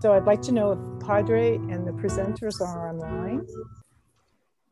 So 0.00 0.14
I'd 0.14 0.24
like 0.24 0.40
to 0.42 0.52
know 0.52 0.72
if 0.72 1.06
Padre 1.06 1.56
and 1.56 1.86
the 1.86 1.92
presenters 1.92 2.58
are 2.62 2.88
online. 2.88 3.46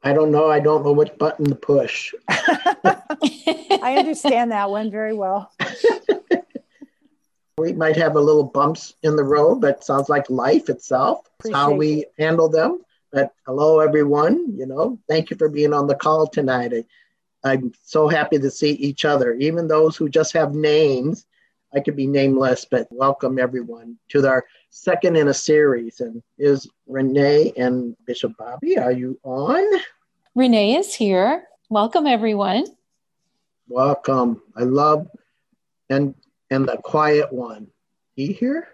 I 0.03 0.15
don't 0.15 0.31
know. 0.31 0.51
I 0.51 0.59
don't 0.59 0.83
know 0.83 0.93
which 0.93 1.17
button 1.19 1.45
to 1.45 1.55
push. 1.55 2.15
I 2.29 3.97
understand 3.99 4.53
that 4.53 4.71
one 4.71 4.91
very 4.91 5.13
well. 5.13 5.53
we 7.59 7.75
might 7.75 7.97
have 7.97 8.17
a 8.17 8.21
little 8.21 8.45
bumps 8.45 8.95
in 9.03 9.17
the 9.17 9.25
road, 9.25 9.57
but 9.57 9.85
sounds 9.85 10.09
like 10.09 10.31
life 10.31 10.71
itself. 10.71 11.29
It's 11.45 11.53
how 11.53 11.73
we 11.73 12.07
handle 12.19 12.49
them. 12.49 12.81
But 13.13 13.35
hello, 13.45 13.81
everyone. 13.81 14.57
You 14.57 14.65
know, 14.65 14.99
thank 15.09 15.29
you 15.29 15.37
for 15.37 15.51
being 15.51 15.75
on 15.75 15.89
the 15.89 15.95
call 15.95 16.27
tonight. 16.27 16.73
I, 16.73 16.85
I'm 17.45 17.75
so 17.83 18.09
happy 18.09 18.39
to 18.39 18.51
see 18.51 18.71
each 18.71 19.05
other, 19.05 19.35
even 19.35 19.69
those 19.69 19.95
who 19.95 20.09
just 20.09 20.33
have 20.33 20.55
names. 20.55 21.27
I 21.75 21.81
could 21.81 21.97
be 21.97 22.07
nameless, 22.07 22.65
but 22.65 22.89
welcome 22.91 23.39
everyone 23.39 23.99
to 24.09 24.27
our 24.27 24.47
second 24.71 25.17
in 25.17 25.29
a 25.29 25.35
series. 25.35 26.01
And 26.01 26.23
is 26.39 26.69
Renee 26.87 27.53
and 27.57 27.97
Bishop 28.07 28.33
Bobby, 28.39 28.79
are 28.79 28.93
you 28.93 29.19
on? 29.23 29.81
Renee 30.35 30.77
is 30.77 30.95
here. 30.95 31.45
Welcome 31.71 32.07
everyone. 32.07 32.65
Welcome. 33.69 34.43
I 34.57 34.63
love 34.63 35.09
and 35.91 36.15
and 36.51 36.67
the 36.67 36.79
quiet 36.79 37.33
one. 37.33 37.69
He 38.15 38.33
here? 38.33 38.69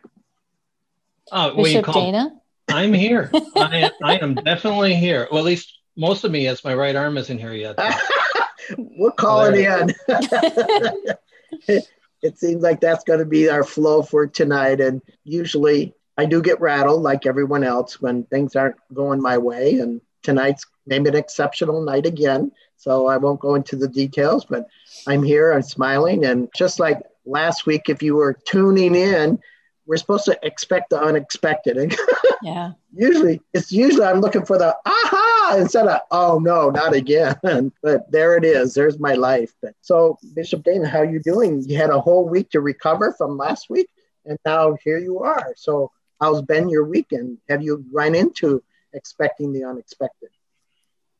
Oh, 1.32 1.56
Bishop 1.56 1.92
Dana. 1.92 2.30
I'm 2.68 2.92
here. 2.92 3.30
I, 3.56 3.90
I 4.02 4.16
am 4.18 4.34
definitely 4.34 4.94
here. 4.94 5.28
Well, 5.30 5.40
at 5.40 5.44
least 5.44 5.78
most 5.96 6.24
of 6.24 6.30
me, 6.30 6.46
as 6.46 6.64
my 6.64 6.74
right 6.74 6.96
arm 6.96 7.16
isn't 7.18 7.38
here 7.38 7.52
yet. 7.52 7.78
We're 8.78 9.10
calling 9.12 9.64
in. 9.64 9.94
it 12.24 12.38
seems 12.38 12.62
like 12.62 12.80
that's 12.80 13.04
going 13.04 13.18
to 13.18 13.26
be 13.26 13.50
our 13.50 13.62
flow 13.62 14.02
for 14.02 14.26
tonight. 14.26 14.80
And 14.80 15.02
usually 15.24 15.94
I 16.16 16.24
do 16.24 16.40
get 16.40 16.58
rattled 16.58 17.02
like 17.02 17.26
everyone 17.26 17.62
else 17.62 18.00
when 18.00 18.24
things 18.24 18.56
aren't 18.56 18.76
going 18.94 19.20
my 19.20 19.36
way. 19.36 19.78
And 19.78 20.00
tonight's 20.22 20.64
maybe 20.86 21.10
an 21.10 21.16
exceptional 21.16 21.82
night 21.82 22.06
again. 22.06 22.50
So 22.78 23.08
I 23.08 23.18
won't 23.18 23.40
go 23.40 23.56
into 23.56 23.76
the 23.76 23.88
details, 23.88 24.46
but 24.46 24.66
I'm 25.06 25.22
here, 25.22 25.52
I'm 25.52 25.62
smiling. 25.62 26.24
And 26.24 26.48
just 26.56 26.80
like 26.80 27.02
last 27.26 27.66
week, 27.66 27.90
if 27.90 28.02
you 28.02 28.14
were 28.16 28.38
tuning 28.46 28.94
in, 28.94 29.38
we're 29.86 29.96
supposed 29.96 30.24
to 30.26 30.38
expect 30.42 30.90
the 30.90 31.00
unexpected. 31.00 31.94
yeah. 32.42 32.72
usually, 32.94 33.40
it's 33.52 33.70
usually 33.70 34.04
I'm 34.04 34.20
looking 34.20 34.44
for 34.44 34.58
the 34.58 34.76
aha 34.86 35.56
instead 35.58 35.86
of 35.86 36.00
oh 36.10 36.38
no, 36.38 36.70
not 36.70 36.94
again. 36.94 37.36
but 37.82 38.10
there 38.10 38.36
it 38.36 38.44
is. 38.44 38.74
There's 38.74 38.98
my 38.98 39.14
life. 39.14 39.52
So 39.80 40.18
Bishop 40.34 40.64
Dana, 40.64 40.88
how 40.88 41.00
are 41.00 41.10
you 41.10 41.20
doing? 41.20 41.62
You 41.68 41.76
had 41.76 41.90
a 41.90 42.00
whole 42.00 42.28
week 42.28 42.50
to 42.50 42.60
recover 42.60 43.12
from 43.12 43.36
last 43.36 43.68
week, 43.68 43.88
and 44.24 44.38
now 44.44 44.76
here 44.82 44.98
you 44.98 45.20
are. 45.20 45.54
So 45.56 45.90
how's 46.20 46.42
been 46.42 46.68
your 46.68 46.84
weekend? 46.84 47.38
Have 47.48 47.62
you 47.62 47.84
run 47.92 48.14
into 48.14 48.62
expecting 48.92 49.52
the 49.52 49.64
unexpected? 49.64 50.30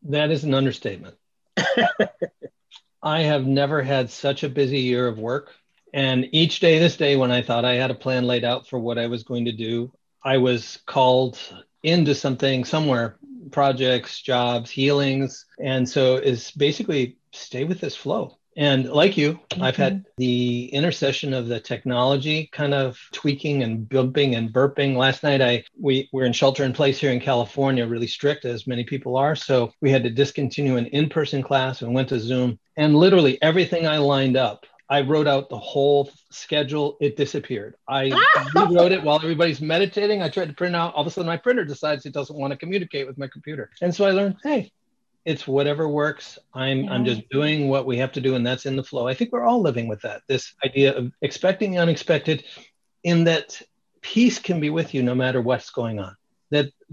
That 0.05 0.31
is 0.31 0.45
an 0.45 0.55
understatement. 0.55 1.17
I 3.03 3.21
have 3.21 3.47
never 3.47 3.83
had 3.83 4.11
such 4.11 4.45
a 4.45 4.49
busy 4.49 4.81
year 4.81 5.07
of 5.07 5.19
work 5.19 5.53
and 5.95 6.29
each 6.33 6.59
day, 6.59 6.81
this 6.81 6.97
day, 6.97 7.15
when 7.15 7.31
I 7.31 7.41
thought 7.41 7.65
I 7.65 7.75
had 7.75 7.93
a 7.93 7.95
plan 7.95 8.27
laid 8.27 8.45
out 8.45 8.67
for 8.67 8.81
what 8.81 8.99
I 8.99 9.07
was 9.07 9.23
going 9.23 9.45
to 9.45 9.53
do, 9.53 9.93
I 10.25 10.39
was 10.39 10.81
called 10.87 11.39
into 11.85 12.17
something 12.17 12.65
somewhere 12.65 13.17
projects, 13.53 14.21
jobs, 14.21 14.71
healings. 14.71 15.47
And 15.61 15.89
so 15.89 16.17
is 16.17 16.51
basically 16.51 17.17
stay 17.31 17.63
with 17.63 17.81
this 17.81 17.95
flow. 17.95 18.39
And 18.57 18.89
like 18.89 19.17
you, 19.17 19.35
mm-hmm. 19.35 19.63
I've 19.63 19.77
had 19.77 19.99
mm-hmm. 19.99 20.11
the 20.19 20.67
intercession 20.73 21.33
of 21.33 21.47
the 21.47 21.61
technology 21.61 22.49
kind 22.53 22.75
of 22.75 22.99
tweaking 23.13 23.63
and 23.63 23.89
bumping 23.89 24.35
and 24.35 24.53
burping. 24.53 24.97
Last 24.97 25.23
night, 25.23 25.41
I 25.41 25.63
we 25.79 26.09
were 26.13 26.25
in 26.25 26.33
shelter 26.33 26.65
in 26.65 26.73
place 26.73 26.99
here 26.99 27.13
in 27.13 27.21
California, 27.21 27.87
really 27.87 28.09
strict 28.09 28.45
as 28.45 28.67
many 28.67 28.83
people 28.83 29.17
are. 29.17 29.37
So 29.37 29.73
we 29.81 29.93
had 29.93 30.03
to 30.03 30.11
discontinue 30.11 30.77
an 30.77 30.87
in-person 30.87 31.45
class 31.45 31.83
and 31.83 31.95
went 31.95 32.09
to 32.09 32.19
Zoom. 32.19 32.59
And 32.77 32.97
literally 32.97 33.41
everything 33.43 33.87
I 33.87 33.99
lined 33.99 34.37
up 34.37 34.67
I 34.89 35.01
wrote 35.01 35.27
out 35.27 35.49
the 35.49 35.59
whole 35.59 36.11
schedule. 36.31 36.97
It 37.01 37.17
disappeared. 37.17 37.77
I 37.89 38.11
ah! 38.13 38.51
rewrote 38.55 38.93
it 38.93 39.03
while 39.03 39.17
everybody's 39.17 39.61
meditating. 39.61 40.23
I 40.23 40.29
tried 40.29 40.49
to 40.49 40.55
print 40.55 40.77
out. 40.77 40.95
All 40.95 41.01
of 41.01 41.07
a 41.07 41.11
sudden, 41.11 41.27
my 41.27 41.37
printer 41.37 41.65
decides 41.65 42.05
it 42.05 42.13
doesn't 42.13 42.39
want 42.39 42.53
to 42.53 42.57
communicate 42.57 43.07
with 43.07 43.17
my 43.17 43.27
computer, 43.27 43.71
and 43.81 43.95
so 43.95 44.05
I 44.05 44.11
learned, 44.11 44.37
hey, 44.43 44.73
it's 45.25 45.47
whatever 45.47 45.89
works. 45.89 46.39
I'm 46.53 46.85
yeah. 46.85 46.93
I'm 46.93 47.05
just 47.05 47.29
doing 47.31 47.69
what 47.69 47.87
we 47.87 47.97
have 47.99 48.13
to 48.13 48.21
do, 48.21 48.35
and 48.35 48.47
that's 48.47 48.67
in 48.67 48.77
the 48.77 48.85
flow. 48.85 49.09
I 49.09 49.15
think 49.15 49.33
we're 49.33 49.45
all 49.45 49.63
living 49.63 49.89
with 49.89 50.03
that. 50.03 50.23
This 50.29 50.55
idea 50.65 50.95
of 50.95 51.13
expecting 51.23 51.71
the 51.71 51.79
unexpected, 51.79 52.45
in 53.03 53.25
that 53.25 53.61
peace 54.03 54.39
can 54.39 54.61
be 54.61 54.69
with 54.69 54.93
you 54.93 55.03
no 55.03 55.15
matter 55.15 55.41
what's 55.41 55.71
going 55.71 55.99
on 55.99 56.15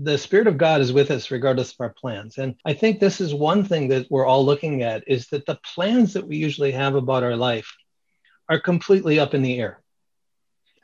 the 0.04 0.18
spirit 0.18 0.48
of 0.48 0.58
god 0.58 0.82
is 0.82 0.94
with 0.94 1.12
us 1.12 1.32
regardless 1.32 1.72
of 1.72 1.82
our 1.82 1.90
plans 1.90 2.38
and 2.38 2.56
i 2.66 2.74
think 2.74 3.00
this 3.00 3.22
is 3.22 3.34
one 3.34 3.64
thing 3.64 3.88
that 3.90 4.10
we're 4.10 4.26
all 4.26 4.46
looking 4.46 4.84
at 4.84 5.04
is 5.08 5.28
that 5.28 5.46
the 5.46 5.60
plans 5.74 6.14
that 6.14 6.28
we 6.28 6.38
usually 6.38 6.72
have 6.72 6.96
about 6.96 7.24
our 7.24 7.36
life 7.36 7.76
are 8.52 8.60
completely 8.60 9.18
up 9.18 9.34
in 9.34 9.42
the 9.42 9.60
air. 9.60 9.80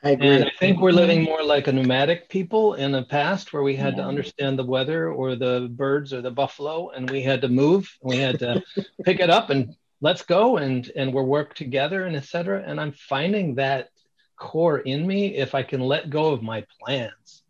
I 0.02 0.10
agree. 0.10 0.28
And 0.28 0.44
I 0.44 0.50
think 0.58 0.80
we're 0.80 0.90
living 0.90 1.22
more 1.24 1.42
like 1.42 1.66
a 1.66 1.72
nomadic 1.72 2.30
people 2.30 2.74
in 2.74 2.92
the 2.92 3.02
past 3.02 3.52
where 3.52 3.62
we 3.62 3.76
had 3.76 3.94
yeah. 3.96 4.02
to 4.02 4.08
understand 4.08 4.58
the 4.58 4.64
weather 4.64 5.10
or 5.10 5.36
the 5.36 5.68
birds 5.70 6.14
or 6.14 6.22
the 6.22 6.30
buffalo 6.30 6.90
and 6.90 7.10
we 7.10 7.20
had 7.20 7.42
to 7.42 7.48
move. 7.48 7.94
We 8.00 8.16
had 8.16 8.38
to 8.38 8.62
pick 9.04 9.20
it 9.20 9.28
up 9.28 9.50
and 9.50 9.76
let's 10.00 10.22
go 10.22 10.56
and 10.56 10.90
and 10.96 11.12
we're 11.12 11.24
work 11.24 11.54
together 11.54 12.04
and 12.04 12.16
etc. 12.16 12.62
And 12.64 12.80
I'm 12.80 12.92
finding 12.92 13.56
that 13.56 13.90
core 14.36 14.78
in 14.78 15.06
me 15.06 15.36
if 15.36 15.54
I 15.54 15.62
can 15.62 15.80
let 15.80 16.08
go 16.08 16.32
of 16.32 16.42
my 16.42 16.64
plans. 16.80 17.42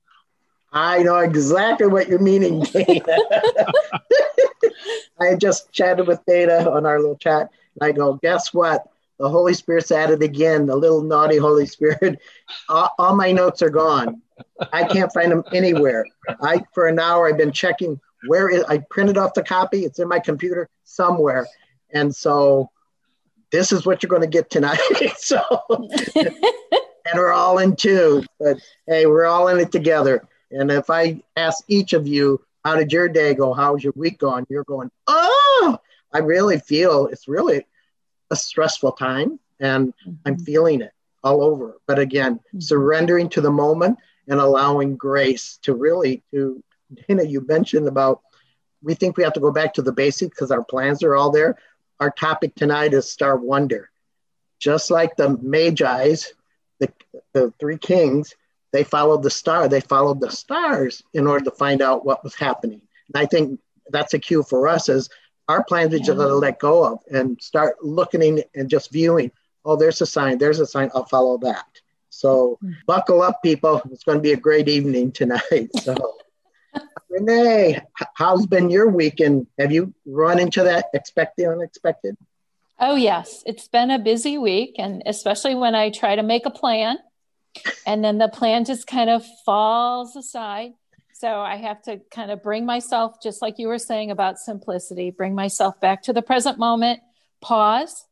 I 0.72 1.02
know 1.02 1.18
exactly 1.18 1.86
what 1.86 2.08
you're 2.08 2.18
meaning, 2.18 2.60
Dana. 2.72 3.02
I 5.20 5.34
just 5.36 5.72
chatted 5.72 6.06
with 6.06 6.20
Dana 6.26 6.70
on 6.70 6.86
our 6.86 7.00
little 7.00 7.16
chat, 7.16 7.50
and 7.80 7.88
I 7.88 7.92
go, 7.92 8.14
guess 8.14 8.52
what? 8.52 8.86
the 9.18 9.28
Holy 9.28 9.52
Spirit's 9.52 9.90
at 9.90 10.10
it 10.10 10.22
again, 10.22 10.66
the 10.66 10.76
little 10.76 11.02
naughty 11.02 11.36
Holy 11.36 11.66
Spirit. 11.66 12.20
all, 12.68 12.90
all, 12.98 13.16
my 13.16 13.32
notes 13.32 13.62
are 13.62 13.70
gone. 13.70 14.22
I 14.72 14.84
can't 14.84 15.12
find 15.12 15.32
them 15.32 15.42
anywhere. 15.52 16.04
I 16.40 16.62
for 16.72 16.86
an 16.86 16.98
hour 16.98 17.28
I've 17.28 17.36
been 17.36 17.52
checking 17.52 18.00
where 18.26 18.48
is 18.48 18.64
I 18.64 18.78
printed 18.90 19.18
off 19.18 19.34
the 19.34 19.42
copy. 19.42 19.84
It's 19.84 19.98
in 19.98 20.08
my 20.08 20.20
computer 20.20 20.68
somewhere. 20.84 21.46
And 21.92 22.14
so 22.14 22.70
this 23.50 23.72
is 23.72 23.84
what 23.84 24.02
you're 24.02 24.08
going 24.08 24.22
to 24.22 24.28
get 24.28 24.50
tonight. 24.50 24.78
so 25.16 25.40
and 26.16 27.14
we're 27.14 27.32
all 27.32 27.58
in 27.58 27.74
tune. 27.74 28.26
But 28.38 28.58
hey, 28.86 29.06
we're 29.06 29.26
all 29.26 29.48
in 29.48 29.58
it 29.58 29.72
together. 29.72 30.26
And 30.50 30.70
if 30.70 30.90
I 30.90 31.22
ask 31.36 31.64
each 31.68 31.92
of 31.92 32.06
you, 32.06 32.44
how 32.64 32.76
did 32.76 32.92
your 32.92 33.08
day 33.08 33.34
go? 33.34 33.52
How's 33.52 33.82
your 33.82 33.92
week 33.96 34.18
going? 34.18 34.46
You're 34.48 34.64
going, 34.64 34.90
oh, 35.06 35.78
I 36.12 36.18
really 36.18 36.58
feel 36.58 37.06
it's 37.06 37.28
really 37.28 37.66
a 38.30 38.36
stressful 38.36 38.92
time 38.92 39.38
and 39.60 39.88
mm-hmm. 39.88 40.12
I'm 40.24 40.38
feeling 40.38 40.82
it 40.82 40.92
all 41.22 41.42
over. 41.42 41.80
But 41.86 41.98
again, 41.98 42.36
mm-hmm. 42.36 42.60
surrendering 42.60 43.28
to 43.30 43.40
the 43.40 43.50
moment 43.50 43.98
and 44.26 44.40
allowing 44.40 44.96
grace 44.96 45.58
to 45.62 45.74
really 45.74 46.22
to 46.32 46.62
you 47.08 47.14
know 47.14 47.22
you 47.22 47.46
mentioned 47.46 47.88
about 47.88 48.22
we 48.82 48.94
think 48.94 49.16
we 49.16 49.24
have 49.24 49.32
to 49.34 49.40
go 49.40 49.50
back 49.50 49.74
to 49.74 49.82
the 49.82 49.92
basics 49.92 50.34
because 50.34 50.50
our 50.50 50.64
plans 50.64 51.02
are 51.02 51.16
all 51.16 51.30
there. 51.30 51.58
Our 52.00 52.10
topic 52.10 52.54
tonight 52.54 52.94
is 52.94 53.10
star 53.10 53.36
wonder. 53.36 53.90
Just 54.60 54.90
like 54.90 55.16
the 55.16 55.36
Magi's, 55.36 56.32
the, 56.78 56.92
the 57.32 57.52
three 57.58 57.78
kings, 57.78 58.34
they 58.72 58.84
followed 58.84 59.22
the 59.22 59.30
star. 59.30 59.68
They 59.68 59.80
followed 59.80 60.20
the 60.20 60.30
stars 60.30 61.02
in 61.14 61.26
order 61.26 61.44
to 61.46 61.50
find 61.52 61.80
out 61.82 62.04
what 62.04 62.22
was 62.22 62.34
happening. 62.34 62.82
And 63.12 63.22
I 63.22 63.26
think 63.26 63.60
that's 63.90 64.14
a 64.14 64.18
cue 64.18 64.42
for 64.42 64.68
us 64.68 64.88
is 64.88 65.08
our 65.48 65.64
plans 65.64 65.92
we 65.92 65.98
just 66.00 66.18
got 66.18 66.26
to 66.26 66.34
let 66.34 66.58
go 66.58 66.84
of 66.84 66.98
and 67.10 67.40
start 67.40 67.82
looking 67.82 68.42
and 68.54 68.68
just 68.68 68.92
viewing. 68.92 69.30
Oh, 69.64 69.76
there's 69.76 70.00
a 70.00 70.06
sign. 70.06 70.38
There's 70.38 70.60
a 70.60 70.66
sign. 70.66 70.90
I'll 70.94 71.06
follow 71.06 71.38
that. 71.38 71.66
So 72.10 72.58
buckle 72.86 73.22
up, 73.22 73.42
people. 73.42 73.82
It's 73.90 74.04
going 74.04 74.18
to 74.18 74.22
be 74.22 74.32
a 74.32 74.36
great 74.36 74.68
evening 74.68 75.12
tonight. 75.12 75.70
So, 75.82 76.14
Renee, 77.08 77.80
how's 78.14 78.46
been 78.46 78.68
your 78.68 78.88
weekend? 78.88 79.46
Have 79.58 79.72
you 79.72 79.94
run 80.04 80.38
into 80.38 80.62
that 80.64 80.86
expected 80.92 81.46
unexpected? 81.46 82.16
Oh, 82.78 82.94
yes. 82.94 83.42
It's 83.46 83.66
been 83.66 83.90
a 83.90 83.98
busy 83.98 84.36
week. 84.36 84.74
And 84.78 85.02
especially 85.06 85.54
when 85.54 85.74
I 85.74 85.90
try 85.90 86.14
to 86.14 86.22
make 86.22 86.44
a 86.44 86.50
plan 86.50 86.98
and 87.86 88.04
then 88.04 88.18
the 88.18 88.28
plan 88.28 88.64
just 88.64 88.86
kind 88.86 89.10
of 89.10 89.24
falls 89.44 90.16
aside. 90.16 90.72
So 91.14 91.40
I 91.40 91.56
have 91.56 91.82
to 91.82 92.00
kind 92.12 92.30
of 92.30 92.42
bring 92.42 92.64
myself, 92.64 93.16
just 93.22 93.42
like 93.42 93.58
you 93.58 93.68
were 93.68 93.78
saying 93.78 94.10
about 94.10 94.38
simplicity, 94.38 95.10
bring 95.10 95.34
myself 95.34 95.80
back 95.80 96.02
to 96.02 96.12
the 96.12 96.22
present 96.22 96.58
moment, 96.58 97.00
pause, 97.40 98.04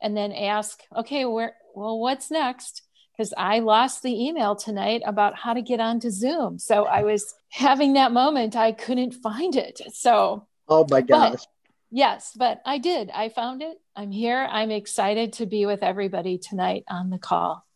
and 0.00 0.16
then 0.16 0.32
ask, 0.32 0.80
okay, 0.96 1.26
where, 1.26 1.54
well, 1.74 1.98
what's 1.98 2.30
next? 2.30 2.82
Because 3.12 3.34
I 3.36 3.58
lost 3.58 4.02
the 4.02 4.28
email 4.28 4.56
tonight 4.56 5.02
about 5.04 5.36
how 5.36 5.52
to 5.52 5.60
get 5.60 5.80
onto 5.80 6.08
Zoom. 6.08 6.58
So 6.58 6.86
I 6.86 7.02
was 7.02 7.34
having 7.50 7.92
that 7.92 8.12
moment, 8.12 8.56
I 8.56 8.72
couldn't 8.72 9.12
find 9.12 9.54
it. 9.56 9.82
So, 9.92 10.46
oh 10.68 10.86
my 10.88 11.02
gosh. 11.02 11.32
But, 11.32 11.46
yes, 11.90 12.32
but 12.34 12.62
I 12.64 12.78
did. 12.78 13.10
I 13.10 13.28
found 13.28 13.60
it. 13.60 13.76
I'm 13.94 14.10
here. 14.10 14.48
I'm 14.50 14.70
excited 14.70 15.34
to 15.34 15.44
be 15.44 15.66
with 15.66 15.82
everybody 15.82 16.38
tonight 16.38 16.84
on 16.88 17.10
the 17.10 17.18
call, 17.18 17.66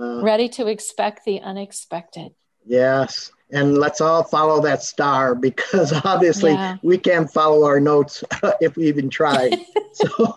uh, 0.00 0.22
ready 0.22 0.48
to 0.50 0.66
expect 0.66 1.24
the 1.24 1.40
unexpected. 1.40 2.32
Yes. 2.64 3.30
And 3.50 3.78
let's 3.78 4.00
all 4.00 4.24
follow 4.24 4.60
that 4.62 4.82
star 4.82 5.34
because 5.34 5.92
obviously 6.04 6.52
yeah. 6.52 6.76
we 6.82 6.98
can't 6.98 7.30
follow 7.32 7.64
our 7.64 7.80
notes 7.80 8.22
if 8.60 8.76
we 8.76 8.88
even 8.88 9.08
try. 9.08 9.50
so, 9.92 10.36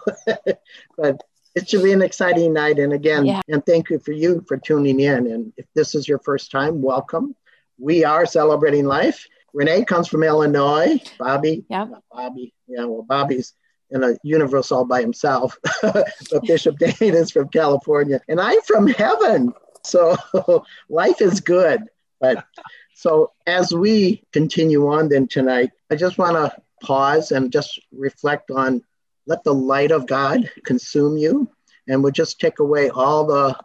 but 0.97 1.21
it 1.55 1.69
should 1.69 1.83
be 1.83 1.91
an 1.91 2.01
exciting 2.01 2.53
night. 2.53 2.79
And 2.79 2.93
again, 2.93 3.25
yeah. 3.25 3.41
and 3.49 3.65
thank 3.65 3.89
you 3.89 3.99
for 3.99 4.13
you 4.13 4.43
for 4.47 4.57
tuning 4.57 4.99
in. 4.99 5.27
And 5.27 5.53
if 5.57 5.65
this 5.75 5.93
is 5.95 6.07
your 6.07 6.19
first 6.19 6.51
time, 6.51 6.81
welcome. 6.81 7.35
We 7.77 8.05
are 8.05 8.25
celebrating 8.25 8.85
life. 8.85 9.27
Renee 9.53 9.83
comes 9.83 10.07
from 10.07 10.23
Illinois. 10.23 10.97
Bobby, 11.19 11.65
yeah, 11.69 11.87
Bobby, 12.09 12.53
yeah. 12.67 12.85
Well, 12.85 13.03
Bobby's 13.03 13.53
in 13.91 14.03
a 14.03 14.15
universe 14.23 14.71
all 14.71 14.85
by 14.85 15.01
himself. 15.01 15.57
but 15.81 16.43
Bishop 16.45 16.77
Dane 16.79 17.13
is 17.13 17.31
from 17.31 17.49
California, 17.49 18.21
and 18.27 18.39
I'm 18.39 18.61
from 18.61 18.87
heaven. 18.87 19.53
So 19.83 20.15
life 20.89 21.21
is 21.21 21.41
good. 21.41 21.81
But 22.19 22.45
so 22.93 23.31
as 23.47 23.73
we 23.73 24.23
continue 24.31 24.87
on 24.87 25.09
then 25.09 25.27
tonight, 25.27 25.71
I 25.89 25.95
just 25.95 26.17
want 26.17 26.35
to 26.35 26.55
pause 26.81 27.31
and 27.31 27.51
just 27.51 27.79
reflect 27.91 28.51
on 28.51 28.81
let 29.27 29.43
the 29.43 29.53
light 29.53 29.91
of 29.91 30.07
God 30.07 30.49
consume 30.65 31.17
you, 31.17 31.49
and 31.87 32.03
we'll 32.03 32.11
just 32.11 32.39
take 32.39 32.59
away 32.59 32.89
all 32.89 33.25
the 33.25 33.57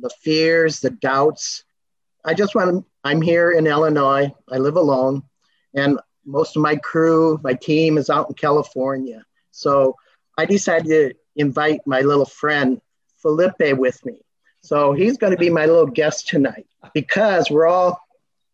the 0.00 0.10
fears, 0.20 0.80
the 0.80 0.90
doubts. 0.90 1.64
I 2.24 2.34
just 2.34 2.54
want 2.54 2.70
to. 2.70 2.84
I'm 3.04 3.22
here 3.22 3.52
in 3.52 3.66
Illinois. 3.66 4.32
I 4.50 4.58
live 4.58 4.76
alone, 4.76 5.22
and 5.74 5.98
most 6.24 6.56
of 6.56 6.62
my 6.62 6.76
crew, 6.76 7.40
my 7.42 7.54
team 7.54 7.96
is 7.96 8.10
out 8.10 8.28
in 8.28 8.34
California. 8.34 9.24
So 9.58 9.96
I 10.36 10.44
decided 10.44 10.86
to 10.88 11.14
invite 11.34 11.80
my 11.84 12.00
little 12.02 12.24
friend 12.24 12.80
Felipe 13.20 13.76
with 13.76 14.04
me. 14.06 14.20
So 14.62 14.92
he's 14.92 15.18
going 15.18 15.32
to 15.32 15.38
be 15.38 15.50
my 15.50 15.66
little 15.66 15.86
guest 15.86 16.28
tonight 16.28 16.66
because 16.94 17.50
we're 17.50 17.66
all 17.66 18.00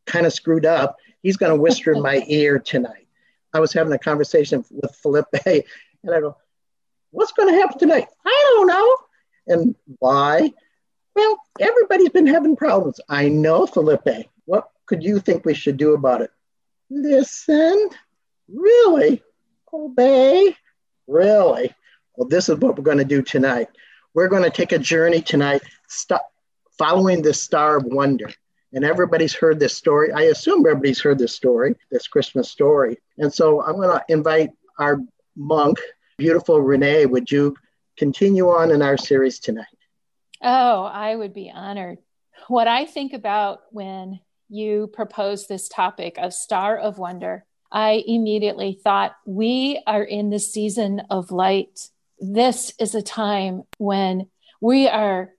kind 0.06 0.27
of 0.27 0.33
screwed 0.33 0.65
up. 0.65 0.97
He's 1.23 1.37
going 1.37 1.55
to 1.55 1.61
whisper 1.61 1.93
in 1.93 2.03
my 2.03 2.25
ear 2.27 2.59
tonight. 2.59 3.06
I 3.53 3.61
was 3.61 3.73
having 3.73 3.93
a 3.93 3.99
conversation 3.99 4.65
with 4.71 4.95
Felipe 4.97 5.27
and 5.47 6.15
I 6.15 6.21
go, 6.21 6.37
What's 7.11 7.33
going 7.33 7.53
to 7.55 7.61
happen 7.61 7.79
tonight? 7.79 8.09
I 8.27 8.55
don't 8.57 8.67
know. 8.67 8.97
And 9.47 9.77
why? 9.99 10.53
Well, 11.15 11.39
everybody's 11.61 12.09
been 12.09 12.27
having 12.27 12.57
problems. 12.57 12.99
I 13.09 13.29
know, 13.29 13.67
Felipe. 13.67 14.27
What 14.47 14.69
could 14.87 15.05
you 15.05 15.21
think 15.21 15.45
we 15.45 15.55
should 15.55 15.77
do 15.77 15.95
about 15.95 16.23
it? 16.23 16.31
Listen. 16.91 17.89
Really? 18.49 19.23
Obey? 19.73 20.57
Really? 21.06 21.73
Well, 22.17 22.29
this 22.29 22.49
is 22.49 22.59
what 22.59 22.77
we're 22.77 22.85
going 22.85 22.99
to 22.99 23.05
do 23.05 23.23
tonight. 23.23 23.69
We're 24.15 24.29
going 24.29 24.45
to 24.45 24.51
take 24.51 24.73
a 24.73 24.79
journey 24.79 25.21
tonight, 25.21 25.62
st- 25.89 26.21
following 26.79 27.23
the 27.23 27.35
Star 27.35 27.77
of 27.77 27.85
Wonder. 27.85 28.31
And 28.73 28.85
everybody's 28.85 29.35
heard 29.35 29.61
this 29.61 29.77
story. 29.77 30.12
I 30.12 30.23
assume 30.23 30.67
everybody's 30.67 31.01
heard 31.01 31.19
this 31.19 31.35
story, 31.35 31.77
this 31.91 32.09
Christmas 32.09 32.51
story. 32.51 32.99
And 33.19 33.33
so 33.33 33.62
I'm 33.62 33.77
going 33.77 33.89
to 33.89 34.05
invite 34.09 34.51
our 34.79 35.01
monk, 35.37 35.79
beautiful 36.19 36.61
Renee. 36.61 37.07
Would 37.07 37.31
you 37.31 37.57
continue 37.97 38.49
on 38.49 38.73
in 38.73 38.83
our 38.83 38.97
series 38.97 39.39
tonight? 39.39 39.67
Oh, 40.43 40.85
I 40.85 41.15
would 41.15 41.33
be 41.33 41.50
honored. 41.50 41.99
What 42.49 42.69
I 42.69 42.85
think 42.85 43.12
about 43.12 43.62
when 43.71 44.21
you 44.49 44.89
propose 44.93 45.47
this 45.47 45.69
topic 45.69 46.19
of 46.19 46.35
Star 46.35 46.77
of 46.77 46.99
Wonder 46.99 47.45
I 47.75 48.05
immediately 48.06 48.79
thought, 48.82 49.17
we 49.26 49.82
are 49.87 50.05
in 50.05 50.31
the 50.31 50.38
season 50.38 51.03
of 51.11 51.32
light. 51.32 51.91
This 52.21 52.73
is 52.79 52.94
a 52.94 53.03
time 53.03 53.65
when 53.79 54.29
we 54.61 54.88
are 54.88 55.32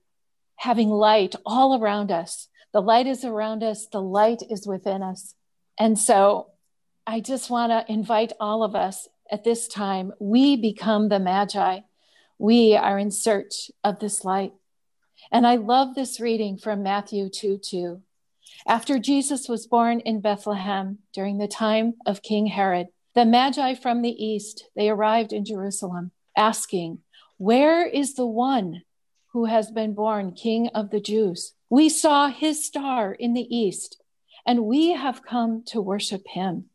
having 0.56 0.90
light 0.90 1.34
all 1.46 1.80
around 1.80 2.12
us. 2.12 2.48
The 2.72 2.82
light 2.82 3.06
is 3.06 3.24
around 3.24 3.62
us, 3.62 3.86
the 3.86 4.02
light 4.02 4.42
is 4.50 4.66
within 4.66 5.02
us. 5.02 5.34
And 5.78 5.98
so 5.98 6.50
I 7.06 7.20
just 7.20 7.48
want 7.48 7.72
to 7.72 7.90
invite 7.90 8.34
all 8.38 8.62
of 8.62 8.74
us 8.74 9.08
at 9.30 9.44
this 9.44 9.66
time, 9.66 10.12
we 10.20 10.56
become 10.56 11.08
the 11.08 11.18
Magi. 11.18 11.80
We 12.38 12.76
are 12.76 12.98
in 12.98 13.10
search 13.10 13.70
of 13.82 13.98
this 13.98 14.24
light. 14.24 14.52
And 15.32 15.46
I 15.46 15.56
love 15.56 15.94
this 15.94 16.20
reading 16.20 16.58
from 16.58 16.82
Matthew 16.82 17.28
2 17.28 17.58
2. 17.58 18.02
After 18.66 18.98
Jesus 18.98 19.48
was 19.48 19.66
born 19.66 20.00
in 20.00 20.20
Bethlehem 20.20 20.98
during 21.12 21.38
the 21.38 21.48
time 21.48 21.94
of 22.06 22.22
King 22.22 22.46
Herod, 22.46 22.88
the 23.14 23.24
Magi 23.24 23.74
from 23.74 24.02
the 24.02 24.24
east, 24.24 24.64
they 24.76 24.88
arrived 24.88 25.32
in 25.32 25.44
Jerusalem 25.44 26.12
asking, 26.36 27.02
"Where 27.38 27.84
is 27.86 28.14
the 28.14 28.26
one 28.26 28.82
who 29.32 29.46
has 29.46 29.70
been 29.70 29.94
born 29.94 30.32
king 30.32 30.68
of 30.68 30.90
the 30.90 31.00
Jews? 31.00 31.54
We 31.68 31.88
saw 31.88 32.28
his 32.28 32.64
star 32.64 33.12
in 33.12 33.34
the 33.34 33.54
east, 33.54 34.00
and 34.46 34.66
we 34.66 34.90
have 34.92 35.24
come 35.24 35.62
to 35.64 35.80
worship 35.80 36.26
him." 36.28 36.70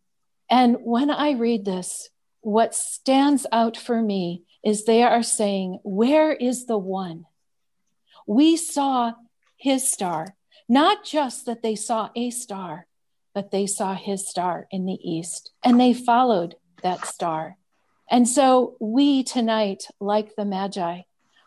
And 0.49 0.77
when 0.83 1.09
I 1.09 1.31
read 1.31 1.63
this, 1.63 2.09
what 2.41 2.75
stands 2.75 3.45
out 3.51 3.77
for 3.77 4.01
me 4.01 4.43
is 4.63 4.83
they 4.83 5.03
are 5.03 5.23
saying, 5.23 5.79
Where 5.83 6.33
is 6.33 6.65
the 6.65 6.77
one? 6.77 7.25
We 8.27 8.57
saw 8.57 9.13
his 9.57 9.91
star. 9.91 10.35
Not 10.71 11.03
just 11.03 11.45
that 11.47 11.63
they 11.63 11.75
saw 11.75 12.11
a 12.15 12.29
star, 12.29 12.87
but 13.33 13.51
they 13.51 13.67
saw 13.67 13.93
his 13.93 14.25
star 14.25 14.67
in 14.71 14.85
the 14.85 14.97
east 15.03 15.51
and 15.65 15.77
they 15.77 15.93
followed 15.93 16.55
that 16.81 17.05
star. 17.05 17.57
And 18.09 18.25
so 18.25 18.77
we 18.79 19.21
tonight, 19.21 19.87
like 19.99 20.37
the 20.37 20.45
Magi, 20.45 21.01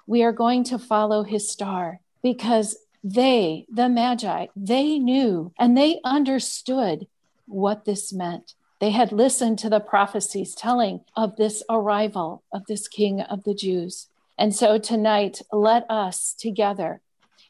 we 0.06 0.22
are 0.22 0.30
going 0.30 0.62
to 0.64 0.78
follow 0.78 1.22
his 1.22 1.50
star 1.50 2.00
because 2.22 2.76
they, 3.02 3.64
the 3.72 3.88
Magi, 3.88 4.48
they 4.54 4.98
knew 4.98 5.54
and 5.58 5.74
they 5.74 6.00
understood 6.04 7.06
what 7.46 7.86
this 7.86 8.12
meant. 8.12 8.52
They 8.78 8.90
had 8.90 9.10
listened 9.10 9.58
to 9.60 9.70
the 9.70 9.80
prophecies 9.80 10.54
telling 10.54 11.00
of 11.16 11.36
this 11.36 11.62
arrival 11.70 12.42
of 12.52 12.66
this 12.66 12.88
King 12.88 13.22
of 13.22 13.44
the 13.44 13.54
Jews. 13.54 14.08
And 14.36 14.54
so 14.54 14.76
tonight, 14.76 15.40
let 15.50 15.90
us 15.90 16.34
together 16.38 17.00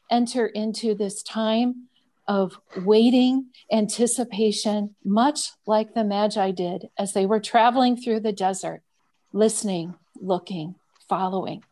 enter 0.09 0.45
into 0.45 0.95
this 0.95 1.21
time 1.23 1.87
of 2.27 2.59
waiting, 2.77 3.47
anticipation, 3.71 4.95
much 5.03 5.51
like 5.65 5.93
the 5.93 6.03
Magi 6.03 6.51
did 6.51 6.89
as 6.97 7.13
they 7.13 7.25
were 7.25 7.39
traveling 7.39 7.95
through 7.95 8.21
the 8.21 8.31
desert, 8.31 8.81
listening, 9.31 9.95
looking, 10.19 10.75
following. 11.07 11.63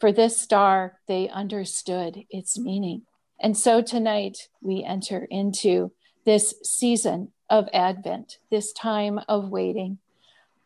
For 0.00 0.12
this 0.12 0.40
star, 0.40 0.98
they 1.06 1.28
understood 1.28 2.24
its 2.30 2.58
meaning. 2.58 3.02
And 3.40 3.56
so 3.56 3.82
tonight, 3.82 4.48
we 4.60 4.82
enter 4.82 5.26
into 5.30 5.92
this 6.24 6.54
season 6.62 7.32
of 7.50 7.68
Advent, 7.72 8.38
this 8.50 8.72
time 8.72 9.20
of 9.28 9.50
waiting, 9.50 9.98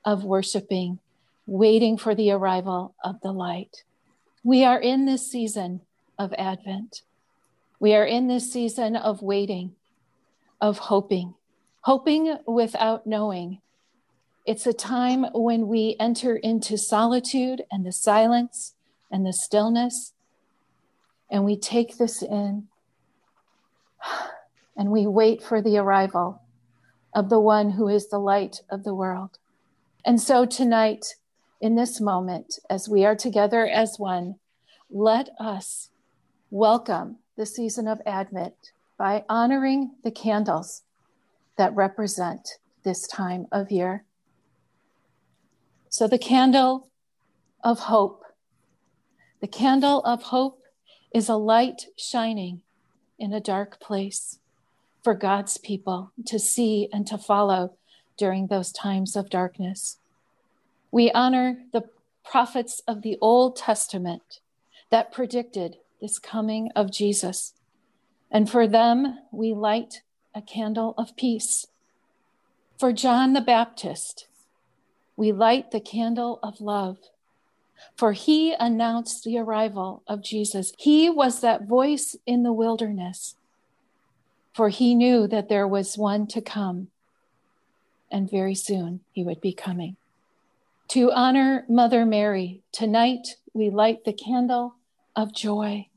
of 0.05 0.25
worshiping, 0.25 1.01
waiting 1.47 1.97
for 1.97 2.15
the 2.15 2.31
arrival 2.31 2.95
of 3.03 3.21
the 3.23 3.33
light. 3.33 3.83
We 4.45 4.65
are 4.65 4.79
in 4.79 5.07
this 5.07 5.31
season 5.31 5.81
of 6.19 6.33
Advent. 6.39 7.03
We 7.79 7.95
are 7.95 8.05
in 8.05 8.29
this 8.29 8.53
season 8.53 8.97
of 8.97 9.23
waiting, 9.23 9.75
of 10.61 10.79
hoping, 10.79 11.35
hoping 11.83 12.39
without 12.47 13.07
knowing. 13.07 13.61
It's 14.47 14.67
a 14.67 14.73
time 14.73 15.27
when 15.35 15.69
we 15.69 15.97
enter 16.01 16.37
into 16.37 16.79
solitude 16.79 17.63
and 17.71 17.85
the 17.85 17.93
silence 17.93 18.75
and 19.11 19.27
the 19.27 19.33
stillness, 19.33 20.13
and 21.31 21.45
we 21.45 21.57
take 21.57 21.99
this 21.99 22.23
in 22.23 22.69
and 24.77 24.91
we 24.91 25.07
wait 25.07 25.43
for 25.43 25.61
the 25.61 25.79
arrival 25.79 26.43
of 27.15 27.31
the 27.31 27.41
one 27.41 27.71
who 27.71 27.89
is 27.89 28.09
the 28.09 28.19
light 28.19 28.61
of 28.71 28.85
the 28.85 28.95
world. 28.95 29.39
And 30.05 30.21
so 30.21 30.45
tonight, 30.45 31.17
in 31.61 31.75
this 31.75 32.01
moment, 32.01 32.59
as 32.69 32.89
we 32.89 33.05
are 33.05 33.17
together 33.17 33.67
as 33.67 33.99
one, 33.99 34.37
let 34.91 35.31
us 35.41 35.91
welcome 36.57 37.19
the 37.37 37.45
season 37.45 37.87
of 37.87 38.01
Advent 38.07 38.73
by 38.97 39.23
honoring 39.29 39.91
the 40.03 40.11
candles 40.11 40.85
that 41.59 41.77
represent 41.77 42.49
this 42.83 43.07
time 43.07 43.47
of 43.53 43.71
year. 43.71 44.05
So, 45.91 46.09
the 46.09 46.17
candle 46.17 46.89
of 47.63 47.81
hope. 47.81 48.25
The 49.43 49.47
candle 49.47 50.01
of 50.01 50.23
hope 50.23 50.63
is 51.13 51.29
a 51.29 51.37
light 51.37 51.89
shining 51.95 52.63
in 53.19 53.35
a 53.35 53.41
dark 53.41 53.79
place 53.79 54.39
for 55.05 55.13
God's 55.13 55.59
people 55.59 56.13
to 56.25 56.39
see 56.39 56.89
and 56.91 57.07
to 57.07 57.19
follow 57.19 57.75
during 58.17 58.47
those 58.47 58.73
times 58.73 59.15
of 59.15 59.29
darkness. 59.29 59.99
We 60.91 61.11
honor 61.11 61.59
the 61.75 61.91
prophets 62.25 62.81
of 62.89 63.03
the 63.03 63.19
Old 63.21 63.57
Testament 63.57 64.41
that 64.91 65.13
predicted 65.13 65.77
this 66.07 66.21
coming 66.21 66.71
of 66.77 66.93
Jesus. 66.93 67.53
And 68.31 68.49
for 68.49 68.69
them, 68.69 69.19
we 69.33 69.55
light 69.55 70.03
a 70.37 70.41
candle 70.41 70.95
of 70.97 71.17
peace. 71.17 71.67
For 72.79 72.93
John 72.93 73.33
the 73.33 73.41
Baptist, 73.41 74.29
we 75.17 75.33
light 75.33 75.73
the 75.73 75.81
candle 75.81 76.39
of 76.45 76.61
love. 76.61 76.99
For 77.97 78.13
he 78.13 78.55
announced 78.55 79.25
the 79.25 79.37
arrival 79.39 80.05
of 80.07 80.23
Jesus. 80.23 80.73
He 80.79 81.11
was 81.11 81.41
that 81.41 81.67
voice 81.67 82.15
in 82.25 82.45
the 82.45 82.53
wilderness. 82.53 83.35
for 84.57 84.71
he 84.71 84.95
knew 84.95 85.27
that 85.29 85.51
there 85.51 85.69
was 85.69 85.99
one 85.99 86.27
to 86.27 86.41
come, 86.41 86.89
and 88.11 88.31
very 88.31 88.55
soon 88.55 89.01
he 89.13 89.23
would 89.23 89.39
be 89.39 89.53
coming. 89.53 89.97
To 90.89 91.13
honor 91.13 91.67
Mother 91.69 92.07
Mary, 92.07 92.63
tonight 92.73 93.37
we 93.53 93.69
light 93.69 94.07
the 94.07 94.15
candle 94.15 94.77
of 95.15 95.35
joy. 95.35 95.89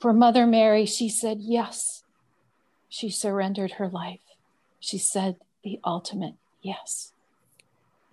For 0.00 0.14
Mother 0.14 0.46
Mary, 0.46 0.86
she 0.86 1.10
said 1.10 1.38
yes. 1.40 2.04
She 2.88 3.10
surrendered 3.10 3.72
her 3.72 3.88
life. 3.88 4.22
She 4.80 4.96
said 4.96 5.36
the 5.62 5.78
ultimate 5.84 6.34
yes. 6.62 7.12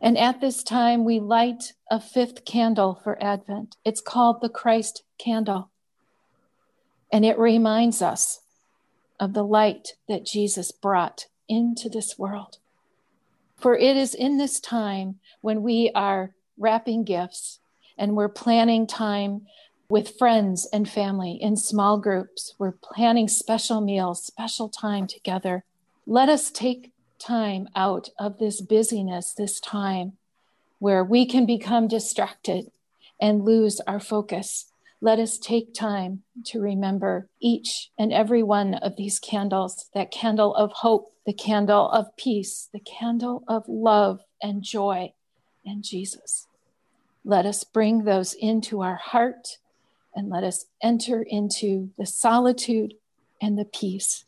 And 0.02 0.18
at 0.18 0.42
this 0.42 0.64
time, 0.64 1.06
we 1.06 1.20
light 1.20 1.74
a 1.90 2.00
fifth 2.00 2.46
candle 2.46 3.00
for 3.04 3.22
Advent. 3.24 3.78
It's 3.86 4.02
called 4.02 4.42
the 4.42 4.50
Christ 4.50 5.04
candle. 5.18 5.70
And 7.12 7.26
it 7.26 7.40
reminds 7.40 8.02
us 8.02 8.42
of 9.20 9.34
the 9.34 9.44
light 9.44 9.96
that 10.08 10.26
Jesus 10.26 10.72
brought 10.72 11.28
into 11.48 11.88
this 11.88 12.20
world. 12.20 12.58
For 13.56 13.76
it 13.76 13.96
is 13.96 14.14
in 14.14 14.38
this 14.38 14.60
time 14.60 15.20
when 15.42 15.64
we 15.64 15.90
are 15.96 16.36
wrapping 16.58 17.06
gifts 17.06 17.60
and 17.98 18.16
we're 18.16 18.30
planning 18.30 18.86
time 18.86 19.48
with 19.90 20.18
friends 20.18 20.68
and 20.74 20.90
family 20.90 21.38
in 21.40 21.56
small 21.56 21.98
groups. 21.98 22.54
We're 22.60 22.74
planning 22.74 23.30
special 23.30 23.80
meals, 23.80 24.26
special 24.26 24.68
time 24.68 25.08
together. 25.08 25.64
Let 26.06 26.28
us 26.28 26.52
take 26.52 26.92
time 27.20 27.70
out 27.74 28.10
of 28.20 28.38
this 28.38 28.60
busyness, 28.60 29.34
this 29.34 29.60
time 29.62 30.14
where 30.80 31.04
we 31.04 31.26
can 31.26 31.46
become 31.46 31.88
distracted 31.88 32.70
and 33.20 33.46
lose 33.46 33.80
our 33.88 34.00
focus. 34.00 34.72
Let 35.00 35.20
us 35.20 35.38
take 35.38 35.74
time 35.74 36.24
to 36.48 36.60
remember 36.60 37.30
each 37.40 37.90
and 37.98 38.12
every 38.12 38.44
one 38.44 38.74
of 38.76 38.98
these 38.98 39.20
candles 39.20 39.90
that 39.94 40.12
candle 40.12 40.54
of 40.56 40.72
hope, 40.74 41.14
the 41.26 41.34
candle 41.34 41.90
of 41.92 42.16
peace, 42.18 42.68
the 42.74 42.82
candle 42.82 43.44
of 43.48 43.64
love 43.68 44.20
and 44.42 44.64
joy 44.64 45.14
and 45.66 45.84
Jesus. 45.84 46.48
Let 47.24 47.46
us 47.46 47.64
bring 47.64 48.04
those 48.04 48.34
into 48.34 48.82
our 48.82 48.96
heart 48.96 49.58
and 50.18 50.30
let 50.30 50.44
us 50.44 50.66
enter 50.82 51.22
into 51.22 51.92
the 51.96 52.06
solitude 52.08 52.96
and 53.40 53.58
the 53.58 53.66
peace. 53.66 54.26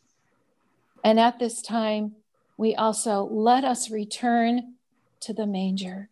And 1.02 1.18
at 1.18 1.40
this 1.40 1.60
time, 1.60 2.12
we 2.56 2.76
also 2.76 3.24
let 3.24 3.64
us 3.64 3.90
return 3.90 4.74
to 5.20 5.34
the 5.34 5.46
manger. 5.46 6.08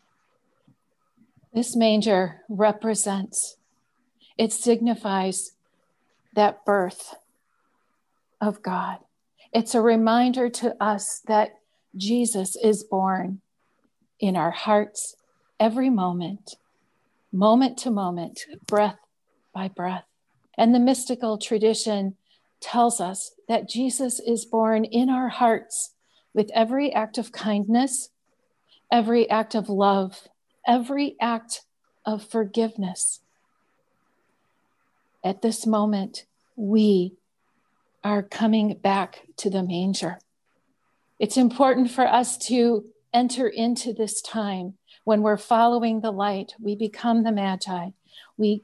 This 1.54 1.76
manger 1.76 2.42
represents, 2.48 3.56
it 4.36 4.52
signifies 4.52 5.52
that 6.34 6.64
birth 6.64 7.14
of 8.40 8.62
God. 8.62 8.98
It's 9.52 9.74
a 9.74 9.80
reminder 9.80 10.48
to 10.50 10.76
us 10.82 11.22
that 11.26 11.54
Jesus 11.96 12.56
is 12.56 12.82
born 12.82 13.40
in 14.18 14.36
our 14.36 14.50
hearts 14.50 15.14
every 15.60 15.88
moment, 15.88 16.56
moment 17.32 17.78
to 17.78 17.90
moment, 17.90 18.40
breath 18.66 18.98
by 19.58 19.66
breath. 19.66 20.04
And 20.56 20.72
the 20.72 20.78
mystical 20.78 21.36
tradition 21.36 22.14
tells 22.60 23.00
us 23.00 23.32
that 23.48 23.68
Jesus 23.68 24.20
is 24.20 24.44
born 24.44 24.84
in 24.84 25.10
our 25.10 25.28
hearts 25.28 25.94
with 26.32 26.48
every 26.54 26.92
act 26.92 27.18
of 27.18 27.32
kindness, 27.32 28.10
every 28.92 29.28
act 29.28 29.56
of 29.56 29.68
love, 29.68 30.28
every 30.64 31.16
act 31.20 31.62
of 32.06 32.22
forgiveness. 32.22 33.18
At 35.24 35.42
this 35.42 35.66
moment, 35.66 36.24
we 36.54 37.14
are 38.04 38.22
coming 38.22 38.74
back 38.74 39.26
to 39.38 39.50
the 39.50 39.64
manger. 39.64 40.20
It's 41.18 41.36
important 41.36 41.90
for 41.90 42.06
us 42.06 42.38
to 42.46 42.84
enter 43.12 43.48
into 43.48 43.92
this 43.92 44.22
time 44.22 44.74
when 45.02 45.22
we're 45.22 45.36
following 45.36 46.00
the 46.00 46.12
light. 46.12 46.54
We 46.60 46.76
become 46.76 47.24
the 47.24 47.32
Magi. 47.32 47.88
We 48.36 48.62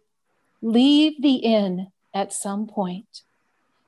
leave 0.64 1.22
the 1.22 1.36
inn 1.36 1.88
at 2.12 2.32
some 2.32 2.66
point 2.66 3.22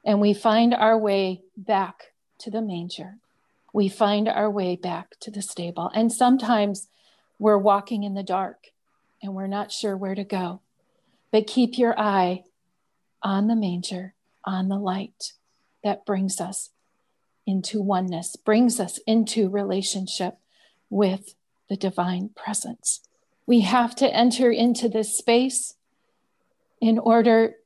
and 0.04 0.20
we 0.20 0.32
find 0.32 0.72
our 0.72 0.96
way 0.96 1.40
back 1.56 2.12
to 2.38 2.50
the 2.50 2.62
manger 2.62 3.18
we 3.76 3.90
find 3.90 4.26
our 4.26 4.50
way 4.50 4.74
back 4.74 5.20
to 5.20 5.30
the 5.30 5.42
stable. 5.42 5.90
And 5.94 6.10
sometimes 6.10 6.88
we're 7.38 7.58
walking 7.58 8.04
in 8.04 8.14
the 8.14 8.22
dark 8.22 8.68
and 9.22 9.34
we're 9.34 9.46
not 9.46 9.70
sure 9.70 9.94
where 9.94 10.14
to 10.14 10.24
go. 10.24 10.62
But 11.30 11.46
keep 11.46 11.76
your 11.76 11.94
eye 12.00 12.44
on 13.22 13.48
the 13.48 13.54
manger, 13.54 14.14
on 14.46 14.68
the 14.68 14.78
light 14.78 15.34
that 15.84 16.06
brings 16.06 16.40
us 16.40 16.70
into 17.46 17.82
oneness, 17.82 18.34
brings 18.34 18.80
us 18.80 18.98
into 19.06 19.50
relationship 19.50 20.38
with 20.88 21.34
the 21.68 21.76
divine 21.76 22.30
presence. 22.34 23.02
We 23.46 23.60
have 23.60 23.94
to 23.96 24.08
enter 24.08 24.50
into 24.50 24.88
this 24.88 25.18
space 25.18 25.74
in 26.80 26.98
order 26.98 27.56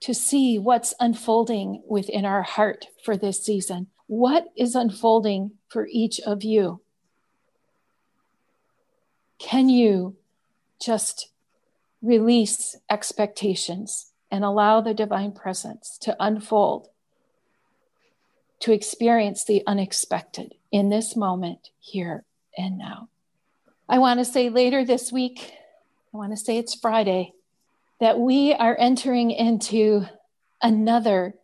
to 0.00 0.14
see 0.14 0.58
what's 0.58 0.94
unfolding 1.00 1.82
within 1.88 2.24
our 2.24 2.42
heart 2.42 2.86
for 3.02 3.16
this 3.16 3.44
season. 3.44 3.88
What 4.06 4.46
is 4.56 4.74
unfolding 4.74 5.52
for 5.68 5.88
each 5.90 6.20
of 6.20 6.44
you? 6.44 6.80
Can 9.38 9.68
you 9.68 10.16
just 10.80 11.30
release 12.02 12.76
expectations 12.90 14.12
and 14.30 14.44
allow 14.44 14.80
the 14.80 14.94
divine 14.94 15.32
presence 15.32 15.98
to 16.02 16.16
unfold, 16.20 16.88
to 18.60 18.72
experience 18.72 19.44
the 19.44 19.62
unexpected 19.66 20.54
in 20.70 20.88
this 20.88 21.16
moment, 21.16 21.70
here 21.80 22.24
and 22.56 22.78
now? 22.78 23.08
I 23.88 23.98
want 23.98 24.20
to 24.20 24.24
say 24.24 24.48
later 24.48 24.84
this 24.84 25.12
week, 25.12 25.52
I 26.12 26.16
want 26.16 26.32
to 26.32 26.36
say 26.36 26.58
it's 26.58 26.74
Friday, 26.74 27.34
that 28.00 28.18
we 28.18 28.52
are 28.52 28.76
entering 28.78 29.30
into 29.30 30.06
another 30.62 31.34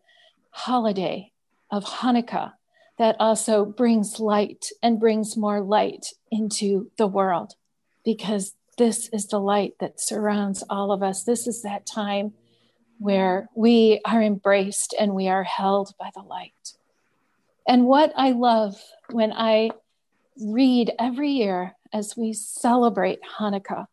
holiday 0.50 1.32
of 1.70 1.84
Hanukkah 1.84 2.52
that 2.98 3.16
also 3.18 3.64
brings 3.64 4.20
light 4.20 4.66
and 4.82 5.00
brings 5.00 5.36
more 5.36 5.60
light 5.60 6.06
into 6.30 6.90
the 6.98 7.06
world 7.06 7.54
because 8.04 8.54
this 8.78 9.08
is 9.12 9.26
the 9.28 9.40
light 9.40 9.72
that 9.80 10.00
surrounds 10.00 10.62
all 10.68 10.92
of 10.92 11.02
us. 11.02 11.24
This 11.24 11.46
is 11.46 11.62
that 11.62 11.86
time 11.86 12.32
where 12.98 13.48
we 13.54 14.00
are 14.04 14.22
embraced 14.22 14.94
and 14.98 15.14
we 15.14 15.28
are 15.28 15.44
held 15.44 15.92
by 15.98 16.10
the 16.14 16.22
light. 16.22 16.74
And 17.66 17.86
what 17.86 18.12
I 18.16 18.32
love 18.32 18.76
when 19.10 19.32
I 19.32 19.70
read 20.40 20.92
every 20.98 21.30
year 21.30 21.74
as 21.92 22.16
we 22.16 22.32
celebrate 22.32 23.20
Hanukkah, 23.38 23.86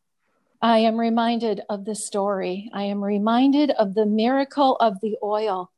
I 0.62 0.80
am 0.80 1.00
reminded 1.00 1.62
of 1.70 1.86
the 1.86 1.96
story. 1.96 2.70
I 2.74 2.84
am 2.84 3.01
reminded 3.01 3.72
of 3.72 3.94
the 3.94 4.06
miracle 4.06 4.75
of 4.78 5.00
the 5.00 5.16
oil 5.24 5.72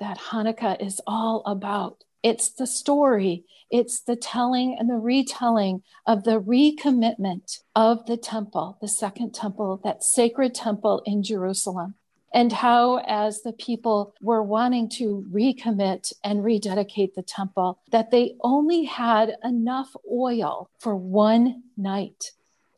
that 0.00 0.18
Hanukkah 0.18 0.84
is 0.84 1.00
all 1.06 1.44
about. 1.46 2.02
It's 2.20 2.50
the 2.50 2.66
story, 2.66 3.44
it's 3.70 4.00
the 4.00 4.16
telling 4.16 4.76
and 4.76 4.90
the 4.90 4.96
retelling 4.96 5.84
of 6.06 6.24
the 6.24 6.40
recommitment 6.40 7.60
of 7.76 8.04
the 8.06 8.16
temple, 8.16 8.78
the 8.80 8.88
second 8.88 9.32
temple, 9.32 9.80
that 9.84 10.02
sacred 10.02 10.56
temple 10.56 11.02
in 11.06 11.22
Jerusalem. 11.22 11.94
And 12.34 12.52
how, 12.52 12.98
as 13.06 13.42
the 13.42 13.52
people 13.52 14.14
were 14.20 14.42
wanting 14.42 14.88
to 14.90 15.24
recommit 15.32 16.12
and 16.24 16.44
rededicate 16.44 17.14
the 17.14 17.22
temple, 17.22 17.78
that 17.90 18.10
they 18.10 18.34
only 18.40 18.84
had 18.84 19.36
enough 19.44 19.94
oil 20.10 20.68
for 20.78 20.96
one 20.96 21.62
night 21.76 22.32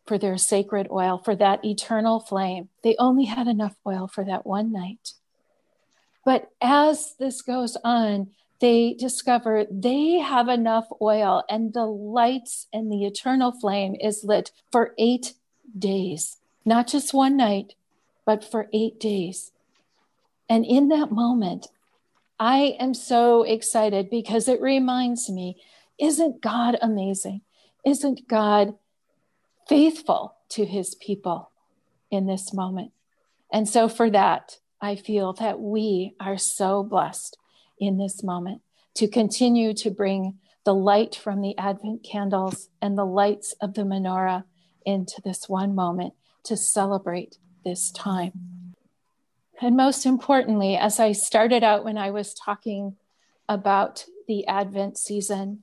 for 0.06 0.18
their 0.18 0.36
sacred 0.36 0.88
oil, 0.90 1.18
for 1.18 1.36
that 1.36 1.64
eternal 1.64 2.20
flame. 2.20 2.68
They 2.82 2.96
only 2.98 3.24
had 3.24 3.46
enough 3.46 3.76
oil 3.86 4.08
for 4.08 4.24
that 4.24 4.46
one 4.46 4.72
night. 4.72 5.12
But 6.24 6.50
as 6.60 7.14
this 7.18 7.42
goes 7.42 7.76
on, 7.84 8.30
they 8.60 8.94
discover 8.94 9.66
they 9.70 10.18
have 10.18 10.48
enough 10.48 10.86
oil 11.00 11.42
and 11.50 11.72
the 11.72 11.86
lights 11.86 12.68
and 12.72 12.92
the 12.92 13.04
eternal 13.04 13.50
flame 13.52 13.96
is 14.00 14.22
lit 14.22 14.52
for 14.70 14.94
eight 14.98 15.34
days, 15.76 16.36
not 16.64 16.86
just 16.86 17.12
one 17.12 17.36
night, 17.36 17.74
but 18.24 18.44
for 18.44 18.68
eight 18.72 19.00
days. 19.00 19.50
And 20.48 20.64
in 20.64 20.88
that 20.88 21.10
moment, 21.10 21.68
I 22.38 22.76
am 22.78 22.94
so 22.94 23.42
excited 23.42 24.10
because 24.10 24.48
it 24.48 24.60
reminds 24.60 25.28
me 25.28 25.56
isn't 25.98 26.40
God 26.40 26.76
amazing? 26.82 27.42
Isn't 27.84 28.26
God 28.26 28.74
faithful 29.68 30.36
to 30.50 30.64
his 30.64 30.94
people 30.94 31.50
in 32.10 32.26
this 32.26 32.52
moment? 32.52 32.92
And 33.52 33.68
so, 33.68 33.88
for 33.88 34.10
that, 34.10 34.58
I 34.80 34.96
feel 34.96 35.32
that 35.34 35.60
we 35.60 36.14
are 36.18 36.38
so 36.38 36.82
blessed 36.82 37.36
in 37.78 37.98
this 37.98 38.22
moment 38.22 38.62
to 38.94 39.08
continue 39.08 39.74
to 39.74 39.90
bring 39.90 40.38
the 40.64 40.74
light 40.74 41.14
from 41.14 41.40
the 41.40 41.56
Advent 41.58 42.04
candles 42.04 42.68
and 42.80 42.96
the 42.96 43.04
lights 43.04 43.54
of 43.60 43.74
the 43.74 43.82
menorah 43.82 44.44
into 44.84 45.20
this 45.24 45.48
one 45.48 45.74
moment 45.74 46.14
to 46.44 46.56
celebrate 46.56 47.38
this 47.64 47.90
time. 47.90 48.32
And 49.60 49.76
most 49.76 50.06
importantly, 50.06 50.76
as 50.76 50.98
I 50.98 51.12
started 51.12 51.62
out 51.62 51.84
when 51.84 51.98
I 51.98 52.10
was 52.10 52.34
talking 52.34 52.96
about 53.48 54.04
the 54.26 54.46
Advent 54.46 54.98
season. 54.98 55.62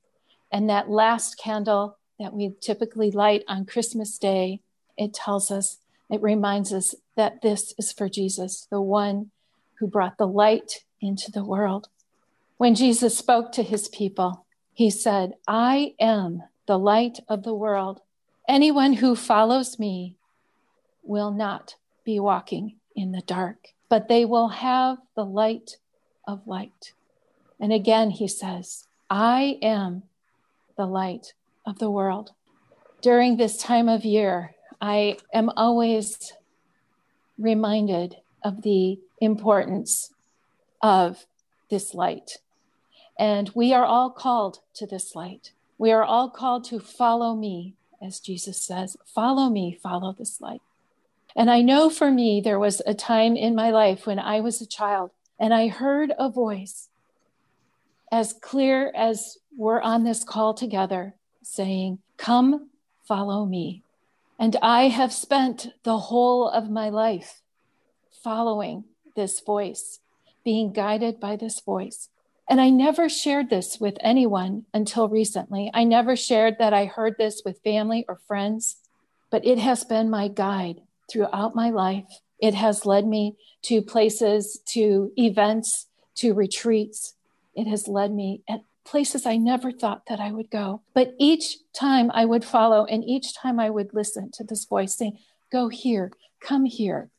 And 0.52 0.70
that 0.70 0.90
last 0.90 1.38
candle 1.38 1.98
that 2.20 2.34
we 2.34 2.54
typically 2.60 3.12
light 3.12 3.44
on 3.48 3.66
Christmas 3.66 4.18
Day, 4.18 4.62
it 4.98 5.14
tells 5.14 5.50
us, 5.50 5.78
it 6.10 6.22
reminds 6.22 6.74
us 6.74 6.96
that 7.16 7.42
this 7.42 7.74
is 7.78 7.92
for 7.92 8.10
Jesus, 8.10 8.68
the 8.70 8.82
one 8.82 9.32
who 9.76 9.88
brought 9.88 10.18
the 10.18 10.28
light 10.28 10.84
into 11.02 11.32
the 11.32 11.46
world. 11.46 11.88
When 12.58 12.76
Jesus 12.76 13.18
spoke 13.18 13.52
to 13.54 13.64
his 13.64 13.88
people, 13.88 14.46
he 14.74 14.90
said, 14.90 15.34
I 15.48 15.94
am 16.00 16.44
the 16.66 16.78
light 16.78 17.20
of 17.28 17.44
the 17.44 17.54
world. 17.54 18.02
Anyone 18.48 18.94
who 18.94 19.16
follows 19.16 19.80
me 19.80 20.16
will 21.04 21.32
not 21.32 21.76
be 22.04 22.20
walking 22.20 22.76
in 22.96 23.12
the 23.12 23.22
dark, 23.22 23.70
but 23.88 24.08
they 24.08 24.26
will 24.26 24.50
have 24.50 24.98
the 25.16 25.26
light 25.26 25.78
of 26.28 26.46
light. 26.48 26.94
And 27.60 27.72
again, 27.72 28.12
he 28.12 28.28
says, 28.28 28.88
I 29.10 29.58
am 29.62 30.04
the 30.78 30.86
light 30.86 31.34
of 31.70 31.80
the 31.80 31.90
world. 31.90 32.32
During 33.02 33.38
this 33.38 33.56
time 33.58 33.88
of 33.88 34.04
year, 34.04 34.56
I 34.82 35.18
am 35.34 35.50
always 35.56 36.34
reminded 37.38 38.18
of 38.44 38.64
the 38.64 39.00
importance 39.22 40.14
of 40.82 41.26
this 41.70 41.94
light. 41.94 42.40
And 43.18 43.52
we 43.54 43.74
are 43.74 43.86
all 43.86 44.10
called 44.10 44.60
to 44.76 44.88
this 44.88 45.16
light. 45.16 45.52
We 45.78 45.92
are 45.92 46.04
all 46.04 46.30
called 46.30 46.64
to 46.66 46.80
follow 46.80 47.36
me, 47.36 47.76
as 48.02 48.20
Jesus 48.20 48.62
says, 48.62 48.98
follow 49.06 49.50
me, 49.50 49.78
follow 49.82 50.14
this 50.14 50.42
light. 50.42 50.62
And 51.36 51.52
I 51.52 51.62
know 51.62 51.90
for 51.90 52.10
me, 52.10 52.42
there 52.42 52.60
was 52.60 52.82
a 52.86 52.94
time 52.94 53.36
in 53.36 53.56
my 53.56 53.70
life 53.70 54.08
when 54.08 54.20
I 54.20 54.42
was 54.42 54.60
a 54.62 54.66
child 54.66 55.12
and 55.40 55.54
I 55.54 55.68
heard 55.68 56.14
a 56.18 56.30
voice 56.30 56.90
as 58.12 58.34
clear 58.34 58.92
as 58.96 59.38
we're 59.56 59.82
on 59.82 60.04
this 60.04 60.24
call 60.24 60.54
together 60.54 61.14
saying, 61.50 62.00
Come, 62.18 62.70
follow 63.08 63.46
me. 63.46 63.84
And 64.38 64.56
I 64.62 64.84
have 64.88 65.12
spent 65.12 65.68
the 65.84 65.98
whole 65.98 66.48
of 66.48 66.70
my 66.70 66.90
life 66.90 67.42
following 68.24 68.86
this 69.16 69.40
voice, 69.40 70.00
being 70.44 70.72
guided 70.72 71.20
by 71.20 71.36
this 71.36 71.60
voice. 71.60 72.10
And 72.50 72.62
I 72.62 72.70
never 72.70 73.10
shared 73.10 73.50
this 73.50 73.80
with 73.80 73.98
anyone 74.00 74.66
until 74.74 75.10
recently. 75.10 75.70
I 75.74 75.84
never 75.84 76.16
shared 76.16 76.58
that 76.60 76.74
I 76.74 76.86
heard 76.86 77.16
this 77.18 77.42
with 77.44 77.64
family 77.64 78.06
or 78.08 78.20
friends, 78.28 78.78
but 79.30 79.46
it 79.46 79.60
has 79.60 79.84
been 79.84 80.10
my 80.10 80.28
guide 80.28 80.82
throughout 81.12 81.56
my 81.56 81.70
life. 81.70 82.22
It 82.40 82.54
has 82.54 82.86
led 82.86 83.06
me 83.06 83.36
to 83.64 83.82
places, 83.82 84.60
to 84.68 85.12
events, 85.18 85.88
to 86.16 86.34
retreats. 86.34 87.16
It 87.56 87.68
has 87.68 87.88
led 87.88 88.12
me 88.14 88.42
at 88.48 88.62
places 88.86 89.26
I 89.26 89.38
never 89.38 89.72
thought 89.72 90.06
that 90.08 90.20
I 90.20 90.32
would 90.32 90.50
go. 90.50 90.82
But 90.94 91.14
each 91.20 91.58
time 91.74 92.12
I 92.14 92.26
would 92.26 92.44
follow, 92.44 92.86
and 92.86 93.04
each 93.04 93.36
time 93.36 93.60
I 93.60 93.70
would 93.70 93.94
listen 93.94 94.32
to 94.34 94.44
this 94.44 94.66
voice 94.66 94.96
saying, 94.96 95.20
Go 95.52 95.70
here, 95.70 96.12
come 96.40 96.66
here, 96.66 97.10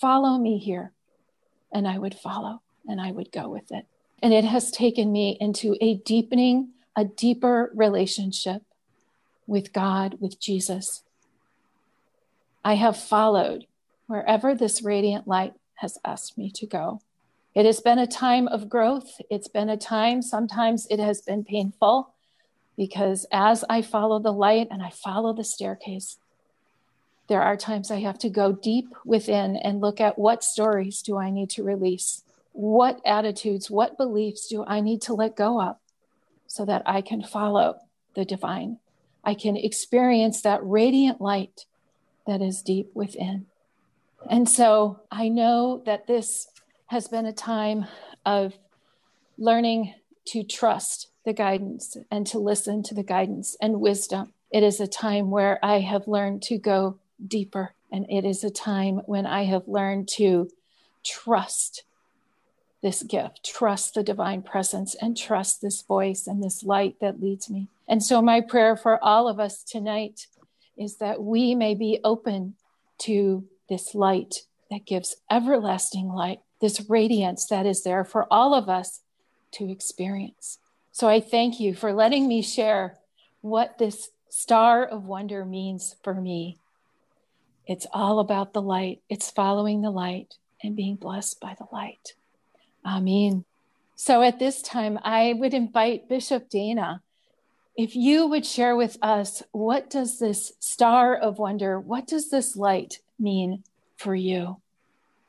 follow 0.00 0.38
me 0.38 0.58
here. 0.58 0.92
And 1.72 1.88
I 1.88 1.98
would 1.98 2.14
follow 2.14 2.62
and 2.86 3.00
I 3.00 3.10
would 3.10 3.32
go 3.32 3.48
with 3.48 3.72
it. 3.72 3.86
And 4.22 4.32
it 4.32 4.44
has 4.44 4.70
taken 4.70 5.12
me 5.12 5.36
into 5.40 5.76
a 5.80 5.96
deepening, 5.96 6.70
a 6.96 7.04
deeper 7.04 7.72
relationship 7.74 8.62
with 9.46 9.72
God, 9.72 10.16
with 10.20 10.40
Jesus. 10.40 11.02
I 12.64 12.74
have 12.74 12.96
followed 12.96 13.66
wherever 14.06 14.54
this 14.54 14.82
radiant 14.82 15.26
light 15.26 15.54
has 15.76 15.98
asked 16.04 16.38
me 16.38 16.50
to 16.54 16.66
go. 16.66 17.00
It 17.54 17.66
has 17.66 17.80
been 17.80 17.98
a 17.98 18.06
time 18.06 18.48
of 18.48 18.68
growth. 18.68 19.20
It's 19.30 19.48
been 19.48 19.68
a 19.68 19.76
time, 19.76 20.22
sometimes 20.22 20.86
it 20.90 20.98
has 20.98 21.20
been 21.20 21.44
painful 21.44 22.12
because 22.76 23.26
as 23.30 23.64
I 23.70 23.82
follow 23.82 24.18
the 24.18 24.32
light 24.32 24.68
and 24.70 24.82
I 24.82 24.90
follow 24.90 25.32
the 25.32 25.44
staircase, 25.44 26.18
there 27.28 27.42
are 27.42 27.56
times 27.56 27.90
I 27.90 28.00
have 28.00 28.18
to 28.18 28.28
go 28.28 28.52
deep 28.52 28.88
within 29.04 29.56
and 29.56 29.80
look 29.80 30.00
at 30.00 30.18
what 30.18 30.44
stories 30.44 31.00
do 31.00 31.16
I 31.16 31.30
need 31.30 31.48
to 31.50 31.62
release? 31.62 32.24
What 32.52 33.00
attitudes, 33.06 33.70
what 33.70 33.96
beliefs 33.96 34.48
do 34.48 34.64
I 34.66 34.80
need 34.80 35.00
to 35.02 35.14
let 35.14 35.36
go 35.36 35.60
of 35.60 35.76
so 36.46 36.64
that 36.64 36.82
I 36.84 37.00
can 37.00 37.22
follow 37.22 37.76
the 38.14 38.24
divine? 38.24 38.78
I 39.22 39.34
can 39.34 39.56
experience 39.56 40.42
that 40.42 40.60
radiant 40.62 41.20
light 41.20 41.64
that 42.26 42.42
is 42.42 42.62
deep 42.62 42.90
within. 42.94 43.46
And 44.28 44.48
so 44.48 45.00
I 45.10 45.28
know 45.28 45.82
that 45.86 46.06
this 46.06 46.48
has 46.86 47.08
been 47.08 47.26
a 47.26 47.32
time 47.32 47.86
of 48.24 48.54
learning 49.38 49.94
to 50.26 50.42
trust 50.42 51.08
the 51.24 51.32
guidance 51.32 51.96
and 52.10 52.26
to 52.26 52.38
listen 52.38 52.82
to 52.82 52.94
the 52.94 53.02
guidance 53.02 53.56
and 53.60 53.80
wisdom. 53.80 54.32
It 54.50 54.62
is 54.62 54.80
a 54.80 54.86
time 54.86 55.30
where 55.30 55.58
I 55.62 55.80
have 55.80 56.06
learned 56.06 56.42
to 56.44 56.58
go 56.58 56.98
deeper, 57.26 57.74
and 57.90 58.06
it 58.08 58.24
is 58.24 58.44
a 58.44 58.50
time 58.50 59.00
when 59.06 59.26
I 59.26 59.44
have 59.44 59.66
learned 59.66 60.08
to 60.16 60.50
trust 61.04 61.84
this 62.82 63.02
gift, 63.02 63.44
trust 63.44 63.94
the 63.94 64.02
divine 64.02 64.42
presence, 64.42 64.94
and 64.94 65.16
trust 65.16 65.62
this 65.62 65.82
voice 65.82 66.26
and 66.26 66.42
this 66.42 66.62
light 66.62 66.96
that 67.00 67.20
leads 67.20 67.48
me. 67.48 67.68
And 67.88 68.02
so, 68.02 68.20
my 68.20 68.40
prayer 68.40 68.76
for 68.76 69.02
all 69.02 69.26
of 69.26 69.40
us 69.40 69.62
tonight 69.64 70.26
is 70.76 70.96
that 70.96 71.22
we 71.22 71.54
may 71.54 71.74
be 71.74 72.00
open 72.04 72.54
to 72.98 73.44
this 73.68 73.94
light 73.94 74.42
that 74.70 74.86
gives 74.86 75.16
everlasting 75.30 76.08
light, 76.08 76.40
this 76.60 76.88
radiance 76.88 77.46
that 77.46 77.66
is 77.66 77.82
there 77.82 78.04
for 78.04 78.26
all 78.30 78.54
of 78.54 78.68
us 78.68 79.00
to 79.52 79.70
experience. 79.70 80.58
So 80.92 81.08
I 81.08 81.20
thank 81.20 81.60
you 81.60 81.74
for 81.74 81.92
letting 81.92 82.28
me 82.28 82.42
share 82.42 82.98
what 83.40 83.78
this 83.78 84.10
star 84.28 84.84
of 84.84 85.04
wonder 85.04 85.44
means 85.44 85.96
for 86.02 86.14
me. 86.14 86.58
It's 87.66 87.86
all 87.92 88.18
about 88.18 88.52
the 88.52 88.62
light, 88.62 89.00
it's 89.08 89.30
following 89.30 89.82
the 89.82 89.90
light 89.90 90.34
and 90.62 90.76
being 90.76 90.96
blessed 90.96 91.40
by 91.40 91.54
the 91.58 91.66
light. 91.72 92.14
Amen. 92.84 93.44
So 93.96 94.22
at 94.22 94.38
this 94.38 94.60
time, 94.60 94.98
I 95.02 95.34
would 95.34 95.54
invite 95.54 96.08
Bishop 96.08 96.48
Dana 96.48 97.00
if 97.76 97.96
you 97.96 98.26
would 98.26 98.46
share 98.46 98.76
with 98.76 98.96
us 99.02 99.42
what 99.52 99.90
does 99.90 100.18
this 100.18 100.52
star 100.60 101.14
of 101.16 101.38
wonder 101.38 101.80
what 101.80 102.06
does 102.06 102.30
this 102.30 102.56
light 102.56 103.00
mean 103.18 103.64
for 103.96 104.14
you 104.14 104.60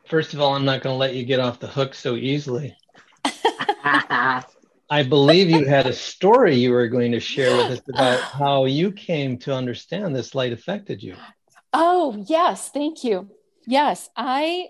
first 0.08 0.34
of 0.34 0.42
all 0.42 0.54
i'm 0.56 0.66
not 0.66 0.82
going 0.82 0.94
to 0.94 0.98
let 0.98 1.16
you 1.16 1.26
get 1.26 1.40
off 1.40 1.60
the 1.60 1.68
hook 1.68 1.94
so 1.94 2.16
easily. 2.16 2.76
I 4.88 5.02
believe 5.02 5.50
you 5.50 5.66
had 5.66 5.88
a 5.88 5.94
story 5.94 6.56
you 6.56 6.72
were 6.72 6.88
going 6.88 7.12
to 7.12 7.20
share 7.20 7.58
with 7.58 7.80
us 7.80 7.82
about 7.90 8.20
how 8.20 8.66
you 8.66 8.92
came 8.92 9.38
to 9.40 9.54
understand 9.54 10.16
this 10.16 10.36
light 10.36 10.54
affected 10.54 11.02
you. 11.02 11.16
Oh 11.74 12.24
yes 12.28 12.70
thank 12.70 13.04
you. 13.04 13.30
Yes 13.66 14.10
i 14.16 14.68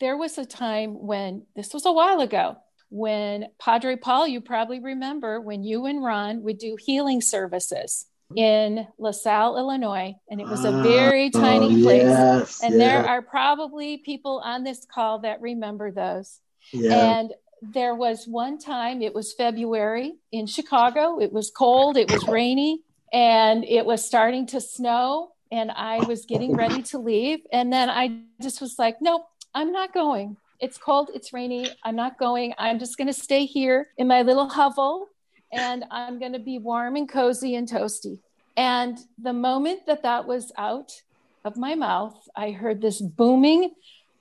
there 0.00 0.16
was 0.16 0.38
a 0.38 0.44
time 0.44 0.94
when 1.06 1.46
this 1.56 1.72
was 1.72 1.86
a 1.86 1.92
while 1.92 2.20
ago 2.20 2.56
when 2.90 3.46
Padre 3.58 3.96
Paul, 3.96 4.28
you 4.28 4.40
probably 4.40 4.78
remember 4.78 5.40
when 5.40 5.64
you 5.64 5.86
and 5.86 6.00
Ron 6.00 6.42
would 6.42 6.58
do 6.58 6.76
healing 6.78 7.20
services 7.20 8.06
in 8.36 8.86
LaSalle, 8.98 9.56
Illinois, 9.56 10.14
and 10.28 10.40
it 10.40 10.46
was 10.46 10.64
a 10.64 10.72
ah, 10.72 10.82
very 10.82 11.26
uh, 11.26 11.40
tiny 11.40 11.80
oh, 11.80 11.82
place. 11.82 12.02
Yes, 12.02 12.62
and 12.62 12.74
yeah. 12.74 12.78
there 12.78 13.06
are 13.06 13.22
probably 13.22 13.98
people 13.98 14.40
on 14.44 14.64
this 14.64 14.86
call 14.92 15.20
that 15.20 15.40
remember 15.40 15.90
those. 15.90 16.40
Yeah. 16.72 17.18
And 17.18 17.32
there 17.72 17.94
was 17.94 18.26
one 18.26 18.58
time, 18.58 19.02
it 19.02 19.14
was 19.14 19.32
February 19.32 20.14
in 20.32 20.46
Chicago. 20.46 21.18
It 21.20 21.32
was 21.32 21.50
cold, 21.50 21.96
it 21.96 22.10
was 22.10 22.26
rainy, 22.28 22.82
and 23.12 23.64
it 23.64 23.86
was 23.86 24.04
starting 24.04 24.46
to 24.48 24.60
snow. 24.60 25.30
And 25.52 25.70
I 25.70 25.98
was 25.98 26.24
getting 26.24 26.56
ready 26.56 26.82
to 26.82 26.98
leave. 26.98 27.40
And 27.52 27.72
then 27.72 27.88
I 27.88 28.22
just 28.42 28.60
was 28.60 28.76
like, 28.78 28.96
nope, 29.00 29.22
I'm 29.54 29.70
not 29.70 29.94
going. 29.94 30.36
It's 30.60 30.78
cold, 30.78 31.10
it's 31.14 31.32
rainy. 31.32 31.68
I'm 31.84 31.94
not 31.94 32.18
going. 32.18 32.54
I'm 32.58 32.78
just 32.78 32.96
going 32.96 33.06
to 33.06 33.12
stay 33.12 33.44
here 33.44 33.88
in 33.96 34.08
my 34.08 34.22
little 34.22 34.48
hovel 34.48 35.08
and 35.54 35.84
I'm 35.90 36.18
going 36.18 36.32
to 36.32 36.38
be 36.38 36.58
warm 36.58 36.96
and 36.96 37.08
cozy 37.08 37.54
and 37.54 37.68
toasty. 37.68 38.18
And 38.56 38.98
the 39.20 39.32
moment 39.32 39.86
that 39.86 40.02
that 40.02 40.26
was 40.26 40.52
out 40.56 41.02
of 41.44 41.56
my 41.56 41.74
mouth, 41.74 42.16
I 42.36 42.50
heard 42.50 42.80
this 42.80 43.00
booming 43.00 43.72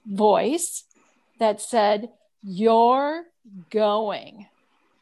voice 0.05 0.85
that 1.39 1.61
said, 1.61 2.09
You're 2.43 3.23
going. 3.69 4.47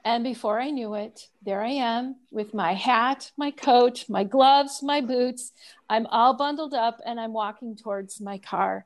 And 0.04 0.24
before 0.24 0.60
I 0.60 0.72
knew 0.72 0.96
it, 0.96 1.28
there 1.46 1.64
I 1.64 1.72
am 1.72 2.16
with 2.32 2.54
my 2.56 2.74
hat, 2.74 3.32
my 3.38 3.52
coat, 3.52 4.06
my 4.10 4.24
gloves, 4.24 4.82
my 4.82 5.00
boots. 5.00 5.52
I'm 5.90 6.08
all 6.08 6.36
bundled 6.36 6.74
up 6.74 7.00
and 7.06 7.20
I'm 7.20 7.34
walking 7.34 7.76
towards 7.76 8.20
my 8.20 8.40
car. 8.40 8.86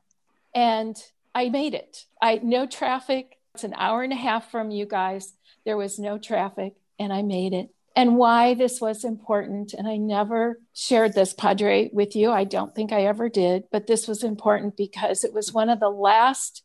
And 0.54 0.98
I 1.34 1.50
made 1.50 1.74
it. 1.74 2.06
I 2.22 2.40
no 2.44 2.66
traffic. 2.66 3.38
It's 3.54 3.64
an 3.64 3.74
hour 3.78 4.04
and 4.04 4.12
a 4.12 4.18
half 4.18 4.52
from 4.52 4.72
you 4.72 4.86
guys. 4.86 5.34
There 5.64 5.78
was 5.78 5.98
no 5.98 6.18
traffic 6.18 6.74
and 7.00 7.12
I 7.12 7.22
made 7.22 7.54
it. 7.54 7.70
And 7.96 8.18
why 8.18 8.56
this 8.56 8.82
was 8.82 9.06
important, 9.06 9.74
and 9.74 9.88
I 9.88 9.96
never 9.96 10.60
shared 10.74 11.14
this, 11.14 11.34
Padre, 11.34 11.90
with 11.94 12.16
you. 12.16 12.30
I 12.30 12.44
don't 12.44 12.76
think 12.76 12.92
I 12.92 13.06
ever 13.06 13.30
did, 13.30 13.64
but 13.72 13.88
this 13.88 14.06
was 14.06 14.22
important 14.22 14.76
because 14.76 15.24
it 15.24 15.34
was 15.34 15.54
one 15.54 15.70
of 15.70 15.80
the 15.80 15.90
last 15.90 16.64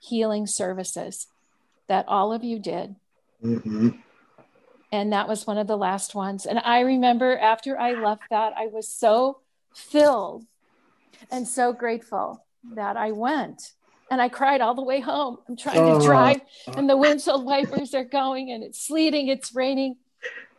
healing 0.00 0.46
services 0.46 1.28
that 1.86 2.04
all 2.08 2.32
of 2.32 2.42
you 2.42 2.58
did. 2.58 2.96
Mm-hmm. 3.44 3.90
And 4.90 5.12
that 5.12 5.28
was 5.28 5.46
one 5.46 5.58
of 5.58 5.68
the 5.68 5.76
last 5.76 6.14
ones. 6.14 6.46
And 6.46 6.58
I 6.58 6.80
remember 6.80 7.36
after 7.38 7.78
I 7.78 7.92
left 7.92 8.22
that, 8.30 8.52
I 8.56 8.66
was 8.66 8.88
so 8.88 9.40
filled 9.72 10.46
and 11.30 11.46
so 11.46 11.72
grateful 11.72 12.44
that 12.74 12.96
I 12.96 13.12
went. 13.12 13.72
And 14.10 14.20
I 14.22 14.28
cried 14.28 14.60
all 14.60 14.74
the 14.74 14.82
way 14.82 15.00
home. 15.00 15.38
I'm 15.48 15.56
trying 15.56 15.78
Oh. 15.80 15.98
to 15.98 16.04
drive, 16.04 16.40
and 16.68 16.88
the 16.88 16.96
windshield 16.96 17.44
wipers 17.44 17.92
are 17.94 18.04
going, 18.04 18.50
and 18.52 18.62
it's 18.62 18.80
sleeting, 18.80 19.28
it's 19.28 19.54
raining. 19.54 19.96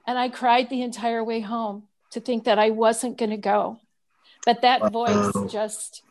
And 0.05 0.17
I 0.17 0.29
cried 0.29 0.69
the 0.69 0.81
entire 0.81 1.23
way 1.23 1.39
home 1.39 1.83
to 2.11 2.19
think 2.19 2.43
that 2.45 2.59
I 2.59 2.69
wasn't 2.71 3.17
going 3.17 3.31
to 3.31 3.37
go. 3.37 3.79
But 4.45 4.61
that 4.61 4.91
voice 4.91 5.33
just 5.51 6.03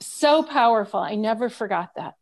so 0.00 0.42
powerful. 0.42 1.00
I 1.00 1.14
never 1.14 1.48
forgot 1.48 1.94
that. 1.96 2.14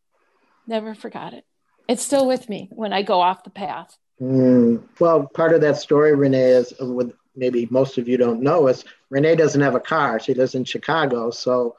Never 0.67 0.95
forgot 0.95 1.35
it. 1.35 1.45
It's 1.89 2.03
still 2.03 2.27
with 2.27 2.49
me 2.49 2.69
when 2.73 2.93
I 2.93 3.03
go 3.03 3.21
off 3.21 3.45
the 3.45 3.51
path. 3.51 3.99
Mm. 4.21 4.83
Well, 5.01 5.27
part 5.35 5.53
of 5.53 5.61
that 5.63 5.77
story, 5.77 6.15
Renee, 6.15 6.51
is 6.51 6.73
uh, 6.81 6.87
with 6.87 7.13
maybe 7.35 7.67
most 7.71 7.99
of 7.99 8.09
you 8.09 8.17
don't 8.17 8.41
know 8.43 8.69
is 8.69 8.85
Renee 9.11 9.37
doesn't 9.37 9.61
have 9.61 9.75
a 9.75 9.81
car. 9.81 10.21
She 10.21 10.35
lives 10.35 10.55
in 10.55 10.65
Chicago, 10.65 11.31
so 11.31 11.77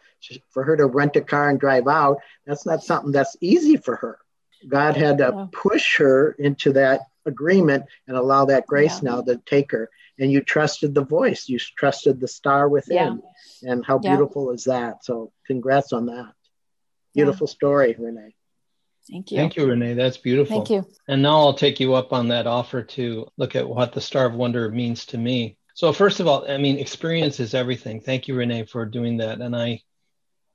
for 0.50 0.64
her 0.64 0.78
to 0.78 0.86
rent 0.86 1.16
a 1.16 1.22
car 1.22 1.50
and 1.50 1.60
drive 1.60 1.88
out, 1.88 2.18
that's 2.46 2.66
not 2.66 2.84
something 2.84 3.12
that's 3.12 3.36
easy 3.42 3.78
for 3.78 3.96
her. 3.98 4.20
God 4.68 4.96
had 4.96 5.18
to 5.18 5.32
Yeah. 5.36 5.48
push 5.52 5.98
her 5.98 6.32
into 6.40 6.74
that 6.74 7.02
agreement 7.26 7.86
and 8.08 8.16
allow 8.16 8.46
that 8.46 8.68
grace 8.68 9.02
Yeah. 9.02 9.12
now 9.12 9.22
to 9.22 9.38
take 9.46 9.72
her. 9.72 9.90
And 10.20 10.32
you 10.32 10.42
trusted 10.42 10.94
the 10.94 11.04
voice, 11.04 11.50
you 11.50 11.58
trusted 11.60 12.20
the 12.20 12.28
star 12.28 12.70
within. 12.70 13.22
Yeah. 13.62 13.72
And 13.72 13.86
how 13.86 14.00
Yeah. 14.02 14.16
beautiful 14.16 14.52
is 14.52 14.66
that? 14.66 15.04
So, 15.04 15.32
congrats 15.48 15.92
on 15.92 16.06
that. 16.08 16.34
Beautiful 17.14 17.48
story, 17.48 17.96
Renee. 17.98 18.36
Thank 19.10 19.32
you. 19.32 19.38
Thank 19.38 19.56
you, 19.58 19.68
Renee. 19.68 19.96
That's 19.96 20.18
beautiful. 20.18 20.58
Thank 20.64 20.70
you. 20.70 20.86
And 21.08 21.22
now 21.22 21.40
I'll 21.40 21.54
take 21.54 21.80
you 21.80 21.94
up 21.94 22.14
on 22.14 22.30
that 22.30 22.48
offer 22.48 22.84
to 22.84 23.28
look 23.38 23.56
at 23.56 23.68
what 23.68 23.92
the 23.92 24.02
Star 24.02 24.26
of 24.26 24.34
Wonder 24.34 24.70
means 24.70 25.06
to 25.08 25.18
me. 25.18 25.58
So 25.74 25.92
first 25.92 26.20
of 26.20 26.28
all, 26.28 26.50
I 26.50 26.58
mean, 26.58 26.78
experience 26.80 27.40
is 27.40 27.54
everything. 27.54 28.00
Thank 28.00 28.28
you, 28.28 28.36
Renee, 28.36 28.66
for 28.66 28.86
doing 28.86 29.18
that. 29.18 29.42
And 29.42 29.56
I, 29.56 29.82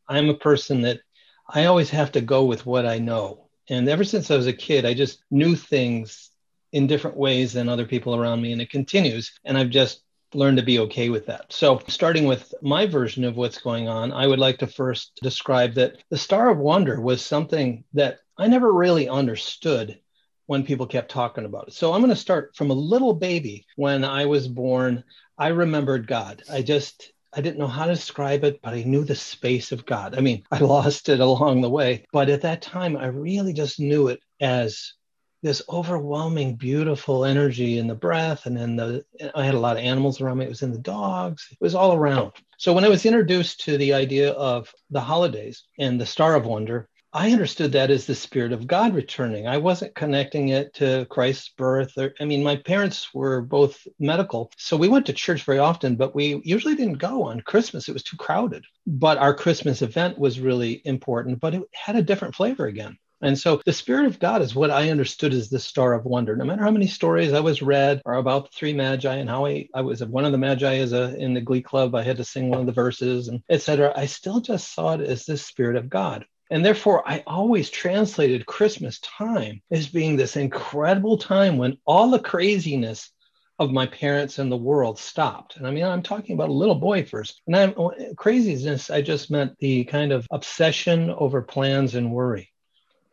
I'm 0.09 0.29
a 0.29 0.35
person 0.35 0.83
that 0.83 1.01
I 1.49 1.67
always 1.67 1.91
have 1.91 2.13
to 2.13 2.21
go 2.21 2.45
with 2.45 2.67
what 2.67 2.87
I 2.87 2.99
know. 2.99 3.49
And 3.69 3.89
ever 3.89 4.05
since 4.05 4.31
I 4.31 4.37
was 4.37 4.47
a 4.47 4.53
kid, 4.53 4.87
I 4.87 4.95
just 4.95 5.23
knew 5.31 5.55
things 5.55 6.31
in 6.73 6.87
different 6.87 7.17
ways 7.17 7.53
than 7.53 7.69
other 7.69 7.87
people 7.87 8.15
around 8.15 8.41
me, 8.41 8.53
and 8.53 8.61
it 8.61 8.71
continues. 8.71 9.33
And 9.45 9.57
I've 9.57 9.71
just 9.71 10.03
learned 10.35 10.59
to 10.59 10.63
be 10.63 10.79
okay 10.81 11.09
with 11.09 11.27
that. 11.27 11.53
So, 11.53 11.81
starting 11.89 12.27
with 12.27 12.53
my 12.63 12.87
version 12.87 13.25
of 13.25 13.37
what's 13.37 13.61
going 13.61 13.89
on, 13.89 14.13
I 14.13 14.27
would 14.27 14.39
like 14.39 14.59
to 14.59 14.67
first 14.67 15.19
describe 15.23 15.75
that 15.75 15.97
the 16.11 16.19
Star 16.19 16.51
of 16.51 16.59
Wonder 16.59 17.01
was 17.01 17.25
something 17.25 17.85
that 17.95 18.19
I 18.37 18.47
never 18.47 18.73
really 18.73 19.09
understood 19.09 19.99
when 20.47 20.65
people 20.65 20.87
kept 20.87 21.11
talking 21.11 21.45
about 21.45 21.69
it. 21.69 21.75
So, 21.75 21.93
I'm 21.93 22.01
going 22.01 22.11
to 22.11 22.17
start 22.17 22.57
from 22.57 22.71
a 22.71 22.75
little 22.75 23.15
baby 23.15 23.67
when 23.77 24.05
I 24.05 24.27
was 24.27 24.49
born. 24.49 25.05
I 25.39 25.49
remembered 25.49 26.07
God. 26.07 26.43
I 26.51 26.63
just 26.63 27.13
I 27.39 27.41
didn't 27.41 27.61
know 27.61 27.69
how 27.69 27.87
to 27.87 27.95
describe 27.95 28.43
it, 28.43 28.61
but 28.63 28.75
I 28.75 28.83
knew 28.83 29.05
the 29.05 29.15
space 29.15 29.71
of 29.71 29.87
God. 29.87 30.19
I 30.19 30.21
mean, 30.21 30.43
I 30.51 30.59
lost 30.59 31.09
it 31.09 31.21
along 31.21 31.61
the 31.61 31.71
way, 31.71 32.05
but 32.13 32.29
at 32.29 32.43
that 32.43 32.63
time, 32.63 32.97
I 32.97 33.07
really 33.07 33.53
just 33.53 33.79
knew 33.79 34.09
it 34.09 34.19
as 34.41 34.95
this 35.41 35.63
overwhelming, 35.69 36.57
beautiful 36.57 37.25
energy 37.25 37.79
in 37.79 37.87
the 37.87 37.95
breath. 37.95 38.47
And 38.47 38.57
then 38.57 38.75
the, 38.75 39.05
I 39.37 39.45
had 39.45 39.55
a 39.55 39.61
lot 39.61 39.77
of 39.77 39.85
animals 39.85 40.21
around 40.21 40.39
me. 40.39 40.47
It 40.47 40.49
was 40.49 40.63
in 40.63 40.73
the 40.73 40.81
dogs, 40.81 41.47
it 41.53 41.59
was 41.61 41.77
all 41.77 41.95
around. 41.95 42.33
So 42.59 42.73
when 42.73 42.85
I 42.85 42.89
was 42.89 43.07
introduced 43.07 43.61
to 43.67 43.79
the 43.79 43.95
idea 43.95 44.33
of 44.33 44.75
the 44.91 45.01
holidays 45.01 45.63
and 45.79 46.01
the 46.01 46.07
Star 46.07 46.35
of 46.35 46.45
Wonder, 46.45 46.89
I 47.11 47.33
understood 47.33 47.73
that 47.73 47.91
as 47.91 48.05
the 48.05 48.15
Spirit 48.15 48.53
of 48.53 48.67
God 48.67 48.95
returning. 48.95 49.49
I 49.49 49.57
wasn't 49.57 49.95
connecting 49.95 50.49
it 50.49 50.75
to 50.75 51.07
Christ's 51.09 51.49
birth. 51.49 51.97
Or, 51.97 52.13
I 52.21 52.27
mean, 52.27 52.43
my 52.43 52.57
parents 52.57 53.15
were 53.15 53.41
both 53.41 53.87
medical. 53.99 54.53
So 54.59 54.77
we 54.77 54.89
went 54.89 55.07
to 55.07 55.15
church 55.15 55.45
very 55.45 55.59
often, 55.59 55.97
but 55.97 56.15
we 56.15 56.43
usually 56.45 56.75
didn't 56.75 56.99
go 56.99 57.23
on 57.25 57.41
Christmas. 57.41 57.89
It 57.89 57.95
was 57.95 58.03
too 58.03 58.19
crowded. 58.19 58.67
But 58.87 59.17
our 59.17 59.33
Christmas 59.33 59.81
event 59.81 60.19
was 60.19 60.39
really 60.39 60.83
important, 60.85 61.41
but 61.41 61.55
it 61.55 61.63
had 61.73 61.97
a 61.97 62.03
different 62.03 62.35
flavor 62.35 62.67
again. 62.67 62.99
And 63.23 63.39
so 63.39 63.63
the 63.65 63.73
Spirit 63.73 64.05
of 64.05 64.21
God 64.21 64.43
is 64.43 64.55
what 64.55 64.71
I 64.71 64.91
understood 64.91 65.33
as 65.33 65.49
the 65.49 65.59
Star 65.59 65.95
of 65.95 66.05
Wonder. 66.05 66.37
No 66.37 66.45
matter 66.45 66.63
how 66.63 66.71
many 66.71 66.87
stories 66.87 67.33
I 67.33 67.41
was 67.41 67.63
read 67.63 68.03
or 68.05 68.15
about 68.15 68.45
the 68.45 68.51
three 68.55 68.75
magi 68.75 69.15
and 69.15 69.31
how 69.31 69.47
I, 69.47 69.67
I 69.75 69.81
was 69.81 70.05
one 70.05 70.27
of 70.27 70.33
the 70.33 70.39
magi 70.39 70.77
as 70.77 70.93
a 70.93 71.17
in 71.17 71.33
the 71.33 71.41
glee 71.41 71.63
club, 71.63 71.95
I 71.95 72.03
had 72.03 72.19
to 72.19 72.25
sing 72.25 72.51
one 72.51 72.61
of 72.61 72.67
the 72.67 72.73
verses 72.73 73.29
and 73.29 73.43
etc. 73.49 73.95
I 73.97 74.05
still 74.05 74.41
just 74.41 74.75
saw 74.75 74.93
it 74.93 75.01
as 75.01 75.25
the 75.25 75.39
Spirit 75.39 75.77
of 75.77 75.89
God. 75.89 76.27
And 76.51 76.65
therefore, 76.65 77.07
I 77.09 77.23
always 77.27 77.71
translated 77.71 78.47
Christmas 78.47 79.01
time 79.01 79.63
as 79.71 79.87
being 79.87 80.17
this 80.17 80.37
incredible 80.37 81.19
time 81.19 81.59
when 81.59 81.77
all 81.87 82.11
the 82.11 82.19
craziness 82.19 83.11
of 83.59 83.73
my 83.73 83.87
parents 83.87 84.39
and 84.39 84.51
the 84.51 84.57
world 84.57 84.99
stopped. 84.99 85.57
And 85.57 85.67
I 85.67 85.71
mean, 85.71 85.85
I'm 85.85 86.03
talking 86.03 86.35
about 86.35 86.49
a 86.49 86.53
little 86.53 86.77
boy 86.77 87.05
first. 87.05 87.43
And 87.47 87.57
I'm 87.57 87.75
oh, 87.77 87.93
craziness, 88.17 88.89
I 88.89 89.03
just 89.03 89.31
meant 89.31 89.59
the 89.59 89.85
kind 89.85 90.13
of 90.13 90.27
obsession 90.31 91.11
over 91.11 91.43
plans 91.43 91.95
and 91.95 92.13
worry. 92.13 92.53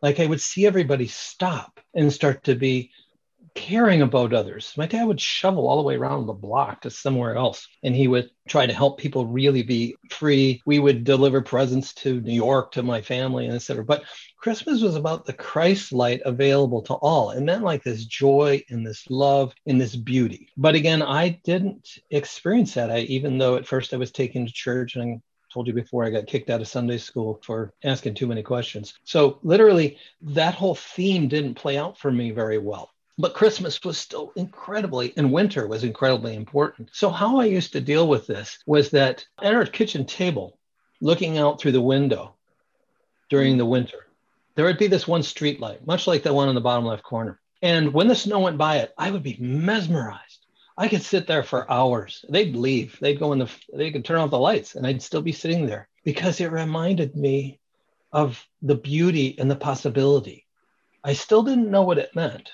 Like 0.00 0.20
I 0.20 0.26
would 0.26 0.40
see 0.40 0.66
everybody 0.66 1.08
stop 1.08 1.80
and 1.94 2.12
start 2.12 2.44
to 2.44 2.54
be 2.54 2.92
caring 3.56 4.02
about 4.02 4.32
others. 4.32 4.72
My 4.76 4.86
dad 4.86 5.04
would 5.04 5.20
shovel 5.20 5.66
all 5.66 5.78
the 5.78 5.82
way 5.82 5.96
around 5.96 6.26
the 6.26 6.32
block 6.32 6.82
to 6.82 6.90
somewhere 6.90 7.34
else, 7.34 7.66
and 7.82 7.96
he 7.96 8.06
would 8.06 8.30
try 8.48 8.66
to 8.66 8.72
help 8.72 8.98
people 8.98 9.26
really 9.26 9.62
be 9.62 9.96
free. 10.10 10.62
We 10.66 10.78
would 10.78 11.02
deliver 11.02 11.42
presents 11.42 11.94
to 11.94 12.20
New 12.20 12.34
York 12.34 12.72
to 12.72 12.82
my 12.82 13.00
family 13.00 13.46
and 13.46 13.54
etc. 13.54 13.84
But 13.84 14.04
Christmas 14.38 14.82
was 14.82 14.94
about 14.94 15.24
the 15.24 15.32
Christ 15.32 15.92
light 15.92 16.20
available 16.24 16.82
to 16.82 16.94
all. 16.94 17.30
It 17.30 17.40
meant 17.40 17.64
like 17.64 17.82
this 17.82 18.04
joy 18.04 18.62
and 18.68 18.86
this 18.86 19.04
love 19.10 19.52
and 19.66 19.80
this 19.80 19.96
beauty. 19.96 20.50
But 20.56 20.76
again, 20.76 21.02
I 21.02 21.40
didn't 21.42 21.98
experience 22.10 22.74
that. 22.74 22.90
I 22.90 23.00
even 23.00 23.38
though 23.38 23.56
at 23.56 23.66
first 23.66 23.94
I 23.94 23.96
was 23.96 24.12
taken 24.12 24.46
to 24.46 24.52
church 24.52 24.94
and 24.96 25.20
told 25.52 25.66
you 25.66 25.72
before 25.72 26.04
I 26.04 26.10
got 26.10 26.26
kicked 26.26 26.50
out 26.50 26.60
of 26.60 26.68
Sunday 26.68 26.98
school 26.98 27.40
for 27.42 27.72
asking 27.82 28.14
too 28.14 28.26
many 28.26 28.42
questions. 28.42 28.92
So 29.04 29.38
literally 29.42 29.96
that 30.20 30.54
whole 30.54 30.74
theme 30.74 31.28
didn't 31.28 31.54
play 31.54 31.78
out 31.78 31.98
for 31.98 32.12
me 32.12 32.30
very 32.30 32.58
well. 32.58 32.90
But 33.18 33.34
Christmas 33.34 33.82
was 33.82 33.96
still 33.96 34.32
incredibly, 34.36 35.14
and 35.16 35.32
winter 35.32 35.66
was 35.66 35.84
incredibly 35.84 36.34
important. 36.34 36.90
So, 36.92 37.08
how 37.08 37.38
I 37.38 37.46
used 37.46 37.72
to 37.72 37.80
deal 37.80 38.08
with 38.08 38.26
this 38.26 38.58
was 38.66 38.90
that 38.90 39.26
at 39.40 39.54
our 39.54 39.64
kitchen 39.64 40.04
table, 40.04 40.58
looking 41.00 41.38
out 41.38 41.58
through 41.58 41.72
the 41.72 41.80
window 41.80 42.34
during 43.30 43.56
the 43.56 43.64
winter, 43.64 44.06
there 44.54 44.66
would 44.66 44.78
be 44.78 44.86
this 44.86 45.08
one 45.08 45.22
street 45.22 45.60
light, 45.60 45.86
much 45.86 46.06
like 46.06 46.22
the 46.22 46.32
one 46.34 46.48
in 46.48 46.54
the 46.54 46.60
bottom 46.60 46.84
left 46.84 47.02
corner. 47.02 47.40
And 47.62 47.94
when 47.94 48.08
the 48.08 48.14
snow 48.14 48.40
went 48.40 48.58
by 48.58 48.78
it, 48.78 48.92
I 48.98 49.10
would 49.10 49.22
be 49.22 49.36
mesmerized. 49.40 50.46
I 50.78 50.88
could 50.88 51.02
sit 51.02 51.26
there 51.26 51.42
for 51.42 51.70
hours. 51.70 52.24
They'd 52.28 52.54
leave. 52.54 52.98
They'd 53.00 53.18
go 53.18 53.32
in 53.32 53.38
the, 53.38 53.50
they 53.72 53.90
could 53.90 54.04
turn 54.04 54.18
off 54.18 54.30
the 54.30 54.38
lights 54.38 54.74
and 54.74 54.86
I'd 54.86 55.00
still 55.00 55.22
be 55.22 55.32
sitting 55.32 55.66
there 55.66 55.88
because 56.04 56.40
it 56.40 56.52
reminded 56.52 57.16
me 57.16 57.60
of 58.12 58.46
the 58.60 58.74
beauty 58.74 59.38
and 59.38 59.50
the 59.50 59.56
possibility. 59.56 60.46
I 61.02 61.14
still 61.14 61.42
didn't 61.42 61.70
know 61.70 61.82
what 61.82 61.98
it 61.98 62.14
meant, 62.14 62.50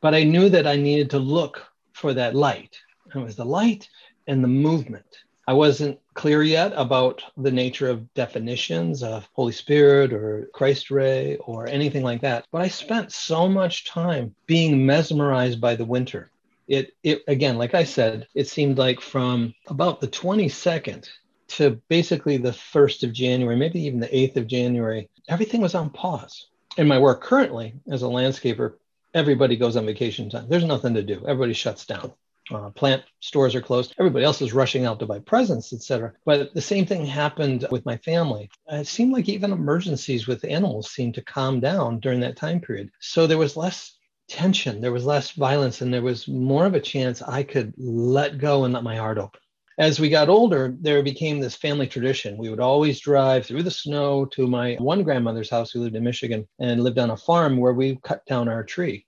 but 0.00 0.14
I 0.14 0.24
knew 0.24 0.48
that 0.48 0.66
I 0.66 0.76
needed 0.76 1.10
to 1.10 1.18
look 1.18 1.64
for 1.92 2.14
that 2.14 2.34
light. 2.34 2.76
It 3.14 3.18
was 3.18 3.36
the 3.36 3.44
light 3.44 3.88
and 4.26 4.42
the 4.42 4.48
movement. 4.48 5.06
I 5.46 5.54
wasn't 5.54 5.98
clear 6.12 6.42
yet 6.42 6.72
about 6.76 7.22
the 7.38 7.50
nature 7.50 7.88
of 7.88 8.12
definitions 8.12 9.02
of 9.02 9.28
Holy 9.32 9.52
Spirit 9.52 10.12
or 10.12 10.50
Christ 10.52 10.90
ray 10.90 11.36
or 11.36 11.66
anything 11.66 12.02
like 12.02 12.20
that, 12.20 12.46
but 12.52 12.60
I 12.60 12.68
spent 12.68 13.12
so 13.12 13.48
much 13.48 13.86
time 13.86 14.34
being 14.46 14.84
mesmerized 14.84 15.60
by 15.60 15.74
the 15.74 15.86
winter. 15.86 16.30
It, 16.66 16.92
it 17.02 17.22
again, 17.28 17.56
like 17.56 17.74
I 17.74 17.84
said, 17.84 18.28
it 18.34 18.46
seemed 18.46 18.76
like 18.76 19.00
from 19.00 19.54
about 19.68 20.02
the 20.02 20.08
22nd 20.08 21.08
to 21.48 21.80
basically 21.88 22.36
the 22.36 22.50
1st 22.50 23.04
of 23.04 23.12
January, 23.14 23.56
maybe 23.56 23.80
even 23.80 24.00
the 24.00 24.08
8th 24.08 24.36
of 24.36 24.46
January, 24.46 25.08
everything 25.28 25.62
was 25.62 25.74
on 25.74 25.88
pause. 25.88 26.48
In 26.76 26.86
my 26.86 26.98
work 26.98 27.22
currently 27.22 27.74
as 27.90 28.02
a 28.02 28.06
landscaper, 28.06 28.74
everybody 29.14 29.56
goes 29.56 29.76
on 29.76 29.86
vacation 29.86 30.30
time. 30.30 30.46
There's 30.48 30.64
nothing 30.64 30.94
to 30.94 31.02
do. 31.02 31.24
Everybody 31.26 31.52
shuts 31.52 31.86
down. 31.86 32.12
Uh, 32.50 32.70
plant 32.70 33.02
stores 33.20 33.54
are 33.54 33.60
closed. 33.60 33.94
Everybody 33.98 34.24
else 34.24 34.40
is 34.40 34.54
rushing 34.54 34.86
out 34.86 34.98
to 35.00 35.06
buy 35.06 35.18
presents, 35.18 35.72
etc. 35.72 36.14
But 36.24 36.54
the 36.54 36.62
same 36.62 36.86
thing 36.86 37.04
happened 37.04 37.66
with 37.70 37.84
my 37.84 37.98
family. 37.98 38.50
It 38.68 38.86
seemed 38.86 39.12
like 39.12 39.28
even 39.28 39.52
emergencies 39.52 40.26
with 40.26 40.44
animals 40.44 40.90
seemed 40.90 41.14
to 41.16 41.22
calm 41.22 41.60
down 41.60 42.00
during 42.00 42.20
that 42.20 42.36
time 42.36 42.60
period. 42.60 42.90
So 43.00 43.26
there 43.26 43.36
was 43.36 43.56
less 43.56 43.96
tension, 44.28 44.80
there 44.80 44.92
was 44.92 45.04
less 45.04 45.32
violence, 45.32 45.82
and 45.82 45.92
there 45.92 46.02
was 46.02 46.26
more 46.26 46.64
of 46.64 46.74
a 46.74 46.80
chance 46.80 47.20
I 47.20 47.42
could 47.42 47.74
let 47.76 48.38
go 48.38 48.64
and 48.64 48.72
let 48.72 48.82
my 48.82 48.96
heart 48.96 49.18
open. 49.18 49.40
As 49.78 50.00
we 50.00 50.08
got 50.08 50.28
older, 50.28 50.76
there 50.80 51.04
became 51.04 51.38
this 51.38 51.54
family 51.54 51.86
tradition. 51.86 52.36
We 52.36 52.50
would 52.50 52.58
always 52.58 52.98
drive 52.98 53.46
through 53.46 53.62
the 53.62 53.70
snow 53.70 54.24
to 54.26 54.48
my 54.48 54.74
one 54.80 55.04
grandmother's 55.04 55.50
house 55.50 55.70
who 55.70 55.80
lived 55.80 55.94
in 55.94 56.02
Michigan 56.02 56.48
and 56.58 56.82
lived 56.82 56.98
on 56.98 57.10
a 57.10 57.16
farm 57.16 57.56
where 57.56 57.72
we 57.72 57.96
cut 58.02 58.26
down 58.26 58.48
our 58.48 58.64
tree. 58.64 59.06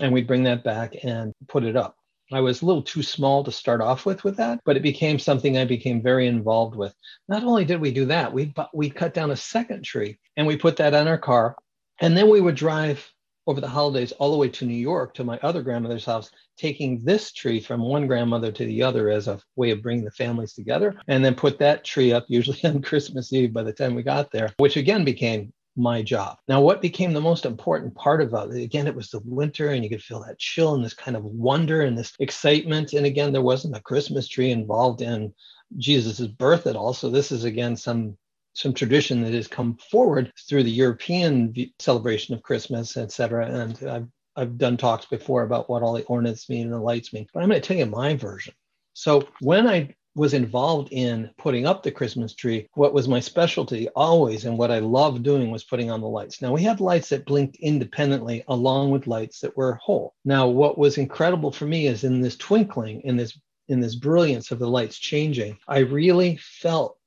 And 0.00 0.14
we'd 0.14 0.26
bring 0.26 0.44
that 0.44 0.64
back 0.64 0.94
and 1.04 1.34
put 1.46 1.62
it 1.62 1.76
up. 1.76 1.94
I 2.32 2.40
was 2.40 2.62
a 2.62 2.66
little 2.66 2.82
too 2.82 3.02
small 3.02 3.44
to 3.44 3.52
start 3.52 3.82
off 3.82 4.06
with 4.06 4.24
with 4.24 4.36
that, 4.38 4.60
but 4.64 4.78
it 4.78 4.82
became 4.82 5.18
something 5.18 5.58
I 5.58 5.66
became 5.66 6.02
very 6.02 6.26
involved 6.26 6.74
with. 6.74 6.94
Not 7.28 7.44
only 7.44 7.66
did 7.66 7.80
we 7.80 7.90
do 7.90 8.06
that, 8.06 8.32
we 8.32 8.54
we 8.72 8.88
cut 8.88 9.12
down 9.12 9.30
a 9.30 9.36
second 9.36 9.84
tree 9.84 10.18
and 10.38 10.46
we 10.46 10.56
put 10.56 10.76
that 10.76 10.94
on 10.94 11.06
our 11.06 11.18
car, 11.18 11.54
and 12.00 12.16
then 12.16 12.30
we 12.30 12.40
would 12.40 12.54
drive 12.54 13.06
over 13.48 13.62
the 13.62 13.66
holidays 13.66 14.12
all 14.12 14.30
the 14.30 14.36
way 14.36 14.48
to 14.50 14.66
New 14.66 14.74
York 14.74 15.14
to 15.14 15.24
my 15.24 15.38
other 15.42 15.62
grandmother's 15.62 16.04
house, 16.04 16.30
taking 16.58 17.02
this 17.02 17.32
tree 17.32 17.58
from 17.58 17.80
one 17.80 18.06
grandmother 18.06 18.52
to 18.52 18.64
the 18.66 18.82
other 18.82 19.08
as 19.08 19.26
a 19.26 19.40
way 19.56 19.70
of 19.70 19.82
bringing 19.82 20.04
the 20.04 20.10
families 20.10 20.52
together, 20.52 20.94
and 21.08 21.24
then 21.24 21.34
put 21.34 21.58
that 21.58 21.82
tree 21.82 22.12
up 22.12 22.26
usually 22.28 22.60
on 22.64 22.82
Christmas 22.82 23.32
Eve 23.32 23.54
by 23.54 23.62
the 23.62 23.72
time 23.72 23.94
we 23.94 24.02
got 24.02 24.30
there, 24.30 24.52
which 24.58 24.76
again 24.76 25.02
became 25.02 25.50
my 25.76 26.02
job. 26.02 26.36
Now, 26.46 26.60
what 26.60 26.82
became 26.82 27.14
the 27.14 27.20
most 27.22 27.46
important 27.46 27.94
part 27.94 28.20
of 28.20 28.34
it, 28.34 28.62
again, 28.62 28.86
it 28.86 28.94
was 28.94 29.08
the 29.08 29.20
winter 29.24 29.70
and 29.70 29.82
you 29.82 29.88
could 29.88 30.02
feel 30.02 30.22
that 30.24 30.38
chill 30.38 30.74
and 30.74 30.84
this 30.84 30.94
kind 30.94 31.16
of 31.16 31.24
wonder 31.24 31.82
and 31.82 31.96
this 31.96 32.12
excitement. 32.18 32.92
And 32.92 33.06
again, 33.06 33.32
there 33.32 33.40
wasn't 33.40 33.76
a 33.76 33.80
Christmas 33.80 34.28
tree 34.28 34.50
involved 34.50 35.00
in 35.00 35.32
Jesus's 35.78 36.28
birth 36.28 36.66
at 36.66 36.76
all. 36.76 36.92
So 36.92 37.08
this 37.08 37.32
is 37.32 37.44
again 37.44 37.76
some 37.76 38.18
some 38.58 38.74
tradition 38.74 39.22
that 39.22 39.32
has 39.32 39.46
come 39.46 39.78
forward 39.90 40.32
through 40.48 40.64
the 40.64 40.70
European 40.70 41.54
celebration 41.78 42.34
of 42.34 42.42
Christmas, 42.42 42.96
et 42.96 43.12
cetera. 43.12 43.46
And 43.46 43.88
I've, 43.88 44.08
I've 44.34 44.58
done 44.58 44.76
talks 44.76 45.06
before 45.06 45.44
about 45.44 45.70
what 45.70 45.84
all 45.84 45.92
the 45.92 46.02
ornaments 46.04 46.48
mean 46.48 46.64
and 46.64 46.72
the 46.72 46.78
lights 46.78 47.12
mean, 47.12 47.28
but 47.32 47.40
I'm 47.40 47.48
going 47.48 47.62
to 47.62 47.66
tell 47.66 47.76
you 47.76 47.86
my 47.86 48.16
version. 48.16 48.52
So 48.94 49.28
when 49.40 49.68
I 49.68 49.94
was 50.16 50.34
involved 50.34 50.88
in 50.90 51.30
putting 51.38 51.66
up 51.66 51.84
the 51.84 51.92
Christmas 51.92 52.34
tree, 52.34 52.66
what 52.74 52.92
was 52.92 53.06
my 53.06 53.20
specialty 53.20 53.88
always 53.94 54.44
and 54.44 54.58
what 54.58 54.72
I 54.72 54.80
loved 54.80 55.22
doing 55.22 55.52
was 55.52 55.62
putting 55.62 55.92
on 55.92 56.00
the 56.00 56.08
lights. 56.08 56.42
Now 56.42 56.52
we 56.52 56.64
had 56.64 56.80
lights 56.80 57.10
that 57.10 57.26
blinked 57.26 57.56
independently 57.60 58.42
along 58.48 58.90
with 58.90 59.06
lights 59.06 59.38
that 59.38 59.56
were 59.56 59.74
whole. 59.74 60.14
Now 60.24 60.48
what 60.48 60.76
was 60.76 60.98
incredible 60.98 61.52
for 61.52 61.66
me 61.66 61.86
is 61.86 62.02
in 62.02 62.20
this 62.20 62.36
twinkling, 62.36 63.02
in 63.02 63.16
this 63.16 63.38
in 63.68 63.78
this 63.80 63.94
brilliance 63.94 64.50
of 64.50 64.58
the 64.58 64.66
lights 64.66 64.98
changing, 64.98 65.58
I 65.68 65.80
really 65.80 66.38
felt 66.38 66.97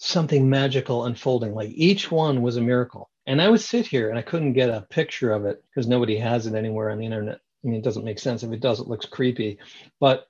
something 0.00 0.48
magical 0.48 1.04
unfolding. 1.04 1.54
Like 1.54 1.70
each 1.74 2.10
one 2.10 2.40
was 2.40 2.56
a 2.56 2.62
miracle. 2.62 3.10
And 3.26 3.40
I 3.40 3.48
would 3.48 3.60
sit 3.60 3.86
here 3.86 4.08
and 4.08 4.18
I 4.18 4.22
couldn't 4.22 4.54
get 4.54 4.70
a 4.70 4.86
picture 4.88 5.30
of 5.30 5.44
it 5.44 5.62
because 5.68 5.86
nobody 5.86 6.16
has 6.16 6.46
it 6.46 6.54
anywhere 6.54 6.90
on 6.90 6.98
the 6.98 7.04
internet. 7.04 7.38
I 7.62 7.68
mean, 7.68 7.76
it 7.76 7.84
doesn't 7.84 8.04
make 8.04 8.18
sense. 8.18 8.42
If 8.42 8.50
it 8.50 8.60
does, 8.60 8.80
it 8.80 8.88
looks 8.88 9.04
creepy. 9.04 9.58
But 10.00 10.26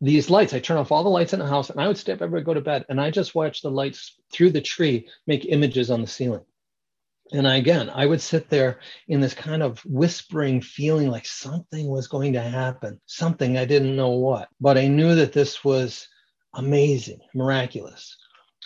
these 0.00 0.30
lights, 0.30 0.52
I 0.52 0.58
turn 0.58 0.78
off 0.78 0.90
all 0.90 1.04
the 1.04 1.10
lights 1.10 1.32
in 1.32 1.38
the 1.38 1.46
house 1.46 1.70
and 1.70 1.80
I 1.80 1.86
would 1.86 1.96
step 1.96 2.20
everybody 2.20 2.44
go 2.44 2.54
to 2.54 2.60
bed 2.60 2.86
and 2.88 3.00
I 3.00 3.12
just 3.12 3.36
watch 3.36 3.62
the 3.62 3.70
lights 3.70 4.16
through 4.32 4.50
the 4.50 4.60
tree 4.60 5.08
make 5.28 5.46
images 5.46 5.92
on 5.92 6.00
the 6.00 6.08
ceiling. 6.08 6.44
And 7.32 7.46
I, 7.46 7.56
again, 7.56 7.90
I 7.90 8.06
would 8.06 8.20
sit 8.20 8.50
there 8.50 8.80
in 9.06 9.20
this 9.20 9.32
kind 9.32 9.62
of 9.62 9.78
whispering 9.84 10.60
feeling 10.60 11.08
like 11.08 11.24
something 11.24 11.86
was 11.86 12.08
going 12.08 12.32
to 12.32 12.42
happen, 12.42 13.00
something 13.06 13.56
I 13.56 13.64
didn't 13.64 13.96
know 13.96 14.10
what, 14.10 14.48
but 14.60 14.76
I 14.76 14.88
knew 14.88 15.14
that 15.14 15.32
this 15.32 15.64
was 15.64 16.08
amazing, 16.52 17.20
miraculous 17.32 18.16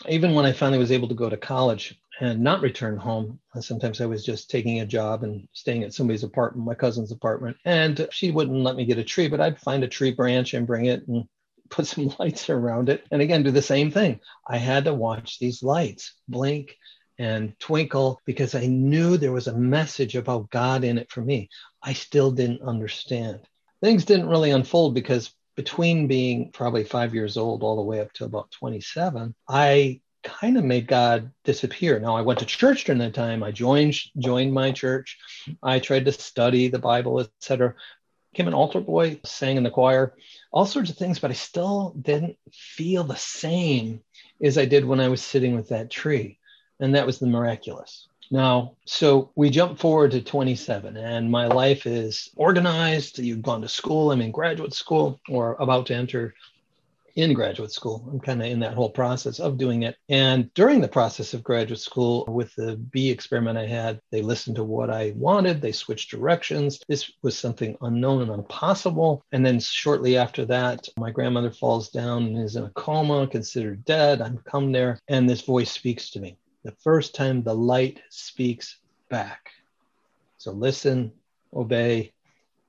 even 0.07 0.35
when 0.35 0.45
I 0.45 0.53
finally 0.53 0.79
was 0.79 0.93
able 0.93 1.09
to 1.09 1.15
go 1.15 1.29
to 1.29 1.37
college 1.37 1.99
and 2.21 2.41
not 2.41 2.63
return 2.63 2.97
home, 2.97 3.41
uh, 3.55 3.61
sometimes 3.61 4.01
I 4.01 4.07
was 4.07 4.25
just 4.25 4.51
taking 4.51 4.81
a 4.81 4.87
job 4.87 5.25
and 5.25 5.49
staying 5.53 5.83
at 5.83 5.95
somebody's 5.95 6.23
apartment, 6.23 6.67
my 6.67 6.75
cousin's 6.75 7.13
apartment, 7.13 7.57
and 7.65 8.07
she 8.11 8.31
wouldn't 8.31 8.63
let 8.63 8.77
me 8.77 8.85
get 8.85 8.99
a 8.99 9.05
tree, 9.05 9.29
but 9.29 9.41
I'd 9.41 9.61
find 9.61 9.83
a 9.83 9.89
tree 9.89 10.13
branch 10.13 10.55
and 10.55 10.67
bring 10.67 10.87
it 10.87 11.07
and 11.09 11.25
put 11.71 11.87
some 11.87 12.13
lights 12.19 12.49
around 12.49 12.89
it. 12.89 13.05
And 13.11 13.21
again, 13.21 13.43
do 13.43 13.51
the 13.51 13.63
same 13.63 13.91
thing. 13.91 14.21
I 14.47 14.57
had 14.57 14.85
to 14.85 14.95
watch 14.95 15.39
these 15.39 15.63
lights 15.63 16.15
blink 16.27 16.77
and 17.19 17.59
twinkle 17.59 18.21
because 18.25 18.55
I 18.55 18.67
knew 18.67 19.17
there 19.17 19.33
was 19.33 19.49
a 19.49 19.59
message 19.59 20.15
about 20.15 20.51
God 20.51 20.85
in 20.85 20.99
it 20.99 21.11
for 21.11 21.21
me. 21.21 21.51
I 21.83 21.93
still 21.93 22.31
didn't 22.31 22.63
understand. 22.63 23.41
Things 23.83 24.05
didn't 24.05 24.29
really 24.29 24.51
unfold 24.51 24.95
because 24.95 25.31
between 25.59 26.07
being 26.07 26.53
probably 26.53 26.85
five 26.85 27.13
years 27.13 27.37
old 27.37 27.65
all 27.65 27.75
the 27.75 27.83
way 27.83 27.99
up 27.99 28.13
to 28.13 28.25
about 28.25 28.49
27, 28.53 29.35
I 29.49 30.01
kind 30.23 30.57
of 30.57 30.63
made 30.63 30.87
God 30.87 31.33
disappear. 31.43 31.99
Now 31.99 32.17
I 32.17 32.21
went 32.21 32.39
to 32.39 32.47
church 32.47 32.85
during 32.85 33.01
that 33.01 33.13
time. 33.13 33.43
I 33.43 33.51
joined 33.51 33.97
joined 34.17 34.55
my 34.55 34.71
church. 34.71 35.19
I 35.61 35.81
tried 35.81 36.05
to 36.05 36.13
study 36.13 36.69
the 36.69 36.79
Bible, 36.79 37.19
etc. 37.19 37.75
Became 38.31 38.47
an 38.47 38.55
altar 38.55 38.81
boy, 38.81 39.19
sang 39.25 39.57
in 39.57 39.65
the 39.65 39.71
choir, 39.71 40.15
all 40.53 40.65
sorts 40.65 40.91
of 40.91 40.97
things, 40.97 41.19
but 41.19 41.33
I 41.33 41.35
still 41.35 41.93
didn't 42.01 42.37
feel 42.53 43.03
the 43.03 43.17
same 43.17 44.03
as 44.41 44.59
I 44.59 44.65
did 44.65 44.85
when 44.85 45.01
I 45.01 45.09
was 45.09 45.23
sitting 45.23 45.57
with 45.57 45.71
that 45.71 45.91
tree. 45.91 46.39
And 46.79 46.95
that 46.95 47.07
was 47.07 47.19
the 47.19 47.27
miraculous. 47.27 48.08
Now, 48.31 48.77
so 48.85 49.31
we 49.37 49.49
jump 49.49 49.79
forward 49.79 50.11
to 50.11 50.21
27, 50.21 50.97
and 50.99 51.31
my 51.31 51.47
life 51.47 51.87
is 51.87 52.31
organized. 52.37 53.19
You've 53.19 53.43
gone 53.43 53.63
to 53.63 53.69
school. 53.69 54.13
I'm 54.13 54.21
in 54.21 54.33
graduate 54.33 54.75
school 54.75 55.19
or 55.31 55.57
about 55.59 55.87
to 55.87 55.95
enter 55.95 56.35
in 57.17 57.33
graduate 57.33 57.73
school. 57.73 58.07
I'm 58.13 58.21
kind 58.21 58.41
of 58.43 58.49
in 58.49 58.61
that 58.61 58.75
whole 58.75 58.91
process 58.91 59.41
of 59.41 59.57
doing 59.57 59.83
it. 59.83 59.97
And 60.09 60.53
during 60.55 60.81
the 60.81 60.89
process 60.89 61.33
of 61.33 61.43
graduate 61.43 61.81
school, 61.81 62.25
with 62.29 62.55
the 62.55 62.77
B 62.77 63.11
experiment 63.11 63.59
I 63.59 63.67
had, 63.67 63.99
they 64.13 64.21
listened 64.21 64.57
to 64.57 64.65
what 64.65 64.91
I 64.91 65.15
wanted. 65.17 65.61
They 65.61 65.73
switched 65.73 66.11
directions. 66.11 66.81
This 66.87 67.11
was 67.23 67.37
something 67.37 67.77
unknown 67.81 68.23
and 68.23 68.31
impossible. 68.31 69.25
And 69.33 69.45
then 69.45 69.59
shortly 69.59 70.17
after 70.17 70.45
that, 70.47 70.87
my 70.97 71.11
grandmother 71.11 71.51
falls 71.51 71.89
down 71.89 72.25
and 72.25 72.39
is 72.39 72.57
in 72.57 72.65
a 72.65 72.71
coma, 72.71 73.27
considered 73.27 73.85
dead. 73.85 74.21
I'm 74.21 74.39
come 74.39 74.71
there, 74.71 75.01
and 75.09 75.29
this 75.29 75.41
voice 75.41 75.73
speaks 75.73 76.11
to 76.11 76.21
me 76.21 76.37
the 76.69 76.77
first 76.83 77.15
time 77.15 77.43
the 77.43 77.55
light 77.55 78.03
speaks 78.11 78.77
back. 79.09 79.53
So 80.37 80.53
listen, 80.53 81.13
obey, 81.55 82.13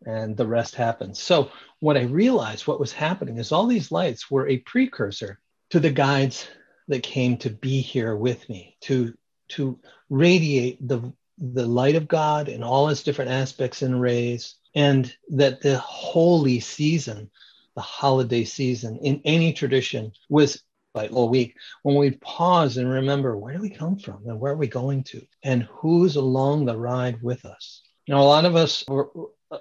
and 0.05 0.37
the 0.37 0.47
rest 0.47 0.73
happens. 0.73 1.19
So 1.19 1.51
what 1.81 1.97
I 1.97 2.03
realized 2.03 2.65
what 2.65 2.79
was 2.79 2.93
happening 2.93 3.39
is 3.39 3.51
all 3.51 3.67
these 3.67 3.91
lights 3.91 4.31
were 4.31 4.47
a 4.47 4.59
precursor 4.59 5.37
to 5.71 5.81
the 5.81 5.89
guides 5.89 6.47
that 6.87 7.03
came 7.03 7.35
to 7.39 7.49
be 7.49 7.81
here 7.81 8.15
with 8.15 8.47
me, 8.47 8.77
to 8.83 9.13
to 9.49 9.77
radiate 10.09 10.87
the 10.87 11.11
the 11.37 11.65
light 11.65 11.95
of 11.95 12.07
God 12.07 12.47
in 12.47 12.63
all 12.63 12.87
its 12.87 13.03
different 13.03 13.31
aspects 13.31 13.81
and 13.81 13.99
rays, 13.99 14.55
and 14.75 15.13
that 15.31 15.59
the 15.59 15.77
holy 15.77 16.61
season, 16.61 17.29
the 17.75 17.81
holiday 17.81 18.45
season 18.45 18.97
in 18.99 19.21
any 19.25 19.51
tradition 19.51 20.13
was 20.29 20.63
like 20.95 21.11
all 21.11 21.29
week 21.29 21.55
when 21.83 21.95
we 21.95 22.11
pause 22.11 22.77
and 22.77 22.89
remember 22.89 23.37
where 23.37 23.55
do 23.55 23.61
we 23.61 23.69
come 23.69 23.97
from 23.97 24.23
and 24.25 24.39
where 24.39 24.53
are 24.53 24.57
we 24.57 24.67
going 24.67 25.03
to? 25.03 25.21
And 25.43 25.63
who's 25.63 26.15
along 26.15 26.65
the 26.65 26.77
ride 26.77 27.21
with 27.21 27.45
us? 27.45 27.81
You 28.05 28.15
know 28.15 28.21
a 28.21 28.23
lot 28.23 28.45
of 28.45 28.55
us 28.55 28.83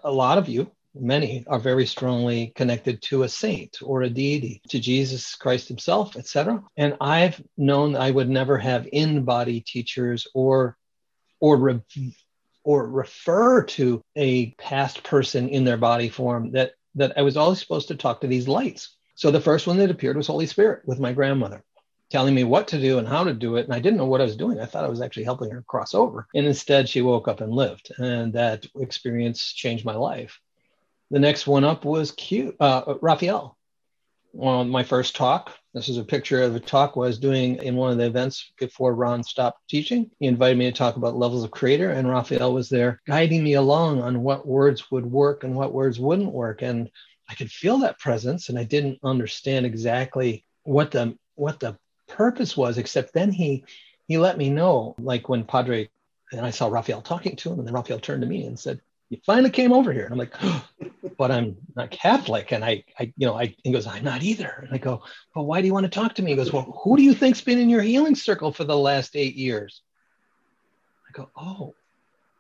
a 0.03 0.11
lot 0.11 0.39
of 0.39 0.49
you 0.49 0.71
many 0.95 1.45
are 1.47 1.59
very 1.59 1.87
strongly 1.87 2.53
connected 2.55 3.01
to 3.03 3.23
a 3.23 3.29
saint 3.29 3.79
or 3.83 4.03
a 4.03 4.11
deity 4.11 4.61
to 4.69 4.81
jesus 4.81 5.35
christ 5.35 5.69
himself 5.69 6.17
etc 6.17 6.63
and 6.77 6.97
i've 7.01 7.41
known 7.57 7.95
i 7.95 8.11
would 8.11 8.29
never 8.29 8.59
have 8.59 8.89
in 8.93 9.25
body 9.25 9.61
teachers 9.61 10.27
or 10.35 10.77
or 11.41 11.57
re- 11.57 12.15
or 12.65 12.89
refer 12.89 13.63
to 13.63 14.03
a 14.17 14.51
past 14.53 15.03
person 15.03 15.49
in 15.49 15.65
their 15.65 15.77
body 15.77 16.09
form 16.09 16.53
that 16.53 16.73
that 16.95 17.17
i 17.17 17.23
was 17.23 17.37
always 17.37 17.61
supposed 17.61 17.89
to 17.89 17.95
talk 17.95 18.21
to 18.21 18.27
these 18.27 18.49
lights 18.49 18.97
so 19.19 19.33
the 19.33 19.41
first 19.41 19.67
one 19.67 19.79
that 19.79 19.91
appeared 19.91 20.17
was 20.17 20.29
Holy 20.29 20.47
Spirit 20.47 20.83
with 20.87 21.01
my 21.01 21.13
grandmother 21.13 21.65
telling 22.09 22.37
me 22.37 22.45
what 22.45 22.69
to 22.69 22.81
do 22.81 22.99
and 22.99 23.09
how 23.09 23.25
to 23.25 23.35
do 23.35 23.57
it. 23.57 23.65
And 23.65 23.75
I 23.75 23.81
didn't 23.81 23.97
know 23.99 24.05
what 24.05 24.21
I 24.21 24.25
was 24.25 24.37
doing. 24.37 24.61
I 24.61 24.65
thought 24.65 24.85
I 24.85 24.89
was 24.89 25.01
actually 25.01 25.25
helping 25.25 25.51
her 25.51 25.65
cross 25.67 25.93
over. 25.93 26.29
And 26.37 26.47
instead, 26.47 26.89
she 26.89 27.03
woke 27.03 27.27
up 27.27 27.41
and 27.41 27.53
lived. 27.53 27.91
And 27.99 28.33
that 28.35 28.65
experience 28.79 29.53
changed 29.53 29.85
my 29.85 29.97
life. 29.97 30.39
The 31.11 31.19
next 31.19 31.49
one 31.49 31.65
up 31.65 31.85
was 31.85 32.13
Q, 32.13 32.55
uh, 32.61 32.95
Raphael. 33.01 33.59
Well, 34.33 34.65
my 34.65 34.85
first 34.85 35.17
talk, 35.17 35.53
this 35.75 35.89
is 35.89 35.99
a 35.99 36.05
picture 36.05 36.41
of 36.43 36.55
a 36.55 36.61
talk 36.61 36.93
I 36.95 37.01
was 37.01 37.19
doing 37.19 37.57
in 37.57 37.75
one 37.75 37.91
of 37.91 37.99
the 37.99 38.07
events 38.07 38.53
before 38.57 38.95
Ron 38.95 39.25
stopped 39.25 39.69
teaching. 39.69 40.13
He 40.21 40.27
invited 40.27 40.59
me 40.59 40.67
to 40.67 40.73
talk 40.73 40.95
about 40.95 41.17
levels 41.17 41.43
of 41.43 41.51
creator, 41.51 41.91
and 41.91 42.09
Raphael 42.09 42.55
was 42.55 42.69
there 42.69 43.03
guiding 43.05 43.43
me 43.43 43.55
along 43.55 44.01
on 44.01 44.23
what 44.23 44.47
words 44.47 44.93
would 44.93 45.07
work 45.07 45.43
and 45.43 45.57
what 45.57 45.75
words 45.75 45.99
wouldn't 45.99 46.33
work. 46.33 46.63
And 46.63 46.89
I 47.29 47.35
could 47.35 47.51
feel 47.51 47.79
that 47.79 47.99
presence 47.99 48.49
and 48.49 48.59
I 48.59 48.65
didn't 48.65 48.99
understand 49.03 49.67
exactly 49.67 50.45
what 50.63 50.91
the 50.91 51.17
what 51.35 51.61
the 51.61 51.79
purpose 52.09 52.57
was, 52.57 52.79
except 52.79 53.13
then 53.13 53.31
he 53.31 53.65
he 54.07 54.19
let 54.19 54.39
me 54.39 54.51
know, 54.51 54.97
like 54.99 55.29
when 55.29 55.45
Padre 55.45 55.89
and 56.33 56.45
I 56.45 56.51
saw 56.51 56.69
Raphael 56.69 57.03
talking 57.03 57.37
to 57.37 57.53
him, 57.53 57.59
and 57.59 57.67
then 57.67 57.75
Raphael 57.75 58.01
turned 58.01 58.23
to 58.23 58.29
me 58.29 58.45
and 58.45 58.59
said, 58.59 58.81
You 59.11 59.19
finally 59.25 59.51
came 59.51 59.73
over 59.73 59.93
here. 59.93 60.05
And 60.05 60.13
I'm 60.13 60.19
like, 60.19 60.35
oh, 60.43 60.67
but 61.19 61.31
I'm 61.31 61.57
not 61.77 61.91
Catholic. 61.91 62.53
And 62.53 62.65
I, 62.65 62.85
I, 62.99 63.13
you 63.17 63.27
know, 63.27 63.35
I 63.35 63.55
he 63.63 63.73
goes, 63.73 63.87
I'm 63.87 64.05
not 64.05 64.23
either. 64.23 64.65
And 64.67 64.75
I 64.75 64.79
go, 64.79 65.03
But 65.35 65.45
why 65.45 65.61
do 65.61 65.67
you 65.67 65.73
want 65.73 65.85
to 65.85 65.91
talk 65.91 66.15
to 66.17 66.23
me? 66.23 66.31
He 66.31 66.37
goes, 66.37 66.53
Well, 66.53 66.81
who 66.83 66.97
do 66.97 67.03
you 67.03 67.15
think's 67.15 67.41
been 67.41 67.59
in 67.59 67.71
your 67.71 67.83
healing 67.83 68.15
circle 68.15 68.53
for 68.53 68.65
the 68.65 68.77
last 68.77 69.17
eight 69.17 69.37
years? 69.37 69.83
I 71.09 71.13
go, 71.13 71.31
Oh, 71.37 71.75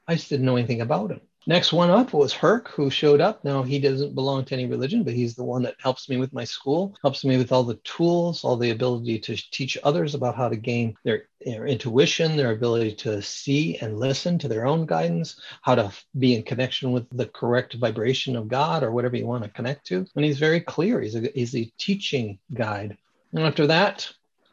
I 0.06 0.14
just 0.14 0.30
didn't 0.30 0.46
know 0.46 0.56
anything 0.56 0.80
about 0.80 1.10
him. 1.10 1.20
Next 1.48 1.72
one 1.72 1.88
up 1.88 2.12
was 2.12 2.34
Herc, 2.34 2.68
who 2.68 2.90
showed 2.90 3.22
up. 3.22 3.42
Now, 3.42 3.62
he 3.62 3.78
doesn't 3.78 4.14
belong 4.14 4.44
to 4.44 4.54
any 4.54 4.66
religion, 4.66 5.02
but 5.02 5.14
he's 5.14 5.34
the 5.34 5.44
one 5.44 5.62
that 5.62 5.76
helps 5.78 6.06
me 6.06 6.18
with 6.18 6.30
my 6.34 6.44
school, 6.44 6.94
helps 7.00 7.24
me 7.24 7.38
with 7.38 7.52
all 7.52 7.64
the 7.64 7.80
tools, 7.84 8.44
all 8.44 8.58
the 8.58 8.68
ability 8.68 9.18
to 9.20 9.34
teach 9.50 9.78
others 9.82 10.14
about 10.14 10.36
how 10.36 10.50
to 10.50 10.56
gain 10.56 10.94
their, 11.04 11.22
their 11.40 11.66
intuition, 11.66 12.36
their 12.36 12.50
ability 12.50 12.94
to 12.96 13.22
see 13.22 13.78
and 13.78 13.98
listen 13.98 14.38
to 14.38 14.46
their 14.46 14.66
own 14.66 14.84
guidance, 14.84 15.40
how 15.62 15.74
to 15.74 15.90
be 16.18 16.34
in 16.34 16.42
connection 16.42 16.92
with 16.92 17.06
the 17.16 17.24
correct 17.24 17.72
vibration 17.72 18.36
of 18.36 18.48
God 18.48 18.82
or 18.82 18.92
whatever 18.92 19.16
you 19.16 19.26
want 19.26 19.42
to 19.42 19.48
connect 19.48 19.86
to. 19.86 20.06
And 20.16 20.26
he's 20.26 20.38
very 20.38 20.60
clear. 20.60 21.00
He's 21.00 21.14
a, 21.14 21.30
he's 21.34 21.56
a 21.56 21.72
teaching 21.78 22.38
guide. 22.52 22.98
And 23.32 23.42
after 23.44 23.66
that, 23.68 24.06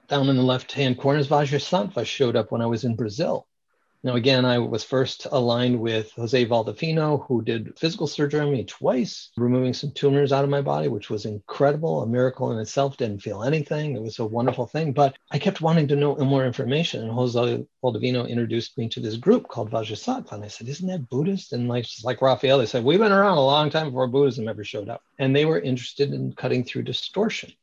down 0.07 0.29
in 0.29 0.37
the 0.37 0.43
left 0.43 0.71
hand 0.71 0.97
corner 0.97 1.19
is 1.19 1.27
Vajrasattva 1.27 2.05
showed 2.05 2.37
up 2.37 2.53
when 2.53 2.61
I 2.61 2.67
was 2.67 2.85
in 2.85 2.95
Brazil 2.95 3.47
Now, 4.05 4.13
again, 4.13 4.45
I 4.45 4.59
was 4.59 4.83
first 4.83 5.25
aligned 5.31 5.79
with 5.79 6.11
Jose 6.11 6.45
Valdefino, 6.45 7.25
who 7.25 7.41
did 7.41 7.75
physical 7.75 8.05
surgery 8.05 8.39
on 8.39 8.51
me 8.51 8.63
twice, 8.63 9.31
removing 9.35 9.73
some 9.73 9.89
tumors 9.93 10.31
out 10.31 10.43
of 10.43 10.49
my 10.51 10.61
body, 10.61 10.89
which 10.89 11.09
was 11.09 11.25
incredible, 11.25 12.03
a 12.03 12.07
miracle 12.07 12.51
in 12.51 12.59
itself. 12.59 12.97
Didn't 12.97 13.23
feel 13.23 13.41
anything. 13.41 13.95
It 13.95 14.03
was 14.03 14.19
a 14.19 14.25
wonderful 14.25 14.67
thing. 14.67 14.93
But 14.93 15.17
I 15.31 15.39
kept 15.39 15.59
wanting 15.59 15.87
to 15.87 15.95
know 15.95 16.15
more 16.17 16.45
information. 16.45 17.01
And 17.01 17.11
Jose 17.13 17.65
Valdefino 17.83 18.29
introduced 18.29 18.77
me 18.77 18.89
to 18.89 18.99
this 18.99 19.17
group 19.17 19.47
called 19.47 19.71
Vajrasattva. 19.71 20.33
And 20.33 20.43
I 20.43 20.49
said, 20.49 20.69
Isn't 20.69 20.87
that 20.89 21.09
Buddhist? 21.09 21.53
And 21.53 21.67
like, 21.67 21.87
like 22.03 22.21
Raphael, 22.21 22.59
they 22.59 22.67
said, 22.67 22.83
We've 22.83 22.99
been 22.99 23.11
around 23.11 23.39
a 23.39 23.43
long 23.43 23.71
time 23.71 23.87
before 23.87 24.07
Buddhism 24.07 24.47
ever 24.47 24.63
showed 24.63 24.87
up. 24.87 25.01
And 25.17 25.35
they 25.35 25.45
were 25.45 25.59
interested 25.59 26.13
in 26.13 26.33
cutting 26.33 26.63
through 26.63 26.83
distortion. 26.83 27.53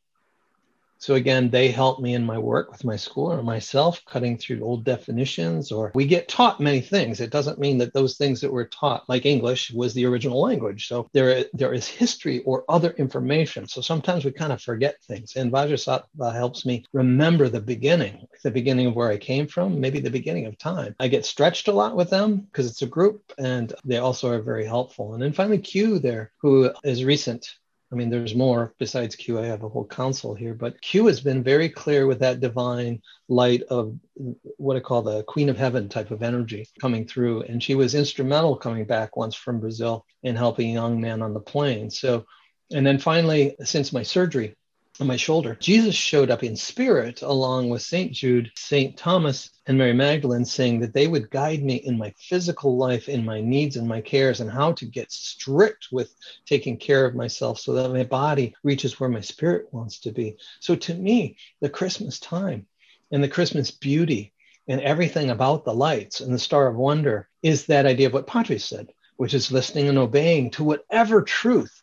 So 1.03 1.15
again, 1.15 1.49
they 1.49 1.67
help 1.67 1.99
me 1.99 2.13
in 2.13 2.25
my 2.25 2.37
work 2.37 2.71
with 2.71 2.85
my 2.85 2.95
school 2.95 3.29
or 3.29 3.43
myself, 3.43 4.01
cutting 4.05 4.37
through 4.37 4.61
old 4.61 4.85
definitions, 4.85 5.69
or 5.69 5.91
we 5.93 6.05
get 6.05 6.29
taught 6.29 6.61
many 6.61 6.79
things. 6.79 7.19
It 7.19 7.29
doesn't 7.29 7.59
mean 7.59 7.77
that 7.79 7.93
those 7.93 8.15
things 8.15 8.39
that 8.39 8.53
we're 8.53 8.69
taught, 8.69 9.09
like 9.09 9.25
English, 9.25 9.71
was 9.71 9.93
the 9.93 10.05
original 10.05 10.41
language. 10.41 10.87
So 10.87 11.09
there, 11.11 11.43
there 11.51 11.73
is 11.73 11.89
history 11.89 12.41
or 12.43 12.63
other 12.69 12.91
information. 12.91 13.67
So 13.67 13.81
sometimes 13.81 14.23
we 14.23 14.31
kind 14.31 14.53
of 14.53 14.61
forget 14.61 15.03
things. 15.03 15.35
And 15.35 15.51
Vajrasattva 15.51 16.33
helps 16.33 16.65
me 16.65 16.85
remember 16.93 17.49
the 17.49 17.59
beginning, 17.59 18.25
the 18.41 18.51
beginning 18.51 18.87
of 18.87 18.95
where 18.95 19.09
I 19.09 19.17
came 19.17 19.45
from, 19.45 19.81
maybe 19.81 19.99
the 19.99 20.09
beginning 20.09 20.45
of 20.45 20.57
time. 20.57 20.95
I 21.01 21.09
get 21.09 21.25
stretched 21.25 21.67
a 21.67 21.73
lot 21.73 21.97
with 21.97 22.11
them 22.11 22.37
because 22.37 22.65
it's 22.71 22.81
a 22.81 22.87
group 22.87 23.33
and 23.37 23.73
they 23.83 23.97
also 23.97 24.31
are 24.31 24.41
very 24.41 24.65
helpful. 24.65 25.15
And 25.15 25.21
then 25.21 25.33
finally, 25.33 25.57
Q 25.57 25.99
there, 25.99 26.31
who 26.37 26.71
is 26.85 27.03
recent 27.03 27.45
I 27.93 27.95
mean, 27.95 28.09
there's 28.09 28.33
more 28.33 28.73
besides 28.79 29.15
Q. 29.15 29.37
I 29.37 29.45
have 29.45 29.61
a 29.61 29.69
whole 29.69 29.85
council 29.85 30.33
here, 30.33 30.55
but 30.55 30.81
Q 30.81 31.05
has 31.05 31.21
been 31.21 31.43
very 31.43 31.69
clear 31.69 32.07
with 32.07 32.19
that 32.21 32.39
divine 32.39 33.03
light 33.29 33.61
of 33.69 33.95
what 34.57 34.75
I 34.75 34.79
call 34.79 35.03
the 35.03 35.21
Queen 35.25 35.47
of 35.47 35.57
Heaven 35.57 35.89
type 35.89 36.09
of 36.09 36.23
energy 36.23 36.67
coming 36.81 37.05
through. 37.05 37.43
And 37.43 37.61
she 37.61 37.75
was 37.75 37.93
instrumental 37.93 38.55
coming 38.57 38.85
back 38.85 39.15
once 39.15 39.35
from 39.35 39.59
Brazil 39.59 40.07
in 40.23 40.35
helping 40.35 40.71
young 40.71 40.99
man 40.99 41.21
on 41.21 41.35
the 41.35 41.39
plane. 41.39 41.91
So, 41.91 42.25
and 42.71 42.83
then 42.83 42.97
finally, 42.97 43.55
since 43.63 43.93
my 43.93 44.01
surgery, 44.01 44.55
on 44.99 45.07
my 45.07 45.15
shoulder. 45.15 45.57
Jesus 45.59 45.95
showed 45.95 46.29
up 46.29 46.43
in 46.43 46.55
spirit 46.55 47.23
along 47.23 47.69
with 47.69 47.81
St. 47.81 48.11
Jude, 48.11 48.51
St. 48.55 48.95
Thomas, 48.95 49.49
and 49.65 49.77
Mary 49.77 49.93
Magdalene, 49.93 50.45
saying 50.45 50.81
that 50.81 50.93
they 50.93 51.07
would 51.07 51.31
guide 51.31 51.63
me 51.63 51.75
in 51.75 51.97
my 51.97 52.13
physical 52.17 52.77
life, 52.77 53.09
in 53.09 53.25
my 53.25 53.41
needs 53.41 53.75
and 53.75 53.87
my 53.87 54.01
cares, 54.01 54.39
and 54.39 54.51
how 54.51 54.71
to 54.73 54.85
get 54.85 55.11
strict 55.11 55.87
with 55.91 56.13
taking 56.45 56.77
care 56.77 57.05
of 57.05 57.15
myself 57.15 57.59
so 57.59 57.73
that 57.73 57.89
my 57.89 58.03
body 58.03 58.53
reaches 58.63 58.99
where 58.99 59.09
my 59.09 59.21
spirit 59.21 59.67
wants 59.71 59.99
to 60.01 60.11
be. 60.11 60.37
So 60.59 60.75
to 60.75 60.93
me, 60.93 61.37
the 61.59 61.69
Christmas 61.69 62.19
time 62.19 62.67
and 63.11 63.23
the 63.23 63.29
Christmas 63.29 63.71
beauty 63.71 64.33
and 64.67 64.79
everything 64.81 65.31
about 65.31 65.65
the 65.65 65.73
lights 65.73 66.21
and 66.21 66.33
the 66.33 66.39
Star 66.39 66.67
of 66.67 66.75
Wonder 66.75 67.29
is 67.41 67.65
that 67.65 67.85
idea 67.85 68.07
of 68.07 68.13
what 68.13 68.27
Padre 68.27 68.57
said, 68.57 68.89
which 69.17 69.33
is 69.33 69.51
listening 69.51 69.89
and 69.89 69.97
obeying 69.97 70.51
to 70.51 70.63
whatever 70.63 71.21
truth 71.21 71.82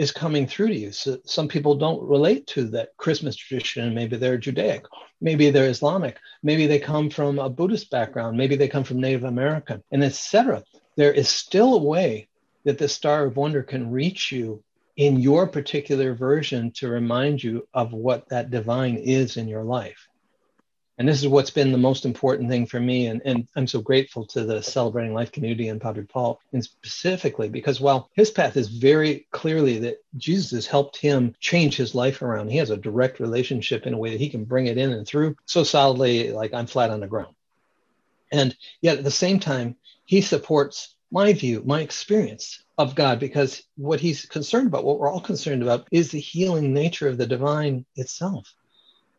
is 0.00 0.10
coming 0.10 0.46
through 0.46 0.68
to 0.68 0.74
you. 0.74 0.90
So 0.92 1.18
some 1.26 1.46
people 1.46 1.74
don't 1.74 2.02
relate 2.02 2.46
to 2.48 2.64
that 2.68 2.96
Christmas 2.96 3.36
tradition. 3.36 3.94
Maybe 3.94 4.16
they're 4.16 4.38
Judaic, 4.38 4.86
maybe 5.20 5.50
they're 5.50 5.68
Islamic, 5.68 6.16
maybe 6.42 6.66
they 6.66 6.78
come 6.78 7.10
from 7.10 7.38
a 7.38 7.50
Buddhist 7.50 7.90
background, 7.90 8.38
maybe 8.38 8.56
they 8.56 8.66
come 8.66 8.82
from 8.82 8.98
Native 8.98 9.24
American, 9.24 9.82
and 9.92 10.02
etc. 10.02 10.64
There 10.96 11.12
is 11.12 11.28
still 11.28 11.74
a 11.74 11.82
way 11.82 12.28
that 12.64 12.78
the 12.78 12.88
Star 12.88 13.26
of 13.26 13.36
Wonder 13.36 13.62
can 13.62 13.90
reach 13.90 14.32
you 14.32 14.64
in 14.96 15.20
your 15.20 15.46
particular 15.46 16.14
version 16.14 16.70
to 16.76 16.88
remind 16.88 17.44
you 17.44 17.68
of 17.74 17.92
what 17.92 18.26
that 18.30 18.50
divine 18.50 18.96
is 18.96 19.36
in 19.36 19.48
your 19.48 19.64
life. 19.64 20.08
And 21.00 21.08
this 21.08 21.22
is 21.22 21.28
what's 21.28 21.48
been 21.48 21.72
the 21.72 21.78
most 21.78 22.04
important 22.04 22.50
thing 22.50 22.66
for 22.66 22.78
me. 22.78 23.06
And, 23.06 23.22
and 23.24 23.48
I'm 23.56 23.66
so 23.66 23.80
grateful 23.80 24.26
to 24.26 24.44
the 24.44 24.62
Celebrating 24.62 25.14
Life 25.14 25.32
community 25.32 25.68
and 25.68 25.80
Padre 25.80 26.04
Paul, 26.04 26.38
and 26.52 26.62
specifically 26.62 27.48
because 27.48 27.80
while 27.80 28.10
his 28.12 28.30
path 28.30 28.54
is 28.58 28.68
very 28.68 29.26
clearly 29.30 29.78
that 29.78 30.04
Jesus 30.18 30.50
has 30.50 30.66
helped 30.66 30.98
him 30.98 31.34
change 31.40 31.74
his 31.74 31.94
life 31.94 32.20
around, 32.20 32.50
he 32.50 32.58
has 32.58 32.68
a 32.68 32.76
direct 32.76 33.18
relationship 33.18 33.86
in 33.86 33.94
a 33.94 33.98
way 33.98 34.10
that 34.10 34.20
he 34.20 34.28
can 34.28 34.44
bring 34.44 34.66
it 34.66 34.76
in 34.76 34.92
and 34.92 35.06
through 35.06 35.36
so 35.46 35.64
solidly, 35.64 36.32
like 36.32 36.52
I'm 36.52 36.66
flat 36.66 36.90
on 36.90 37.00
the 37.00 37.06
ground. 37.06 37.34
And 38.30 38.54
yet 38.82 38.98
at 38.98 39.04
the 39.04 39.10
same 39.10 39.40
time, 39.40 39.76
he 40.04 40.20
supports 40.20 40.96
my 41.10 41.32
view, 41.32 41.62
my 41.64 41.80
experience 41.80 42.62
of 42.76 42.94
God, 42.94 43.18
because 43.18 43.62
what 43.78 44.00
he's 44.00 44.26
concerned 44.26 44.66
about, 44.66 44.84
what 44.84 44.98
we're 44.98 45.10
all 45.10 45.22
concerned 45.22 45.62
about, 45.62 45.88
is 45.90 46.10
the 46.10 46.20
healing 46.20 46.74
nature 46.74 47.08
of 47.08 47.16
the 47.16 47.26
divine 47.26 47.86
itself. 47.96 48.54